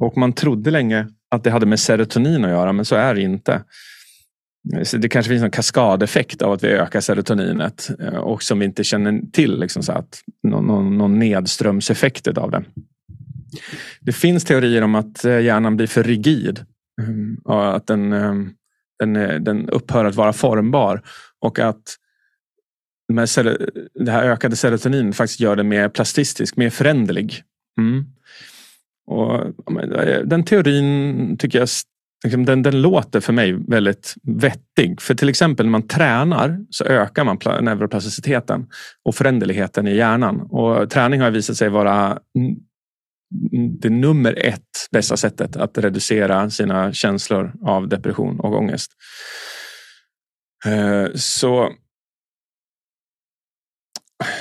och 0.00 0.16
man 0.16 0.32
trodde 0.32 0.70
länge 0.70 1.08
att 1.30 1.44
det 1.44 1.50
hade 1.50 1.66
med 1.66 1.80
serotonin 1.80 2.44
att 2.44 2.50
göra, 2.50 2.72
men 2.72 2.84
så 2.84 2.96
är 2.96 3.14
det 3.14 3.20
inte. 3.20 3.62
Så 4.82 4.96
det 4.96 5.08
kanske 5.08 5.30
finns 5.30 5.42
en 5.42 5.50
kaskadeffekt 5.50 6.42
av 6.42 6.52
att 6.52 6.64
vi 6.64 6.68
ökar 6.68 7.00
serotoninet 7.00 7.90
eh, 8.00 8.16
och 8.16 8.42
som 8.42 8.58
vi 8.58 8.64
inte 8.64 8.84
känner 8.84 9.20
till. 9.32 9.60
Liksom 9.60 9.82
så 9.82 9.92
att 9.92 10.20
någon, 10.42 10.66
någon, 10.66 10.98
någon 10.98 11.18
nedströmseffekt 11.18 12.28
av 12.28 12.50
det. 12.50 12.64
Det 14.00 14.12
finns 14.12 14.44
teorier 14.44 14.82
om 14.82 14.94
att 14.94 15.24
eh, 15.24 15.40
hjärnan 15.40 15.76
blir 15.76 15.86
för 15.86 16.02
rigid. 16.02 16.64
Mm, 17.02 17.36
och 17.44 17.76
att 17.76 17.86
den, 17.86 18.12
eh, 18.12 18.34
den, 18.98 19.16
eh, 19.16 19.40
den 19.40 19.68
upphör 19.68 20.04
att 20.04 20.14
vara 20.14 20.32
formbar. 20.32 21.02
Och 21.40 21.58
att 21.58 21.96
det 23.94 24.10
här 24.10 24.24
ökade 24.24 24.56
serotonin 24.56 25.12
faktiskt 25.12 25.40
gör 25.40 25.56
den 25.56 25.68
mer 25.68 25.88
plastistisk, 25.88 26.56
mer 26.56 26.70
föränderlig. 26.70 27.42
Mm. 27.80 28.04
Och, 29.06 29.54
den 30.24 30.44
teorin 30.44 31.36
tycker 31.38 31.58
jag 31.58 31.68
liksom, 32.24 32.44
den, 32.44 32.62
den 32.62 32.82
låter 32.82 33.20
för 33.20 33.32
mig 33.32 33.52
väldigt 33.52 34.14
vettig. 34.22 35.00
För 35.00 35.14
till 35.14 35.28
exempel 35.28 35.66
när 35.66 35.70
man 35.70 35.88
tränar 35.88 36.58
så 36.70 36.84
ökar 36.84 37.24
man 37.24 37.38
neuroplasticiteten 37.64 38.66
och 39.04 39.14
föränderligheten 39.14 39.86
i 39.86 39.96
hjärnan. 39.96 40.40
Och 40.40 40.90
träning 40.90 41.20
har 41.20 41.30
visat 41.30 41.56
sig 41.56 41.68
vara 41.68 42.18
det 43.80 43.90
nummer 43.90 44.46
ett 44.46 44.88
bästa 44.90 45.16
sättet 45.16 45.56
att 45.56 45.78
reducera 45.78 46.50
sina 46.50 46.92
känslor 46.92 47.52
av 47.62 47.88
depression 47.88 48.40
och 48.40 48.54
ångest. 48.54 48.92
Eh, 50.66 51.06
så 51.14 51.72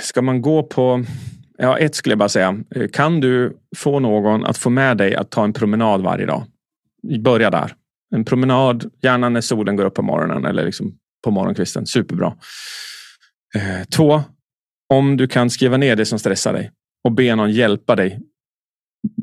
ska 0.02 0.22
man 0.22 0.42
gå 0.42 0.64
på 0.64 1.06
Ja, 1.58 1.78
ett 1.78 1.96
skulle 1.96 2.12
jag 2.12 2.20
bara 2.20 2.30
säga. 2.30 2.64
Eh, 2.76 2.88
kan 2.88 3.20
du 3.20 3.58
få 3.76 4.00
någon 4.00 4.46
att 4.46 4.58
få 4.58 4.70
med 4.70 4.98
dig 4.98 5.16
att 5.16 5.30
ta 5.30 5.44
en 5.44 5.54
promenad 5.54 6.02
varje 6.02 6.26
dag? 6.26 6.46
Börja 7.24 7.50
där. 7.50 7.76
En 8.16 8.26
promenad, 8.26 8.92
gärna 9.02 9.30
när 9.30 9.42
solen 9.42 9.76
går 9.76 9.86
upp 9.86 9.96
på 9.96 10.02
morgonen 10.02 10.46
eller 10.46 10.66
liksom 10.66 10.98
på 11.24 11.32
morgonkvisten. 11.32 11.86
Superbra. 11.86 12.36
Eh, 13.56 13.88
två, 13.96 14.24
om 14.94 15.18
du 15.18 15.28
kan 15.28 15.50
skriva 15.50 15.78
ner 15.78 15.96
det 15.96 16.06
som 16.06 16.20
stressar 16.20 16.54
dig 16.54 16.72
och 17.04 17.12
be 17.12 17.36
någon 17.36 17.52
hjälpa 17.52 17.96
dig 17.96 18.20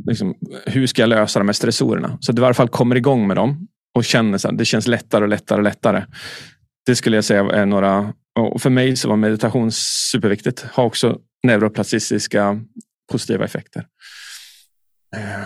liksom, 0.06 0.34
hur 0.66 0.86
ska 0.86 1.02
jag 1.02 1.08
lösa 1.08 1.38
de 1.38 1.48
här 1.48 1.52
stressorerna? 1.52 2.18
Så 2.20 2.32
att 2.32 2.36
du 2.36 2.42
i 2.42 2.44
alla 2.44 2.54
fall 2.54 2.68
kommer 2.68 2.96
igång 2.96 3.26
med 3.26 3.36
dem 3.36 3.68
och 3.94 4.04
känner 4.04 4.46
att 4.46 4.58
det 4.58 4.64
känns 4.64 4.86
lättare 4.86 5.24
och 5.24 5.28
lättare 5.28 5.58
och 5.58 5.64
lättare. 5.64 6.04
Det 6.86 6.96
skulle 6.96 7.16
jag 7.16 7.24
säga 7.24 7.40
är 7.40 7.66
några 7.66 8.12
och 8.38 8.62
för 8.62 8.70
mig 8.70 8.96
så 8.96 9.08
var 9.08 9.16
meditation 9.16 9.72
superviktigt. 10.12 10.66
Har 10.72 10.84
också 10.84 11.18
neuroplastiska 11.42 12.60
positiva 13.12 13.44
effekter. 13.44 13.86
Eh, 15.16 15.44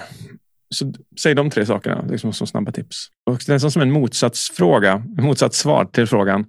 så 0.71 0.93
säg 1.23 1.35
de 1.35 1.51
tre 1.51 1.67
sakerna 1.67 2.05
liksom 2.11 2.33
som 2.33 2.47
snabba 2.47 2.73
tips. 2.73 3.07
Och 3.31 3.49
nästan 3.49 3.71
som 3.71 3.83
en 3.83 3.91
motsatsfråga, 3.91 5.03
en 5.19 5.25
motsatssvar 5.25 5.85
till 5.85 6.07
frågan, 6.07 6.47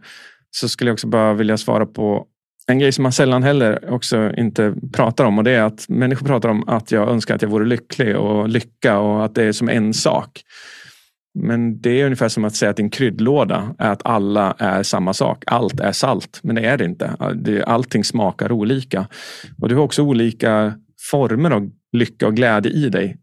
så 0.51 0.69
skulle 0.69 0.89
jag 0.89 0.93
också 0.93 1.07
bara 1.07 1.33
vilja 1.33 1.57
svara 1.57 1.85
på 1.85 2.27
en 2.69 2.79
grej 2.79 2.91
som 2.91 3.03
man 3.03 3.11
sällan 3.11 3.43
heller 3.43 3.93
också 3.93 4.31
inte 4.37 4.73
pratar 4.93 5.25
om 5.25 5.37
och 5.37 5.43
det 5.43 5.51
är 5.51 5.61
att 5.61 5.89
människor 5.89 6.25
pratar 6.25 6.49
om 6.49 6.69
att 6.69 6.91
jag 6.91 7.09
önskar 7.09 7.35
att 7.35 7.41
jag 7.41 7.49
vore 7.49 7.65
lycklig 7.65 8.17
och 8.17 8.49
lycka 8.49 8.99
och 8.99 9.25
att 9.25 9.35
det 9.35 9.43
är 9.43 9.51
som 9.51 9.69
en 9.69 9.93
sak. 9.93 10.41
Men 11.39 11.81
det 11.81 12.01
är 12.01 12.05
ungefär 12.05 12.29
som 12.29 12.45
att 12.45 12.55
säga 12.55 12.69
att 12.69 12.77
din 12.77 12.89
kryddlåda 12.89 13.75
är 13.79 13.91
att 13.91 14.01
alla 14.05 14.55
är 14.59 14.83
samma 14.83 15.13
sak. 15.13 15.43
Allt 15.47 15.79
är 15.79 15.91
salt, 15.91 16.39
men 16.43 16.55
det 16.55 16.61
är 16.61 16.77
det 16.77 16.85
inte. 16.85 17.15
Allting 17.65 18.03
smakar 18.03 18.51
olika. 18.51 19.07
Och 19.61 19.69
du 19.69 19.75
har 19.75 19.83
också 19.83 20.03
olika 20.03 20.73
former 21.11 21.51
av 21.51 21.69
lycka 21.91 22.27
och 22.27 22.35
glädje 22.35 22.71
i 22.71 22.89
dig. 22.89 23.17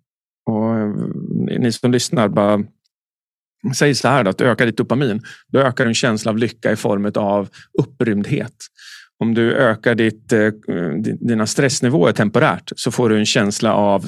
Och 0.47 0.79
eh, 0.79 0.95
ni 1.59 1.73
som 1.73 1.93
lyssnar, 1.93 2.29
bara 2.29 2.65
säg 3.75 3.95
så 3.95 4.09
här 4.09 4.25
då, 4.25 4.31
att 4.31 4.41
ökar 4.41 4.67
ditt 4.67 4.77
dopamin. 4.77 5.23
Då 5.49 5.59
ökar 5.59 5.85
du 5.85 5.89
en 5.89 5.95
känsla 5.95 6.31
av 6.31 6.39
lycka 6.39 6.73
i 6.73 6.77
form 6.77 7.13
av 7.15 7.49
upprymdhet. 7.79 8.57
Om 9.19 9.35
du 9.35 9.53
ökar 9.53 9.95
ditt, 9.95 10.33
eh, 10.33 10.51
dina 11.21 11.47
stressnivåer 11.47 12.13
temporärt 12.13 12.73
så 12.77 12.91
får 12.91 13.09
du 13.09 13.19
en 13.19 13.27
känsla 13.27 13.75
av, 13.75 14.07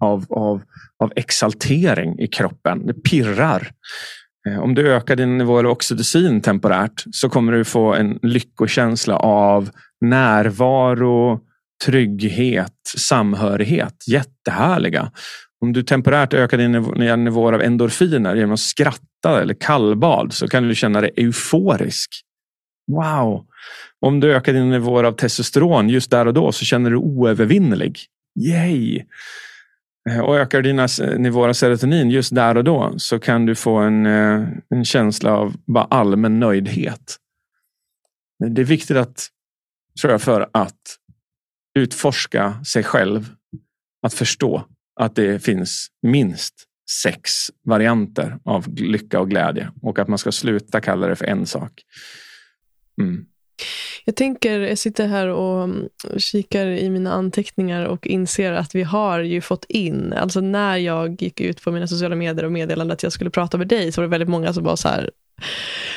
av, 0.00 0.26
av, 0.28 0.62
av 1.04 1.12
exaltering 1.16 2.18
i 2.18 2.26
kroppen. 2.26 2.86
Det 2.86 2.94
pirrar. 2.94 3.70
Eh, 4.48 4.58
om 4.58 4.74
du 4.74 4.92
ökar 4.92 5.16
din 5.16 5.38
nivå 5.38 5.58
av 5.58 5.66
oxytocin 5.66 6.40
temporärt 6.40 7.04
så 7.12 7.28
kommer 7.28 7.52
du 7.52 7.64
få 7.64 7.94
en 7.94 8.18
lyckokänsla 8.22 9.16
av 9.16 9.70
närvaro, 10.00 11.40
trygghet, 11.84 12.72
samhörighet. 12.96 14.04
Jättehärliga. 14.08 15.10
Om 15.60 15.72
du 15.72 15.82
temporärt 15.82 16.34
ökar 16.34 16.58
dina 16.58 17.16
nivåer 17.16 17.52
av 17.52 17.62
endorfiner 17.62 18.34
genom 18.34 18.52
att 18.52 18.60
skratta 18.60 19.42
eller 19.42 19.54
kallbad 19.54 20.32
så 20.32 20.48
kan 20.48 20.68
du 20.68 20.74
känna 20.74 21.00
dig 21.00 21.10
euforisk. 21.16 22.10
Wow! 22.92 23.46
Om 24.00 24.20
du 24.20 24.34
ökar 24.34 24.52
dina 24.52 24.66
nivåer 24.66 25.04
av 25.04 25.12
testosteron 25.12 25.88
just 25.88 26.10
där 26.10 26.26
och 26.26 26.34
då 26.34 26.52
så 26.52 26.64
känner 26.64 26.90
du 26.90 26.96
oövervinnelig. 26.96 28.00
Yay! 28.40 29.04
Eh, 30.10 30.20
och 30.20 30.36
ökar 30.36 30.62
dina 30.62 30.88
nivåer 31.18 31.48
av 31.48 31.52
serotonin 31.52 32.10
just 32.10 32.34
där 32.34 32.56
och 32.56 32.64
då 32.64 32.94
så 32.96 33.18
kan 33.18 33.46
du 33.46 33.54
få 33.54 33.76
en, 33.76 34.06
eh, 34.06 34.48
en 34.70 34.84
känsla 34.84 35.36
av 35.36 35.54
bara 35.66 35.84
allmän 35.84 36.40
nöjdhet. 36.40 37.16
Eh, 38.44 38.50
det 38.50 38.62
är 38.62 38.66
viktigt 38.66 38.96
att, 38.96 39.28
tror 40.00 40.12
jag, 40.12 40.22
för 40.22 40.48
att 40.52 40.96
utforska 41.78 42.64
sig 42.64 42.82
själv. 42.82 43.30
Att 44.02 44.14
förstå 44.14 44.66
att 45.00 45.16
det 45.16 45.44
finns 45.44 45.88
minst 46.02 46.54
sex 47.02 47.32
varianter 47.64 48.38
av 48.44 48.68
lycka 48.68 49.20
och 49.20 49.30
glädje 49.30 49.72
och 49.82 49.98
att 49.98 50.08
man 50.08 50.18
ska 50.18 50.32
sluta 50.32 50.80
kalla 50.80 51.06
det 51.06 51.16
för 51.16 51.24
en 51.24 51.46
sak. 51.46 51.82
Mm. 53.02 53.26
Jag 54.04 54.16
tänker, 54.16 54.60
jag 54.60 54.78
sitter 54.78 55.06
här 55.06 55.28
och 55.28 55.64
mm, 55.64 55.88
kikar 56.16 56.66
i 56.66 56.90
mina 56.90 57.12
anteckningar 57.12 57.84
och 57.84 58.06
inser 58.06 58.52
att 58.52 58.74
vi 58.74 58.82
har 58.82 59.20
ju 59.20 59.40
fått 59.40 59.64
in, 59.68 60.12
alltså 60.12 60.40
när 60.40 60.76
jag 60.76 61.22
gick 61.22 61.40
ut 61.40 61.62
på 61.62 61.70
mina 61.70 61.86
sociala 61.86 62.16
medier 62.16 62.44
och 62.44 62.52
meddelade 62.52 62.92
att 62.92 63.02
jag 63.02 63.12
skulle 63.12 63.30
prata 63.30 63.58
med 63.58 63.68
dig 63.68 63.92
så 63.92 64.00
var 64.00 64.06
det 64.06 64.10
väldigt 64.10 64.28
många 64.28 64.52
som 64.52 64.64
var 64.64 64.76
så 64.76 64.88
här, 64.88 65.10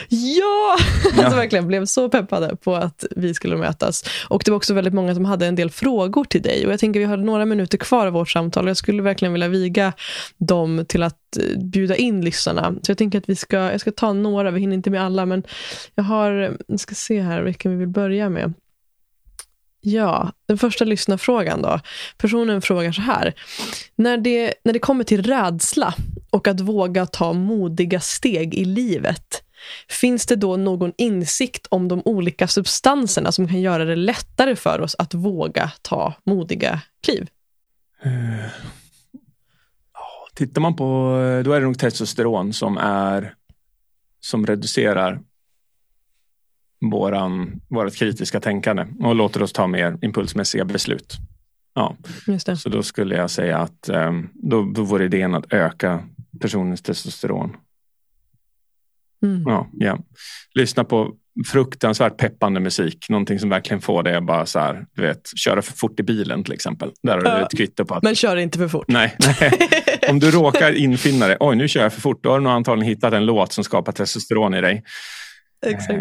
Ja! 0.10 0.78
ja. 1.16 1.24
Alltså 1.24 1.38
verkligen 1.38 1.68
blev 1.68 1.86
så 1.86 2.10
peppade 2.10 2.56
på 2.56 2.76
att 2.76 3.06
vi 3.16 3.34
skulle 3.34 3.58
mötas. 3.58 4.04
Och 4.28 4.42
det 4.46 4.52
var 4.52 4.56
också 4.56 4.74
väldigt 4.74 4.94
många 4.94 5.16
som 5.16 5.26
hade 5.26 5.48
en 5.48 5.56
del 5.56 5.70
frågor 5.70 6.24
till 6.24 6.42
dig. 6.42 6.66
Och 6.66 6.72
jag 6.72 6.80
tänker 6.80 7.00
vi 7.00 7.06
har 7.06 7.18
några 7.18 7.46
minuter 7.46 7.78
kvar 7.78 8.08
av 8.08 8.14
vårt 8.14 8.30
samtal. 8.30 8.64
Och 8.64 8.70
jag 8.70 8.78
skulle 8.78 9.02
verkligen 9.02 9.34
vilja 9.34 9.48
viga 9.48 9.94
dem 10.38 10.86
till 10.88 11.04
att 11.04 11.38
eh, 11.38 11.60
bjuda 11.60 11.96
in 11.96 12.22
lyssnarna. 12.22 12.76
Så 12.82 12.92
jag 12.92 12.98
tänker 12.98 13.18
att 13.18 13.30
vi 13.30 13.36
ska, 13.36 13.58
jag 13.58 13.82
ska 13.82 13.92
ta 13.92 14.14
några, 14.14 14.52
vi 14.52 14.60
hinner 14.60 14.76
inte 14.76 14.90
med 14.90 15.04
alla. 15.04 15.26
Men 15.26 15.44
jag 15.96 16.04
har, 16.04 16.58
jag 16.68 16.80
ska 16.80 16.96
se 16.96 17.22
här 17.22 17.42
vilken 17.42 17.72
vi 17.72 17.78
vill 17.78 17.88
börja 17.88 18.30
med. 18.30 18.54
Ja, 19.82 20.32
den 20.48 20.58
första 20.58 20.86
lyssnarfrågan 20.86 21.62
då. 21.62 21.80
Personen 22.18 22.62
frågar 22.62 22.92
så 22.92 23.02
här. 23.02 23.34
När 23.96 24.18
det, 24.18 24.54
när 24.64 24.74
det 24.74 24.80
kommer 24.80 25.04
till 25.04 25.24
rädsla 25.24 25.94
och 26.30 26.48
att 26.48 26.60
våga 26.60 27.06
ta 27.06 27.34
modiga 27.34 28.00
steg 28.00 28.56
i 28.56 28.66
livet, 28.66 29.44
finns 29.90 30.26
det 30.26 30.36
då 30.36 30.58
någon 30.58 30.94
insikt 30.98 31.68
om 31.70 31.88
de 31.88 32.02
olika 32.06 32.48
substanserna 32.48 33.32
som 33.32 33.48
kan 33.48 33.62
göra 33.62 33.86
det 33.86 33.96
lättare 33.96 34.56
för 34.56 34.82
oss 34.82 34.96
att 35.00 35.14
våga 35.14 35.72
ta 35.82 36.14
modiga 36.26 36.82
kliv? 37.04 37.28
Uh, 38.06 38.46
tittar 40.34 40.62
man 40.62 40.76
på, 40.76 40.86
då 41.46 41.54
är 41.54 41.60
det 41.60 41.66
nog 41.66 41.80
testosteron 41.80 42.54
som 42.54 42.78
är 42.78 43.34
som 44.20 44.46
reducerar 44.46 45.20
våran, 46.82 47.62
vårat 47.68 47.96
kritiska 47.96 48.40
tänkande 48.40 48.86
och 49.00 49.16
låter 49.16 49.44
oss 49.44 49.54
ta 49.54 49.68
mer 49.68 49.98
impulsmässiga 50.02 50.66
beslut. 50.66 51.18
Ja. 51.74 51.96
Så 52.56 52.70
då 52.70 52.84
skulle 52.84 53.16
jag 53.16 53.30
säga 53.30 53.58
att 53.58 53.90
um, 53.90 54.30
då, 54.34 54.72
då 54.76 54.84
vore 54.84 55.06
idén 55.06 55.36
att 55.36 55.54
öka 55.54 56.04
personens 56.42 56.82
testosteron. 56.82 57.56
Mm. 59.24 59.44
Ja, 59.46 59.70
ja. 59.74 60.00
Lyssna 60.56 60.84
på 60.84 61.16
fruktansvärt 61.48 62.18
peppande 62.18 62.60
musik. 62.60 63.10
Någonting 63.10 63.40
som 63.40 63.50
verkligen 63.50 63.82
får 63.82 64.04
dig 64.04 64.16
att 64.16 64.26
bara 64.26 64.46
så 64.46 64.60
här, 64.60 64.86
du 64.94 65.02
vet, 65.02 65.22
köra 65.36 65.62
för 65.62 65.74
fort 65.74 66.00
i 66.00 66.04
bilen 66.04 66.44
till 66.44 66.54
exempel. 66.54 66.92
Där 67.04 67.14
har 67.14 67.40
du 67.40 67.46
ett 67.46 67.58
kvitto 67.58 67.86
på 67.86 67.96
att... 67.96 68.04
Men 68.04 68.16
kör 68.16 68.36
inte 68.36 68.58
för 68.58 68.68
fort. 68.68 68.86
Nej, 68.88 69.16
nej. 69.20 69.52
Om 70.10 70.20
du 70.20 70.32
råkar 70.32 70.74
infinna 70.74 71.28
dig, 71.28 71.38
oj 71.40 71.56
nu 71.56 71.68
kör 71.68 71.82
jag 71.82 71.94
för 71.94 72.02
fort, 72.02 72.24
då 72.24 72.30
har 72.30 72.40
du 72.40 72.44
nog 72.44 72.54
antagligen 72.54 72.90
hittat 72.90 73.14
en 73.14 73.26
låt 73.26 73.54
som 73.54 73.64
skapar 73.64 73.92
testosteron 73.92 74.54
i 74.54 74.62
dig. 74.62 74.84
Exakt. 75.66 76.00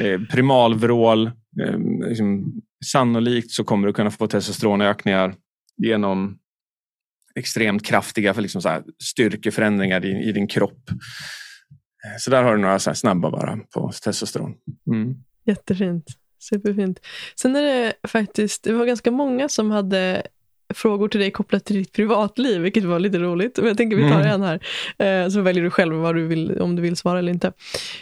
Eh, 0.00 0.20
primalvrål. 0.30 1.26
Eh, 1.62 1.78
liksom, 2.08 2.52
sannolikt 2.84 3.50
så 3.50 3.64
kommer 3.64 3.86
du 3.86 3.92
kunna 3.92 4.10
få 4.10 4.26
testosteronökningar 4.26 5.34
genom 5.76 6.38
extremt 7.38 7.86
kraftiga 7.86 8.34
för 8.34 8.42
liksom 8.42 8.62
så 8.62 8.68
här, 8.68 8.82
styrkeförändringar 9.02 10.04
i, 10.04 10.28
i 10.28 10.32
din 10.32 10.46
kropp. 10.46 10.90
Eh, 12.04 12.18
så 12.18 12.30
där 12.30 12.42
har 12.42 12.56
du 12.56 12.62
några 12.62 12.78
så 12.78 12.94
snabba 12.94 13.30
bara 13.30 13.58
på 13.74 13.92
testosteron. 14.04 14.54
Mm. 14.86 15.14
Jättefint. 15.44 16.04
Superfint. 16.38 17.00
Sen 17.40 17.56
är 17.56 17.62
det 17.62 17.92
faktiskt, 18.08 18.64
det 18.64 18.72
var 18.72 18.86
ganska 18.86 19.10
många 19.10 19.48
som 19.48 19.70
hade 19.70 20.22
frågor 20.74 21.08
till 21.08 21.20
dig 21.20 21.30
kopplat 21.30 21.64
till 21.64 21.76
ditt 21.76 21.92
privatliv, 21.92 22.60
vilket 22.60 22.84
var 22.84 22.98
lite 22.98 23.18
roligt. 23.18 23.58
Men 23.58 23.66
jag 23.66 23.76
tänker 23.76 23.96
vi 23.96 24.02
tar 24.02 24.20
mm. 24.20 24.42
en 24.42 24.42
här, 24.42 24.60
eh, 25.24 25.28
så 25.28 25.40
väljer 25.40 25.64
du 25.64 25.70
själv 25.70 25.94
vad 25.94 26.14
du 26.14 26.26
vill, 26.26 26.60
om 26.60 26.76
du 26.76 26.82
vill 26.82 26.96
svara 26.96 27.18
eller 27.18 27.32
inte. 27.32 27.52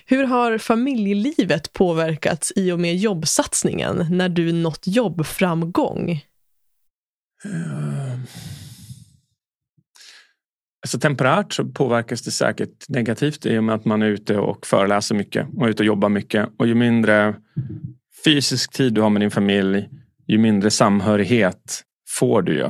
Hur 0.07 0.25
har 0.25 0.59
familjelivet 0.59 1.73
påverkats 1.73 2.53
i 2.57 2.73
och 2.73 2.81
med 2.81 2.97
jobbsatsningen 2.97 4.07
när 4.11 4.29
du 4.29 4.53
nått 4.53 4.87
jobbframgång? 4.87 6.11
Uh, 7.45 8.19
alltså 10.83 10.99
temporärt 10.99 11.53
så 11.53 11.65
påverkas 11.65 12.23
det 12.23 12.31
säkert 12.31 12.89
negativt 12.89 13.47
i 13.47 13.59
och 13.59 13.65
med 13.65 13.75
att 13.75 13.85
man 13.85 14.03
är 14.03 14.07
ute 14.07 14.39
och 14.39 14.67
föreläser 14.67 15.15
mycket 15.15 15.47
och 15.57 15.67
är 15.67 15.71
ute 15.71 15.83
och 15.83 15.87
jobbar 15.87 16.09
mycket. 16.09 16.49
Och 16.59 16.67
ju 16.67 16.75
mindre 16.75 17.35
fysisk 18.25 18.73
tid 18.73 18.95
du 18.95 19.01
har 19.01 19.11
med 19.11 19.23
din 19.23 19.31
familj, 19.31 19.89
ju 20.27 20.39
mindre 20.39 20.71
samhörighet 20.71 21.83
får 22.19 22.43
du 22.43 22.55
ju. 22.55 22.65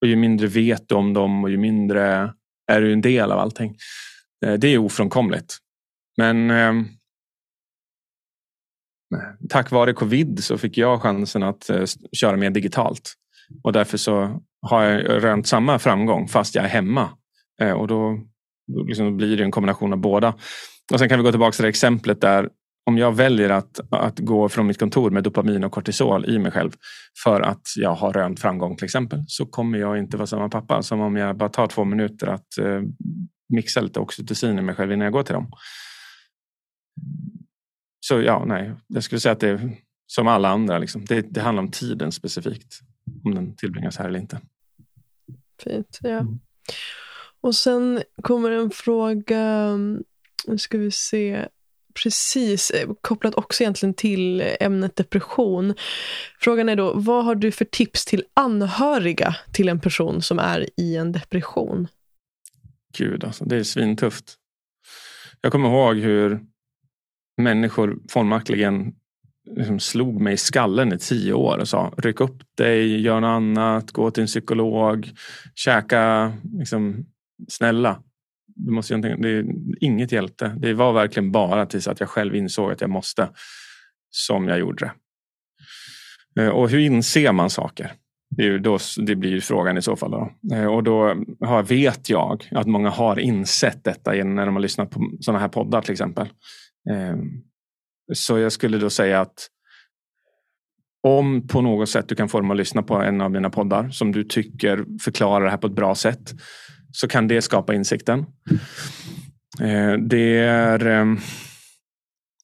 Och 0.00 0.08
ju 0.08 0.16
mindre 0.16 0.46
vet 0.46 0.88
du 0.88 0.94
om 0.94 1.12
dem 1.12 1.44
och 1.44 1.50
ju 1.50 1.56
mindre 1.56 2.32
är 2.66 2.80
du 2.80 2.92
en 2.92 3.00
del 3.00 3.32
av 3.32 3.38
allting. 3.38 3.76
Eh, 4.46 4.54
det 4.54 4.68
är 4.68 4.78
ofrånkomligt. 4.78 5.58
Men 6.16 6.50
eh, 6.50 6.72
tack 9.48 9.70
vare 9.70 9.92
covid 9.92 10.44
så 10.44 10.58
fick 10.58 10.78
jag 10.78 11.02
chansen 11.02 11.42
att 11.42 11.70
eh, 11.70 11.84
köra 12.12 12.36
mer 12.36 12.50
digitalt. 12.50 13.14
Och 13.62 13.72
därför 13.72 13.98
så 13.98 14.42
har 14.62 14.82
jag 14.82 15.24
rönt 15.24 15.46
samma 15.46 15.78
framgång 15.78 16.28
fast 16.28 16.54
jag 16.54 16.64
är 16.64 16.68
hemma. 16.68 17.10
Eh, 17.62 17.72
och 17.72 17.88
då, 17.88 18.20
då 18.66 18.82
liksom 18.82 19.16
blir 19.16 19.36
det 19.36 19.44
en 19.44 19.50
kombination 19.50 19.92
av 19.92 19.98
båda. 19.98 20.34
Och 20.92 20.98
sen 20.98 21.08
kan 21.08 21.18
vi 21.18 21.24
gå 21.24 21.30
tillbaka 21.30 21.52
till 21.52 21.62
det 21.62 21.68
exemplet 21.68 22.20
där 22.20 22.48
om 22.84 22.98
jag 22.98 23.16
väljer 23.16 23.50
att, 23.50 23.80
att 23.90 24.18
gå 24.18 24.48
från 24.48 24.66
mitt 24.66 24.78
kontor 24.78 25.10
med 25.10 25.24
dopamin 25.24 25.64
och 25.64 25.72
kortisol 25.72 26.24
i 26.24 26.38
mig 26.38 26.52
själv 26.52 26.70
för 27.24 27.40
att 27.40 27.62
jag 27.76 27.94
har 27.94 28.12
rönt 28.12 28.40
framgång 28.40 28.76
till 28.76 28.84
exempel 28.84 29.24
så 29.26 29.46
kommer 29.46 29.78
jag 29.78 29.98
inte 29.98 30.16
vara 30.16 30.26
samma 30.26 30.48
pappa 30.48 30.82
som 30.82 31.00
om 31.00 31.16
jag 31.16 31.36
bara 31.36 31.48
tar 31.48 31.66
två 31.66 31.84
minuter 31.84 32.26
att 32.26 32.58
eh, 32.58 32.82
mixa 33.48 33.80
lite 33.80 34.00
oxytocin 34.00 34.58
i 34.58 34.62
mig 34.62 34.74
själv 34.74 34.92
innan 34.92 35.04
jag 35.04 35.12
går 35.12 35.22
till 35.22 35.34
dem. 35.34 35.52
Så 38.00 38.20
ja, 38.20 38.44
nej, 38.46 38.72
jag 38.86 39.04
skulle 39.04 39.20
säga 39.20 39.32
att 39.32 39.40
det 39.40 39.48
är 39.48 39.76
som 40.06 40.28
alla 40.28 40.48
andra. 40.48 40.78
Liksom. 40.78 41.04
Det, 41.04 41.20
det 41.20 41.40
handlar 41.40 41.62
om 41.62 41.70
tiden 41.70 42.12
specifikt. 42.12 42.80
Om 43.24 43.34
den 43.34 43.56
tillbringas 43.56 43.96
här 43.96 44.08
eller 44.08 44.18
inte. 44.18 44.40
Fint, 45.64 45.98
ja. 46.02 46.08
Mm. 46.08 46.40
Och 47.42 47.54
sen 47.54 48.02
kommer 48.22 48.50
en 48.50 48.70
fråga, 48.70 49.76
nu 50.46 50.58
ska 50.58 50.78
vi 50.78 50.90
se 50.90 51.48
Precis, 51.94 52.70
eh, 52.70 52.88
kopplat 53.00 53.34
också 53.34 53.62
egentligen 53.62 53.94
till 53.94 54.42
ämnet 54.60 54.96
depression. 54.96 55.74
Frågan 56.40 56.68
är 56.68 56.76
då, 56.76 56.92
vad 56.94 57.24
har 57.24 57.34
du 57.34 57.52
för 57.52 57.64
tips 57.64 58.04
till 58.04 58.24
anhöriga 58.34 59.36
till 59.52 59.68
en 59.68 59.80
person 59.80 60.22
som 60.22 60.38
är 60.38 60.68
i 60.76 60.96
en 60.96 61.12
depression? 61.12 61.88
Gud, 62.98 63.24
alltså, 63.24 63.44
det 63.44 63.56
är 63.56 63.62
svintufft. 63.62 64.34
Jag 65.40 65.52
kommer 65.52 65.68
ihåg 65.68 65.96
hur 65.96 66.40
människor 67.36 67.98
formaktligen 68.08 68.94
liksom 69.56 69.80
slog 69.80 70.20
mig 70.20 70.34
i 70.34 70.36
skallen 70.36 70.92
i 70.92 70.98
tio 70.98 71.32
år 71.32 71.58
och 71.58 71.68
sa 71.68 71.94
ryck 71.98 72.20
upp 72.20 72.42
dig, 72.56 73.00
gör 73.00 73.20
något 73.20 73.28
annat, 73.28 73.90
gå 73.90 74.10
till 74.10 74.20
en 74.20 74.26
psykolog, 74.26 75.10
käka, 75.54 76.32
liksom, 76.58 77.06
snälla. 77.48 78.02
Du 78.46 78.70
måste 78.70 78.96
det, 78.96 79.44
inget 79.80 80.12
hjälte. 80.12 80.56
Det 80.58 80.74
var 80.74 80.92
verkligen 80.92 81.32
bara 81.32 81.66
tills 81.66 81.88
att 81.88 82.00
jag 82.00 82.08
själv 82.08 82.34
insåg 82.34 82.72
att 82.72 82.80
jag 82.80 82.90
måste 82.90 83.28
som 84.10 84.48
jag 84.48 84.58
gjorde 84.58 84.92
det. 86.34 86.50
Och 86.50 86.70
hur 86.70 86.78
inser 86.78 87.32
man 87.32 87.50
saker? 87.50 87.92
Det, 88.36 88.46
är 88.46 88.58
då, 88.58 88.78
det 88.96 89.16
blir 89.16 89.40
frågan 89.40 89.78
i 89.78 89.82
så 89.82 89.96
fall. 89.96 90.10
Då. 90.10 90.32
Eh, 90.52 90.66
och 90.66 90.82
då 90.82 91.24
har, 91.40 91.62
vet 91.62 92.10
jag 92.10 92.48
att 92.50 92.66
många 92.66 92.90
har 92.90 93.18
insett 93.18 93.84
detta 93.84 94.10
när 94.10 94.46
de 94.46 94.54
har 94.54 94.62
lyssnat 94.62 94.90
på 94.90 95.10
sådana 95.20 95.38
här 95.38 95.48
poddar 95.48 95.82
till 95.82 95.92
exempel. 95.92 96.28
Eh, 96.90 97.16
så 98.14 98.38
jag 98.38 98.52
skulle 98.52 98.78
då 98.78 98.90
säga 98.90 99.20
att 99.20 99.48
om 101.02 101.46
på 101.48 101.60
något 101.60 101.88
sätt 101.88 102.08
du 102.08 102.14
kan 102.14 102.28
få 102.28 102.40
dem 102.40 102.50
att 102.50 102.56
lyssna 102.56 102.82
på 102.82 102.94
en 102.94 103.20
av 103.20 103.30
mina 103.30 103.50
poddar 103.50 103.90
som 103.90 104.12
du 104.12 104.24
tycker 104.24 104.84
förklarar 105.00 105.44
det 105.44 105.50
här 105.50 105.58
på 105.58 105.66
ett 105.66 105.72
bra 105.72 105.94
sätt 105.94 106.34
så 106.92 107.08
kan 107.08 107.28
det 107.28 107.42
skapa 107.42 107.74
insikten. 107.74 108.26
Eh, 109.60 109.92
det 109.92 110.38
är 110.38 110.86
ehm, 110.86 111.18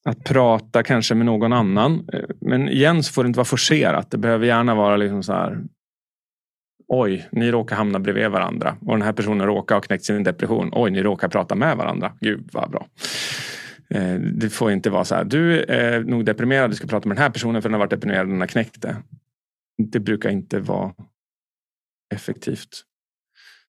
att 0.05 0.25
prata 0.25 0.83
kanske 0.83 1.15
med 1.15 1.27
någon 1.27 1.53
annan. 1.53 2.09
Eh, 2.13 2.21
men 2.41 2.69
igen 2.69 3.03
så 3.03 3.13
får 3.13 3.25
det 3.25 3.27
inte 3.27 3.39
vara 3.39 3.45
forcerat. 3.45 4.11
Det 4.11 4.19
behöver 4.19 4.47
gärna 4.47 4.75
vara 4.75 4.97
liksom 4.97 5.23
så 5.23 5.33
här. 5.33 5.59
Oj, 6.89 7.29
ni 7.33 7.51
råkar 7.51 7.77
hamna 7.77 7.99
bredvid 7.99 8.31
varandra 8.31 8.77
och 8.81 8.93
den 8.93 9.03
här 9.03 9.13
personen 9.13 9.47
råkar 9.47 9.75
ha 9.75 9.83
knäckt 9.83 10.05
sin 10.05 10.23
depression. 10.23 10.71
Oj, 10.73 10.91
ni 10.91 11.03
råkar 11.03 11.29
prata 11.29 11.55
med 11.55 11.77
varandra. 11.77 12.13
Gud 12.21 12.49
vad 12.53 12.71
bra. 12.71 12.87
Eh, 13.91 14.15
det 14.15 14.51
får 14.51 14.73
inte 14.73 14.91
vara 14.91 15.05
så 15.05 15.15
här. 15.15 15.25
Du 15.25 15.63
är 15.63 16.01
nog 16.01 16.25
deprimerad. 16.25 16.71
Du 16.71 16.77
ska 16.77 16.87
prata 16.87 17.09
med 17.09 17.17
den 17.17 17.23
här 17.23 17.31
personen 17.31 17.63
för 17.63 17.69
den 17.69 17.75
har 17.75 17.79
varit 17.79 17.91
deprimerad 17.91 18.29
den 18.29 18.41
har 18.41 18.47
knäckt 18.47 18.83
det. 18.83 18.97
Det 19.93 20.01
brukar 20.01 20.31
inte 20.31 20.61
vara 20.61 20.95
effektivt 22.15 22.85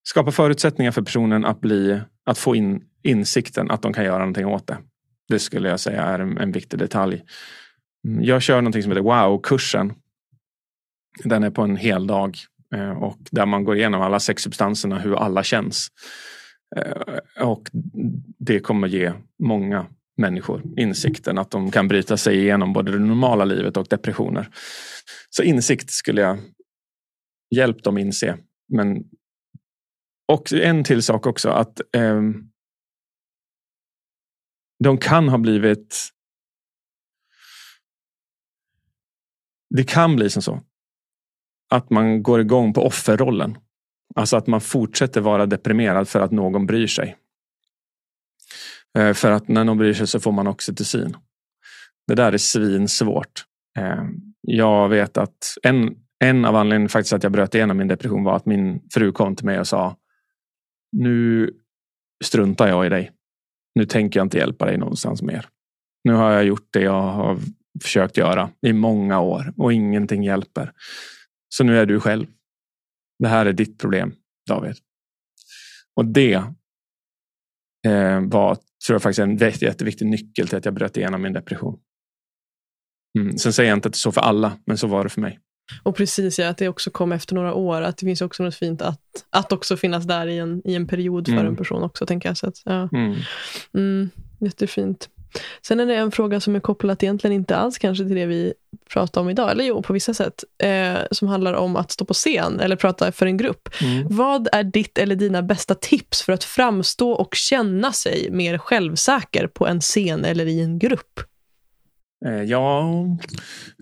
skapa 0.03 0.31
förutsättningar 0.31 0.91
för 0.91 1.01
personen 1.01 1.45
att, 1.45 1.61
bli, 1.61 2.01
att 2.25 2.37
få 2.37 2.55
in 2.55 2.83
insikten 3.03 3.71
att 3.71 3.81
de 3.81 3.93
kan 3.93 4.05
göra 4.05 4.19
någonting 4.19 4.45
åt 4.45 4.67
det. 4.67 4.77
Det 5.27 5.39
skulle 5.39 5.69
jag 5.69 5.79
säga 5.79 6.03
är 6.03 6.19
en, 6.19 6.37
en 6.37 6.51
viktig 6.51 6.79
detalj. 6.79 7.23
Mm, 8.07 8.23
jag 8.23 8.41
kör 8.41 8.61
någonting 8.61 8.83
som 8.83 8.91
heter 8.91 9.01
Wow-kursen. 9.01 9.93
Den 11.23 11.43
är 11.43 11.49
på 11.49 11.61
en 11.61 11.75
hel 11.75 12.07
dag 12.07 12.37
eh, 12.75 13.03
och 13.03 13.17
där 13.31 13.45
man 13.45 13.63
går 13.63 13.77
igenom 13.77 14.01
alla 14.01 14.19
sex 14.19 14.43
substanserna, 14.43 14.99
hur 14.99 15.15
alla 15.15 15.43
känns. 15.43 15.87
Eh, 16.75 17.47
och 17.47 17.69
det 18.39 18.59
kommer 18.59 18.87
ge 18.87 19.13
många 19.43 19.85
människor 20.17 20.63
insikten 20.77 21.37
att 21.37 21.51
de 21.51 21.71
kan 21.71 21.87
bryta 21.87 22.17
sig 22.17 22.37
igenom 22.37 22.73
både 22.73 22.91
det 22.91 22.99
normala 22.99 23.45
livet 23.45 23.77
och 23.77 23.87
depressioner. 23.89 24.49
Så 25.29 25.43
insikt 25.43 25.91
skulle 25.91 26.21
jag 26.21 26.37
hjälpt 27.55 27.83
dem 27.83 27.97
inse. 27.97 28.37
Men 28.67 29.03
och 30.29 30.53
en 30.53 30.83
till 30.83 31.03
sak 31.03 31.25
också 31.25 31.49
att 31.49 31.81
eh, 31.95 32.21
de 34.83 34.97
kan 34.97 35.29
ha 35.29 35.37
blivit 35.37 36.09
Det 39.75 39.83
kan 39.83 40.15
bli 40.15 40.29
som 40.29 40.41
så 40.41 40.61
att 41.69 41.89
man 41.89 42.23
går 42.23 42.41
igång 42.41 42.73
på 42.73 42.81
offerrollen. 42.81 43.57
Alltså 44.15 44.37
att 44.37 44.47
man 44.47 44.61
fortsätter 44.61 45.21
vara 45.21 45.45
deprimerad 45.45 46.09
för 46.09 46.19
att 46.19 46.31
någon 46.31 46.65
bryr 46.65 46.87
sig. 46.87 47.15
Eh, 48.97 49.13
för 49.13 49.31
att 49.31 49.47
när 49.47 49.63
någon 49.63 49.77
bryr 49.77 49.93
sig 49.93 50.07
så 50.07 50.19
får 50.19 50.31
man 50.31 50.47
oxytocin. 50.47 51.17
Det 52.07 52.15
där 52.15 52.33
är 52.33 52.37
svinsvårt. 52.37 53.45
Eh, 53.77 54.03
jag 54.41 54.89
vet 54.89 55.17
att 55.17 55.57
en, 55.63 55.95
en 56.19 56.45
av 56.45 56.55
anledningarna 56.55 56.89
faktiskt 56.89 57.13
att 57.13 57.23
jag 57.23 57.31
bröt 57.31 57.55
igenom 57.55 57.77
min 57.77 57.87
depression 57.87 58.23
var 58.23 58.35
att 58.35 58.45
min 58.45 58.81
fru 58.93 59.11
kom 59.11 59.35
till 59.35 59.45
mig 59.45 59.59
och 59.59 59.67
sa 59.67 59.95
nu 60.91 61.51
struntar 62.23 62.67
jag 62.67 62.85
i 62.85 62.89
dig. 62.89 63.11
Nu 63.75 63.85
tänker 63.85 64.19
jag 64.19 64.25
inte 64.25 64.37
hjälpa 64.37 64.65
dig 64.65 64.77
någonstans 64.77 65.21
mer. 65.21 65.47
Nu 66.03 66.13
har 66.13 66.31
jag 66.31 66.43
gjort 66.43 66.67
det 66.73 66.81
jag 66.81 67.01
har 67.01 67.39
försökt 67.81 68.17
göra 68.17 68.51
i 68.61 68.73
många 68.73 69.19
år 69.19 69.53
och 69.57 69.73
ingenting 69.73 70.23
hjälper. 70.23 70.73
Så 71.49 71.63
nu 71.63 71.77
är 71.77 71.85
du 71.85 71.99
själv. 71.99 72.27
Det 73.19 73.27
här 73.27 73.45
är 73.45 73.53
ditt 73.53 73.79
problem, 73.79 74.15
David. 74.47 74.75
Och 75.95 76.05
det 76.05 76.33
eh, 77.87 78.21
var, 78.21 78.55
tror 78.55 78.95
jag, 78.95 79.01
faktiskt 79.01 79.19
en 79.19 79.37
jätteviktig 79.37 80.05
nyckel 80.07 80.47
till 80.47 80.57
att 80.57 80.65
jag 80.65 80.73
bröt 80.73 80.97
igenom 80.97 81.21
min 81.21 81.33
depression. 81.33 81.79
Mm. 83.19 83.37
Sen 83.37 83.53
säger 83.53 83.69
jag 83.69 83.77
inte 83.77 83.87
att 83.87 83.93
det 83.93 83.97
är 83.97 83.99
så 83.99 84.11
för 84.11 84.21
alla, 84.21 84.59
men 84.65 84.77
så 84.77 84.87
var 84.87 85.03
det 85.03 85.09
för 85.09 85.21
mig. 85.21 85.39
Och 85.83 85.95
precis, 85.95 86.39
ja, 86.39 86.49
att 86.49 86.57
det 86.57 86.67
också 86.67 86.91
kom 86.91 87.11
efter 87.11 87.35
några 87.35 87.53
år. 87.53 87.81
Att 87.81 87.97
det 87.97 88.05
finns 88.05 88.21
också 88.21 88.43
något 88.43 88.55
fint 88.55 88.81
att, 88.81 89.01
att 89.29 89.51
också 89.51 89.77
finnas 89.77 90.05
där 90.05 90.27
i 90.27 90.37
en, 90.37 90.61
i 90.65 90.75
en 90.75 90.87
period 90.87 91.25
för 91.25 91.33
mm. 91.33 91.45
en 91.45 91.55
person 91.55 91.83
också. 91.83 92.05
tänker 92.05 92.29
jag. 92.29 92.37
Så 92.37 92.47
att, 92.47 92.61
ja. 92.65 92.89
mm. 92.93 93.15
Mm, 93.73 94.09
jättefint. 94.39 95.09
Sen 95.61 95.79
är 95.79 95.85
det 95.85 95.95
en 95.95 96.11
fråga 96.11 96.39
som 96.39 96.55
är 96.55 96.59
kopplad 96.59 97.03
egentligen 97.03 97.35
inte 97.35 97.57
alls 97.57 97.77
kanske 97.77 98.05
till 98.05 98.15
det 98.15 98.25
vi 98.25 98.53
pratar 98.93 99.21
om 99.21 99.29
idag, 99.29 99.51
eller 99.51 99.63
jo, 99.63 99.81
på 99.81 99.93
vissa 99.93 100.13
sätt, 100.13 100.43
eh, 100.63 100.97
som 101.11 101.27
handlar 101.27 101.53
om 101.53 101.75
att 101.75 101.91
stå 101.91 102.05
på 102.05 102.13
scen 102.13 102.59
eller 102.59 102.75
prata 102.75 103.11
för 103.11 103.25
en 103.25 103.37
grupp. 103.37 103.69
Mm. 103.81 104.07
Vad 104.09 104.47
är 104.51 104.63
ditt 104.63 104.97
eller 104.97 105.15
dina 105.15 105.41
bästa 105.41 105.75
tips 105.75 106.21
för 106.21 106.33
att 106.33 106.43
framstå 106.43 107.11
och 107.11 107.35
känna 107.35 107.93
sig 107.93 108.27
mer 108.31 108.57
självsäker 108.57 109.47
på 109.47 109.67
en 109.67 109.81
scen 109.81 110.25
eller 110.25 110.45
i 110.45 110.61
en 110.61 110.79
grupp? 110.79 111.19
Eh, 112.25 112.43
ja, 112.43 112.89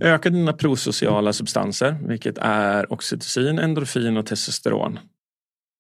öka 0.02 0.30
dina 0.30 0.54
prosociala 0.54 1.34
substanser, 1.34 1.98
vilket 2.08 2.38
är 2.38 2.94
oxytocin, 2.94 3.60
endorfin 3.60 4.18
och 4.18 4.26
testosteron. 4.26 5.00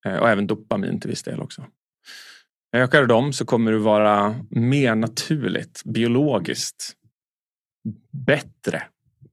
Eh, 0.05 0.15
och 0.15 0.29
även 0.29 0.47
dopamin 0.47 0.99
till 0.99 1.09
viss 1.09 1.23
del 1.23 1.41
också. 1.41 1.65
Ökar 2.75 3.01
du 3.01 3.07
dem 3.07 3.33
så 3.33 3.45
kommer 3.45 3.71
du 3.71 3.77
vara 3.77 4.35
mer 4.49 4.95
naturligt, 4.95 5.81
biologiskt 5.85 6.93
bättre 8.11 8.83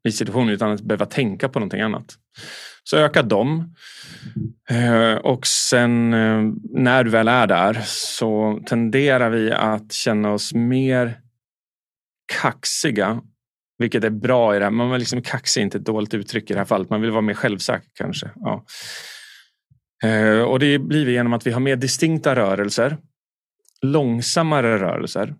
i 0.08 0.12
situationen 0.12 0.48
utan 0.48 0.72
att 0.72 0.80
behöva 0.80 1.06
tänka 1.06 1.48
på 1.48 1.58
någonting 1.58 1.80
annat. 1.80 2.14
Så 2.84 2.96
öka 2.96 3.22
dem. 3.22 3.74
Eh, 4.70 5.14
och 5.14 5.46
sen 5.46 6.10
när 6.70 7.04
du 7.04 7.10
väl 7.10 7.28
är 7.28 7.46
där 7.46 7.80
så 7.84 8.60
tenderar 8.66 9.30
vi 9.30 9.52
att 9.52 9.92
känna 9.92 10.32
oss 10.32 10.54
mer 10.54 11.20
kaxiga, 12.26 13.22
vilket 13.78 14.04
är 14.04 14.10
bra 14.10 14.56
i 14.56 14.58
det 14.58 14.64
här. 14.64 14.70
Man 14.70 14.90
vill 14.90 14.98
liksom 14.98 15.22
kaxig 15.22 15.60
är 15.60 15.64
inte 15.64 15.78
ett 15.78 15.84
dåligt 15.84 16.14
uttryck 16.14 16.50
i 16.50 16.52
det 16.52 16.60
här 16.60 16.66
fallet. 16.66 16.90
Man 16.90 17.00
vill 17.00 17.10
vara 17.10 17.22
mer 17.22 17.34
självsäker 17.34 17.90
kanske. 17.94 18.30
Ja. 18.34 18.64
Eh, 20.04 20.40
och 20.40 20.58
det 20.58 20.78
blir 20.78 21.06
vi 21.06 21.12
genom 21.12 21.32
att 21.32 21.46
vi 21.46 21.50
har 21.50 21.60
mer 21.60 21.76
distinkta 21.76 22.36
rörelser, 22.36 22.98
långsammare 23.82 24.78
rörelser 24.78 25.34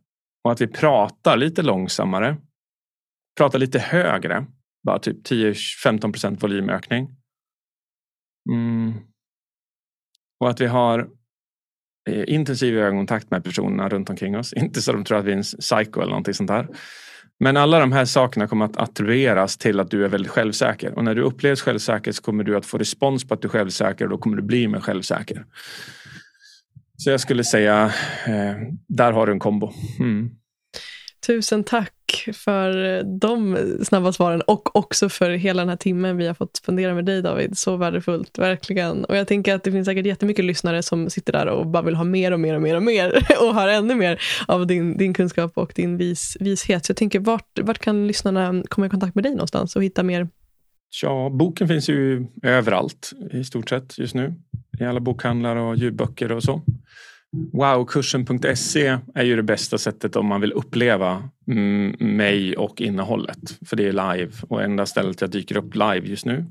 och 0.44 0.52
att 0.52 0.60
vi 0.60 0.66
pratar 0.66 1.36
lite 1.36 1.62
långsammare. 1.62 2.36
Pratar 3.38 3.58
lite 3.58 3.78
högre, 3.78 4.46
bara 4.86 4.98
typ 4.98 5.26
10-15 5.26 6.12
procent 6.12 6.42
volymökning. 6.42 7.08
Mm. 8.50 8.94
Och 10.40 10.50
att 10.50 10.60
vi 10.60 10.66
har 10.66 11.10
Eh, 12.10 12.34
intensiv 12.34 12.78
ögonkontakt 12.78 13.30
med 13.30 13.44
personerna 13.44 13.88
runt 13.88 14.10
omkring 14.10 14.36
oss. 14.36 14.52
Inte 14.56 14.82
så 14.82 14.92
de 14.92 15.04
tror 15.04 15.18
att 15.18 15.24
vi 15.24 15.32
är 15.32 15.36
en 15.36 15.42
psycho 15.42 16.00
eller 16.00 16.10
någonting 16.10 16.34
sånt 16.34 16.48
där. 16.48 16.68
Men 17.40 17.56
alla 17.56 17.78
de 17.78 17.92
här 17.92 18.04
sakerna 18.04 18.48
kommer 18.48 18.64
att 18.64 18.76
attribueras 18.76 19.56
till 19.56 19.80
att 19.80 19.90
du 19.90 20.04
är 20.04 20.08
väldigt 20.08 20.32
självsäker. 20.32 20.94
Och 20.94 21.04
när 21.04 21.14
du 21.14 21.22
upplevs 21.22 21.62
självsäker 21.62 22.12
så 22.12 22.22
kommer 22.22 22.44
du 22.44 22.56
att 22.56 22.66
få 22.66 22.78
respons 22.78 23.28
på 23.28 23.34
att 23.34 23.42
du 23.42 23.48
är 23.48 23.52
självsäker 23.52 24.04
och 24.04 24.10
då 24.10 24.18
kommer 24.18 24.36
du 24.36 24.42
bli 24.42 24.68
mer 24.68 24.80
självsäker. 24.80 25.44
Så 26.96 27.10
jag 27.10 27.20
skulle 27.20 27.44
säga, 27.44 27.92
eh, 28.26 28.54
där 28.88 29.12
har 29.12 29.26
du 29.26 29.32
en 29.32 29.38
kombo. 29.38 29.72
Mm. 29.98 30.30
Tusen 31.26 31.64
tack 31.64 31.92
för 32.32 33.02
de 33.20 33.56
snabba 33.84 34.12
svaren 34.12 34.40
och 34.40 34.76
också 34.76 35.08
för 35.08 35.30
hela 35.30 35.62
den 35.62 35.68
här 35.68 35.76
timmen 35.76 36.16
vi 36.16 36.26
har 36.26 36.34
fått 36.34 36.56
spendera 36.56 36.94
med 36.94 37.04
dig 37.04 37.22
David. 37.22 37.58
Så 37.58 37.76
värdefullt, 37.76 38.38
verkligen. 38.38 39.04
Och 39.04 39.16
jag 39.16 39.28
tänker 39.28 39.54
att 39.54 39.64
det 39.64 39.72
finns 39.72 39.86
säkert 39.86 40.06
jättemycket 40.06 40.44
lyssnare 40.44 40.82
som 40.82 41.10
sitter 41.10 41.32
där 41.32 41.46
och 41.46 41.66
bara 41.66 41.82
vill 41.82 41.94
ha 41.94 42.04
mer 42.04 42.32
och 42.32 42.40
mer 42.40 42.54
och 42.54 42.62
mer 42.62 42.76
och 42.76 42.82
mer 42.82 43.26
och 43.40 43.54
har 43.54 43.68
ännu 43.68 43.94
mer 43.94 44.20
av 44.46 44.66
din, 44.66 44.96
din 44.96 45.14
kunskap 45.14 45.52
och 45.54 45.72
din 45.74 45.96
vis, 45.96 46.36
vishet. 46.40 46.84
Så 46.84 46.90
jag 46.90 46.96
tänker, 46.96 47.20
vart, 47.20 47.58
vart 47.62 47.78
kan 47.78 48.06
lyssnarna 48.06 48.62
komma 48.68 48.86
i 48.86 48.90
kontakt 48.90 49.14
med 49.14 49.24
dig 49.24 49.32
någonstans 49.32 49.76
och 49.76 49.84
hitta 49.84 50.02
mer? 50.02 50.28
Ja, 51.02 51.30
boken 51.32 51.68
finns 51.68 51.88
ju 51.88 52.26
överallt 52.42 53.12
i 53.32 53.44
stort 53.44 53.68
sett 53.68 53.98
just 53.98 54.14
nu. 54.14 54.34
I 54.80 54.84
alla 54.84 55.00
bokhandlar 55.00 55.56
och 55.56 55.76
ljudböcker 55.76 56.32
och 56.32 56.42
så. 56.42 56.62
Wowkursen.se 57.52 58.98
är 59.14 59.24
ju 59.24 59.36
det 59.36 59.42
bästa 59.42 59.78
sättet 59.78 60.16
om 60.16 60.26
man 60.26 60.40
vill 60.40 60.52
uppleva 60.52 61.28
mm, 61.48 61.96
mig 62.16 62.56
och 62.56 62.80
innehållet. 62.80 63.58
För 63.66 63.76
det 63.76 63.88
är 63.88 63.92
live 64.16 64.32
och 64.48 64.62
enda 64.62 64.86
stället 64.86 65.20
jag 65.20 65.30
dyker 65.30 65.56
upp 65.56 65.74
live 65.74 66.00
just 66.04 66.26
nu. 66.26 66.44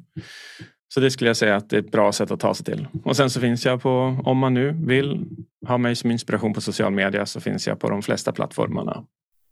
Så 0.94 1.00
det 1.00 1.12
skulle 1.12 1.30
jag 1.30 1.38
säga 1.38 1.56
att 1.56 1.70
det 1.70 1.76
är 1.76 1.80
ett 1.80 1.92
bra 1.92 2.12
sätt 2.12 2.32
att 2.32 2.40
ta 2.40 2.54
sig 2.54 2.66
till. 2.66 2.88
Och 3.04 3.16
sen 3.16 3.30
så 3.30 3.40
finns 3.40 3.66
jag 3.66 3.82
på, 3.82 4.18
om 4.24 4.38
man 4.38 4.54
nu 4.54 4.76
vill 4.86 5.26
ha 5.68 5.78
mig 5.78 5.96
som 5.96 6.12
inspiration 6.12 6.54
på 6.54 6.62
social 6.62 6.92
media 6.92 7.26
så 7.26 7.40
finns 7.40 7.68
jag 7.68 7.80
på 7.80 7.90
de 7.90 8.02
flesta 8.02 8.32
plattformarna. 8.32 9.04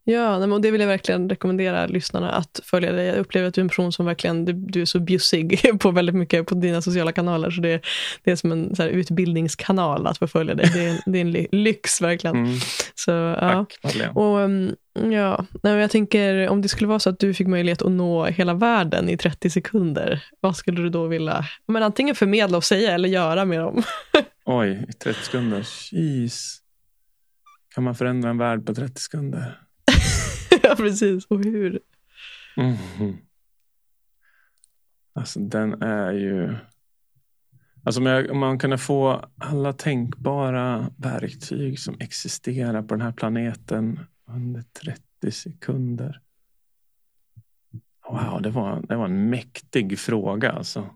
Ja, 0.04 0.54
och 0.54 0.62
det 0.62 0.72
vill 0.72 0.82
jag 0.82 0.88
verkligen 0.88 1.30
rekommendera 1.30 1.86
lyssnarna 1.86 2.32
att 2.32 2.60
följa 2.64 2.91
dig. 2.91 3.06
Jag 3.06 3.18
upplever 3.18 3.47
att 3.47 3.54
du 3.54 3.62
är 3.62 3.64
en 3.64 3.70
person 3.70 3.91
som 3.91 4.06
verkligen, 4.06 4.45
du, 4.45 4.54
du 4.54 4.82
är 4.82 4.86
så 4.86 4.99
bjussig 4.99 5.62
på 5.80 5.91
väldigt 5.91 6.16
mycket 6.16 6.45
på 6.45 6.56
dina 6.56 6.82
sociala 6.82 7.12
kanaler. 7.12 7.52
Så 7.52 7.62
det, 7.62 7.82
det 8.24 8.32
är 8.32 8.36
som 8.36 8.52
en 8.52 8.76
så 8.76 8.84
här, 8.84 8.89
utbildningskanal 8.89 10.08
att 10.08 10.18
få 10.18 10.28
följa 10.28 10.56
dig. 10.56 10.72
Det 10.74 10.86
är, 10.86 11.02
det 11.06 11.20
är 11.20 11.22
en 11.22 11.64
lyx 11.64 12.02
verkligen. 12.02 12.36
Mm. 12.36 12.58
Så, 12.95 13.12
ja. 13.12 13.66
Tack, 13.82 14.16
och, 14.16 14.38
um, 14.38 14.76
ja. 15.12 15.45
Jag 15.64 15.91
tänker 15.91 16.49
om 16.49 16.62
det 16.62 16.70
skulle 16.70 16.88
vara 16.88 16.99
så 16.99 17.10
att 17.10 17.20
du 17.20 17.34
fick 17.34 17.47
möjlighet 17.47 17.82
att 17.82 17.91
nå 17.91 18.26
hela 18.26 18.54
världen 18.54 19.10
i 19.10 19.18
30 19.18 19.49
sekunder. 19.49 20.24
Vad 20.39 20.56
skulle 20.56 20.82
du 20.82 20.89
då 20.89 21.08
vilja 21.08 21.45
men 21.68 21.84
antingen 21.84 22.16
förmedla 22.16 22.58
och 22.58 22.64
säga 22.64 22.91
eller 22.91 23.10
göra 23.10 23.45
med 23.45 23.60
dem? 23.60 23.84
Oj, 24.45 24.86
i 24.89 24.93
30 24.93 25.20
sekunder. 25.24 25.68
Jeez. 25.91 26.58
Kan 27.76 27.84
man 27.84 27.95
förändra 27.95 28.30
en 28.30 28.38
värld 28.38 28.66
på 28.66 28.74
30 28.74 29.02
sekunder? 29.02 29.60
Ja, 30.72 30.76
precis. 30.76 31.26
Och 31.26 31.44
hur? 31.44 31.80
Mm. 32.58 33.18
Alltså 35.14 35.40
den 35.40 35.82
är 35.82 36.12
ju... 36.12 36.56
Alltså 37.84 38.02
om 38.32 38.40
man 38.40 38.60
kunde 38.60 38.78
få 38.78 39.26
alla 39.38 39.74
tänkbara 39.74 40.92
verktyg 40.98 41.80
som 41.80 41.96
existerar 42.00 42.82
på 42.82 42.96
den 42.96 43.02
här 43.02 43.12
planeten 43.12 44.00
under 44.26 44.64
30 44.84 45.32
sekunder. 45.32 46.22
Wow, 48.10 48.42
det 48.42 48.50
var, 48.50 48.82
det 48.88 48.96
var 48.96 49.06
en 49.06 49.30
mäktig 49.30 50.00
fråga. 50.00 50.52
Alltså. 50.52 50.90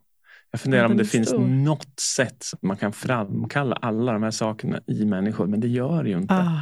Jag 0.51 0.61
funderar 0.61 0.83
ja, 0.83 0.89
om 0.89 0.97
det 0.97 1.05
finns 1.05 1.27
stor. 1.27 1.39
något 1.39 1.99
sätt 1.99 2.45
att 2.53 2.61
man 2.61 2.77
kan 2.77 2.93
framkalla 2.93 3.75
alla 3.75 4.13
de 4.13 4.23
här 4.23 4.31
sakerna 4.31 4.79
i 4.87 5.05
människor, 5.05 5.47
men 5.47 5.59
det 5.59 5.67
gör 5.67 6.03
det 6.03 6.09
ju 6.09 6.17
inte. 6.17 6.33
Ah. 6.33 6.61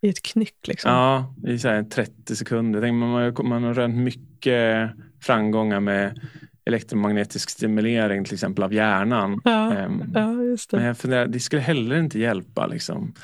I 0.00 0.08
ett 0.08 0.22
knyck 0.22 0.68
liksom? 0.68 0.90
Ja, 0.90 1.34
i 1.46 1.58
så 1.58 1.84
30 1.90 2.36
sekunder. 2.36 2.92
Man 2.92 3.08
har, 3.10 3.42
man 3.42 3.64
har 3.64 3.74
rönt 3.74 3.96
mycket 3.96 4.90
framgångar 5.20 5.80
med 5.80 6.20
elektromagnetisk 6.68 7.50
stimulering 7.50 8.24
till 8.24 8.34
exempel 8.34 8.64
av 8.64 8.72
hjärnan. 8.72 9.40
Ja, 9.44 9.84
um, 9.84 10.12
ja 10.14 10.42
just 10.42 10.70
det. 10.70 10.76
Men 10.76 10.86
jag 10.86 10.98
funderar, 10.98 11.26
det 11.26 11.40
skulle 11.40 11.62
heller 11.62 11.98
inte 11.98 12.18
hjälpa. 12.18 12.66
Liksom. 12.66 13.14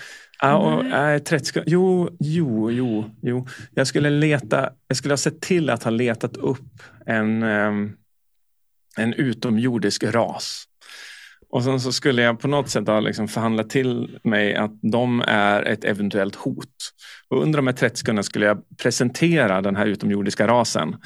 Ja, 0.40 0.56
och, 0.56 0.84
äh, 0.84 1.18
30 1.18 1.44
sekunder. 1.44 1.72
Jo, 1.72 2.16
jo, 2.20 2.70
jo, 2.70 3.10
jo. 3.22 3.46
Jag 3.74 3.86
skulle 3.86 4.10
leta. 4.10 4.70
Jag 4.88 4.96
skulle 4.96 5.12
ha 5.12 5.16
sett 5.16 5.40
till 5.40 5.70
att 5.70 5.82
ha 5.82 5.90
letat 5.90 6.36
upp 6.36 6.82
en, 7.06 7.42
um, 7.42 7.96
en 8.96 9.12
utomjordisk 9.12 10.04
ras. 10.04 10.64
Och 11.54 11.64
sen 11.64 11.80
så 11.80 11.92
skulle 11.92 12.22
jag 12.22 12.40
på 12.40 12.48
något 12.48 12.68
sätt 12.68 12.86
ha 12.86 13.00
liksom 13.00 13.28
förhandlat 13.28 13.70
till 13.70 14.18
mig 14.24 14.54
att 14.54 14.78
de 14.82 15.22
är 15.26 15.62
ett 15.62 15.84
eventuellt 15.84 16.34
hot. 16.34 16.68
Och 17.28 17.42
under 17.42 17.56
de 17.56 17.66
här 17.66 17.74
30 17.74 17.96
sekunderna 17.96 18.22
skulle 18.22 18.46
jag 18.46 18.58
presentera 18.82 19.60
den 19.60 19.76
här 19.76 19.86
utomjordiska 19.86 20.46
rasen 20.46 20.96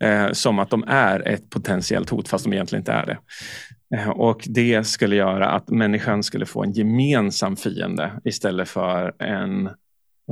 eh, 0.00 0.32
som 0.32 0.58
att 0.58 0.70
de 0.70 0.84
är 0.86 1.28
ett 1.28 1.50
potentiellt 1.50 2.10
hot 2.10 2.28
fast 2.28 2.44
de 2.44 2.52
egentligen 2.52 2.80
inte 2.80 2.92
är 2.92 3.06
det. 3.06 3.18
Eh, 3.96 4.08
och 4.08 4.44
det 4.48 4.86
skulle 4.86 5.16
göra 5.16 5.48
att 5.48 5.68
människan 5.68 6.22
skulle 6.22 6.46
få 6.46 6.62
en 6.62 6.72
gemensam 6.72 7.56
fiende 7.56 8.12
istället 8.24 8.68
för 8.68 9.22
en 9.22 9.70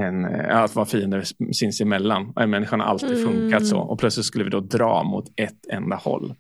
en, 0.01 0.25
eh, 0.25 0.63
att 0.63 0.75
vara 0.75 0.87
fiender 0.87 1.25
sinsemellan. 1.53 2.33
Människan 2.47 2.81
har 2.81 2.87
alltid 2.87 3.11
mm. 3.11 3.25
funkat 3.25 3.67
så 3.67 3.79
och 3.79 3.99
plötsligt 3.99 4.27
skulle 4.27 4.45
vi 4.45 4.51
då 4.51 4.61
dra 4.61 5.03
mot 5.03 5.25
ett 5.37 5.73
enda 5.73 5.97
håll. 5.97 6.35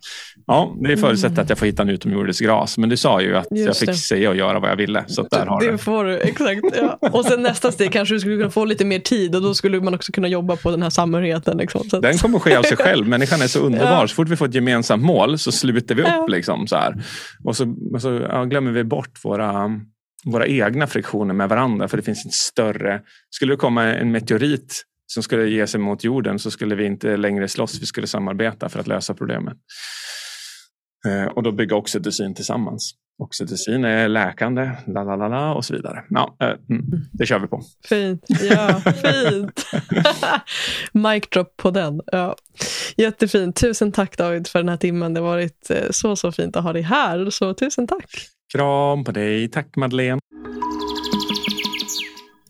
Ja, 0.47 0.77
det 0.81 0.97
förutsätter 0.97 1.33
mm. 1.33 1.43
att 1.43 1.49
jag 1.49 1.59
får 1.59 1.67
hitta 1.67 1.83
en 1.83 1.89
utomjordisk 1.89 2.45
ras. 2.45 2.79
Men 2.79 2.89
du 2.89 2.97
sa 2.97 3.21
ju 3.21 3.37
att 3.37 3.47
Just 3.51 3.67
jag 3.67 3.77
fick 3.77 3.89
det. 3.89 3.95
säga 3.95 4.31
och 4.31 4.37
göra 4.37 4.61
vad 4.61 4.71
jag 4.71 4.77
ville. 4.77 5.05
Så 5.07 5.23
där 5.23 5.47
har 5.47 5.61
det 5.61 5.71
du. 5.71 5.79
får 5.79 6.05
du, 6.05 6.19
exakt. 6.19 6.61
Ja. 6.77 6.99
Och 7.13 7.25
sen 7.25 7.43
nästa 7.43 7.73
steg 7.73 7.93
kanske 7.93 8.15
du 8.15 8.21
skulle 8.21 8.37
kunna 8.37 8.51
få 8.51 8.65
lite 8.65 8.85
mer 8.85 8.99
tid 8.99 9.37
och 9.37 9.43
då 9.43 9.55
skulle 9.55 9.81
man 9.81 9.95
också 9.95 10.13
kunna 10.13 10.29
jobba 10.29 10.57
på 10.57 10.71
den 10.71 10.83
här 10.83 10.91
samhörigheten. 10.91 11.57
Liksom. 11.57 11.81
Att... 11.93 12.03
Den 12.03 12.19
kommer 12.19 12.39
ske 12.39 12.57
av 12.57 12.63
sig 12.63 12.77
själv. 12.77 13.09
Människan 13.09 13.43
är 13.43 13.47
så 13.47 13.59
underbar. 13.59 14.01
Ja. 14.01 14.09
Så 14.09 14.15
fort 14.15 14.29
vi 14.29 14.37
får 14.37 14.47
ett 14.47 14.55
gemensamt 14.55 15.05
mål 15.05 15.39
så 15.39 15.53
sluter 15.53 15.95
vi 15.95 16.03
upp. 16.03 16.09
Ja. 16.09 16.27
Liksom, 16.27 16.67
så 16.67 16.77
här. 16.77 16.95
Och 17.45 17.57
så, 17.57 17.75
och 17.95 18.03
så 18.03 18.45
glömmer 18.51 18.71
vi 18.71 18.85
bort 18.85 19.25
våra 19.25 19.71
våra 20.33 20.47
egna 20.47 20.87
friktioner 20.87 21.35
med 21.35 21.49
varandra. 21.49 21.89
För 21.89 21.97
det 21.97 22.03
finns 22.03 22.25
en 22.25 22.31
större... 22.31 23.03
Skulle 23.31 23.53
det 23.53 23.57
komma 23.57 23.85
en 23.85 24.13
meteorit 24.13 24.85
som 25.07 25.23
skulle 25.23 25.49
ge 25.49 25.67
sig 25.67 25.81
mot 25.81 26.05
jorden 26.05 26.39
så 26.39 26.51
skulle 26.51 26.75
vi 26.75 26.87
inte 26.87 27.17
längre 27.17 27.49
slåss. 27.49 27.83
Vi 27.83 27.87
skulle 27.87 28.07
samarbeta 28.07 28.69
för 28.69 28.81
att 28.81 28.87
lösa 28.87 29.15
problemet. 29.15 29.57
Eh, 31.07 31.25
och 31.25 31.43
då 31.43 31.53
bygga 31.53 31.77
oxytocin 31.77 32.35
tillsammans. 32.35 32.95
Oxytocin 33.19 33.85
är 33.85 34.09
läkande, 34.09 34.71
la 34.87 35.05
la 35.05 35.17
la 35.17 35.29
la 35.29 35.55
och 35.55 35.65
så 35.65 35.75
vidare. 35.75 36.05
Ja, 36.09 36.37
eh, 36.41 36.49
mm, 36.49 36.85
det 37.13 37.27
kör 37.27 37.39
vi 37.39 37.47
på. 37.47 37.63
Fint. 37.89 38.25
Ja, 38.51 38.81
fint. 38.81 39.67
Mic 40.93 41.25
drop 41.33 41.57
på 41.57 41.71
den. 41.71 42.01
Ja. 42.07 42.37
Jättefint. 42.97 43.57
Tusen 43.57 43.93
tack 43.93 44.17
David 44.17 44.49
för 44.49 44.59
den 44.59 44.69
här 44.69 44.77
timmen. 44.77 45.15
Det 45.15 45.21
har 45.21 45.27
varit 45.27 45.71
eh, 45.71 45.91
så, 45.91 46.17
så 46.17 46.33
fint 46.33 46.57
att 46.57 46.65
ha 46.65 46.73
dig 46.73 46.83
här. 46.83 47.31
Så 47.31 47.55
tusen 47.55 47.87
tack. 47.87 48.36
Kram 48.57 49.05
på 49.05 49.13
dig. 49.13 49.51
Tack 49.53 49.77
Madeleine. 49.77 50.21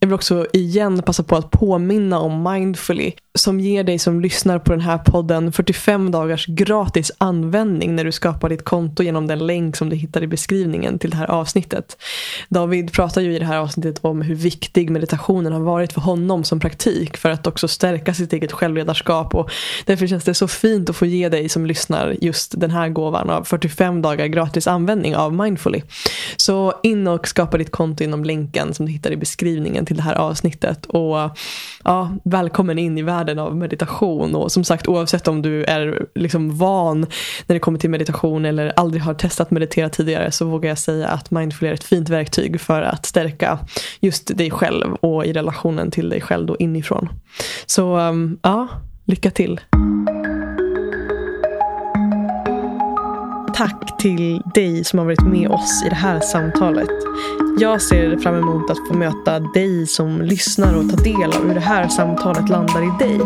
Jag 0.07 0.09
vill 0.09 0.15
också 0.15 0.47
igen 0.53 1.03
passa 1.03 1.23
på 1.23 1.37
att 1.37 1.51
påminna 1.51 2.19
om 2.19 2.53
Mindfully 2.53 3.13
som 3.39 3.61
ger 3.61 3.85
dig 3.85 3.99
som 3.99 4.21
lyssnar 4.21 4.59
på 4.59 4.73
den 4.73 4.81
här 4.81 4.99
podden 4.99 5.53
45 5.53 6.11
dagars 6.11 6.47
gratis 6.47 7.13
användning 7.19 7.97
när 7.97 8.05
du 8.05 8.13
skapar 8.13 8.49
ditt 8.49 8.65
konto 8.65 9.03
genom 9.03 9.27
den 9.27 9.47
länk 9.47 9.77
som 9.77 9.89
du 9.89 9.97
hittar 9.97 10.23
i 10.23 10.27
beskrivningen 10.27 10.99
till 10.99 11.11
det 11.11 11.17
här 11.17 11.31
avsnittet. 11.31 11.97
David 12.49 12.93
pratar 12.93 13.21
ju 13.21 13.37
i 13.37 13.39
det 13.39 13.45
här 13.45 13.59
avsnittet 13.59 14.05
om 14.05 14.23
hur 14.23 14.35
viktig 14.35 14.91
meditationen 14.91 15.53
har 15.53 15.61
varit 15.61 15.93
för 15.93 16.01
honom 16.01 16.45
som 16.45 16.61
praktik 16.61 17.17
för 17.17 17.31
att 17.31 17.47
också 17.47 17.69
stärka 17.69 18.15
sitt 18.15 18.33
eget 18.33 18.53
självledarskap 18.53 19.35
och 19.35 19.51
därför 19.85 20.07
känns 20.07 20.25
det 20.25 20.35
så 20.35 20.49
fint 20.49 20.91
att 20.91 20.97
få 20.97 21.07
ge 21.07 21.29
dig 21.29 21.49
som 21.49 21.67
lyssnar 21.67 22.17
just 22.21 22.61
den 22.61 22.71
här 22.71 22.89
gåvan 22.89 23.31
av 23.31 23.45
45 23.45 24.03
dagar 24.03 24.27
gratis 24.27 24.67
användning 24.67 25.17
av 25.17 25.35
Mindfully. 25.35 25.83
Så 26.37 26.73
in 26.83 27.07
och 27.07 27.29
skapa 27.29 27.59
ditt 27.59 27.71
konto 27.71 28.05
inom 28.05 28.25
länken 28.25 28.75
som 28.75 28.87
du 28.87 28.93
hittar 28.93 29.13
i 29.13 29.17
beskrivningen 29.17 29.87
till 29.87 29.95
det 29.97 30.03
här 30.03 30.14
avsnittet 30.14 30.86
och 30.86 31.16
ja, 31.84 32.16
välkommen 32.24 32.78
in 32.78 32.99
i 32.99 33.03
världen 33.03 33.38
av 33.38 33.57
meditation. 33.57 34.34
Och 34.34 34.53
som 34.53 34.64
sagt 34.64 34.88
oavsett 34.88 35.28
om 35.28 35.42
du 35.42 35.64
är 35.64 36.07
liksom 36.14 36.59
van 36.59 37.01
när 37.47 37.55
det 37.55 37.59
kommer 37.59 37.78
till 37.78 37.90
meditation 37.90 38.44
eller 38.44 38.72
aldrig 38.76 39.03
har 39.03 39.14
testat 39.14 39.51
meditera 39.51 39.88
tidigare 39.88 40.30
så 40.30 40.44
vågar 40.44 40.68
jag 40.68 40.78
säga 40.78 41.09
att 41.09 41.30
mindful 41.30 41.68
är 41.68 41.72
ett 41.72 41.84
fint 41.84 42.09
verktyg 42.09 42.61
för 42.61 42.82
att 42.82 43.07
stärka 43.07 43.59
just 44.01 44.36
dig 44.36 44.51
själv 44.51 44.94
och 44.94 45.26
i 45.26 45.32
relationen 45.32 45.90
till 45.90 46.09
dig 46.09 46.20
själv 46.20 46.47
då 46.47 46.57
inifrån. 46.57 47.09
Så 47.66 47.99
um, 47.99 48.38
ja, 48.42 48.68
lycka 49.05 49.30
till. 49.30 49.61
tack 53.57 53.99
till 53.99 54.42
dig 54.55 54.84
som 54.84 54.99
har 54.99 55.07
varit 55.07 55.26
med 55.26 55.49
oss 55.51 55.82
i 55.86 55.89
det 55.89 55.94
här 55.94 56.20
samtalet. 56.20 56.90
Jag 57.59 57.83
ser 57.83 58.16
fram 58.16 58.35
emot 58.35 58.70
att 58.70 58.89
få 58.89 58.95
möta 58.95 59.41
dig 59.41 59.87
som 59.87 60.23
lyssnar 60.23 60.74
och 60.77 60.91
ta 60.91 60.97
del 60.97 61.33
av 61.33 61.47
hur 61.47 61.55
det 61.55 61.61
här 61.61 61.89
samtalet 61.89 62.49
landar 62.49 62.83
i 62.83 63.05
dig. 63.05 63.20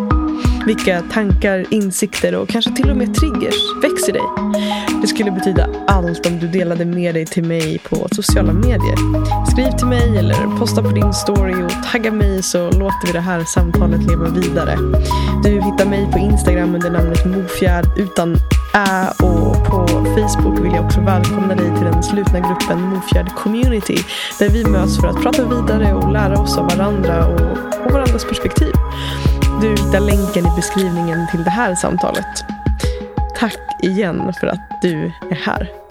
Vilka 0.67 1.03
tankar, 1.13 1.67
insikter 1.71 2.35
och 2.35 2.49
kanske 2.49 2.77
till 2.77 2.91
och 2.91 2.97
med 2.97 3.15
triggers 3.15 3.55
växer 3.83 4.13
dig. 4.13 4.23
Det 5.03 5.07
skulle 5.07 5.31
betyda 5.31 5.69
allt 5.87 6.27
om 6.27 6.39
du 6.39 6.49
delade 6.49 6.85
med 6.85 7.15
dig 7.15 7.27
till 7.27 7.45
mig 7.45 7.79
på 7.79 8.09
sociala 8.13 8.53
medier. 8.53 8.97
Skriv 9.53 9.71
till 9.79 9.87
mig 9.87 10.19
eller 10.19 10.59
posta 10.59 10.83
på 10.83 10.89
din 10.89 11.13
story 11.13 11.63
och 11.63 11.93
tagga 11.93 12.13
mig 12.13 12.43
så 12.43 12.71
låter 12.71 13.07
vi 13.07 13.13
det 13.13 13.21
här 13.21 13.45
samtalet 13.45 14.03
leva 14.03 14.29
vidare. 14.29 14.77
Du 15.45 15.51
hittar 15.51 15.87
mig 15.87 16.09
på 16.13 16.19
Instagram 16.19 16.75
under 16.75 16.91
namnet 16.91 17.27
Mofjärd 17.27 17.85
utan 17.99 18.37
Uh, 18.75 19.09
och 19.09 19.65
på 19.65 19.87
Facebook 19.87 20.65
vill 20.65 20.73
jag 20.73 20.85
också 20.85 21.01
välkomna 21.01 21.55
dig 21.55 21.75
till 21.77 21.85
den 21.85 22.03
slutna 22.03 22.41
gruppen 22.41 22.81
Mofjärd 22.81 23.35
Community 23.35 23.97
där 24.39 24.49
vi 24.49 24.65
möts 24.65 25.01
för 25.01 25.09
att 25.09 25.23
prata 25.23 25.45
vidare 25.45 25.95
och 25.95 26.13
lära 26.13 26.41
oss 26.41 26.59
av 26.59 26.69
varandra 26.69 27.27
och, 27.27 27.41
och 27.87 27.93
varandras 27.93 28.25
perspektiv. 28.25 28.73
Du 29.61 29.71
hittar 29.71 30.01
länken 30.01 30.47
i 30.47 30.57
beskrivningen 30.57 31.27
till 31.31 31.45
det 31.45 31.51
här 31.51 31.75
samtalet. 31.75 32.45
Tack 33.39 33.59
igen 33.83 34.33
för 34.41 34.47
att 34.47 34.83
du 34.83 35.13
är 35.31 35.35
här. 35.35 35.90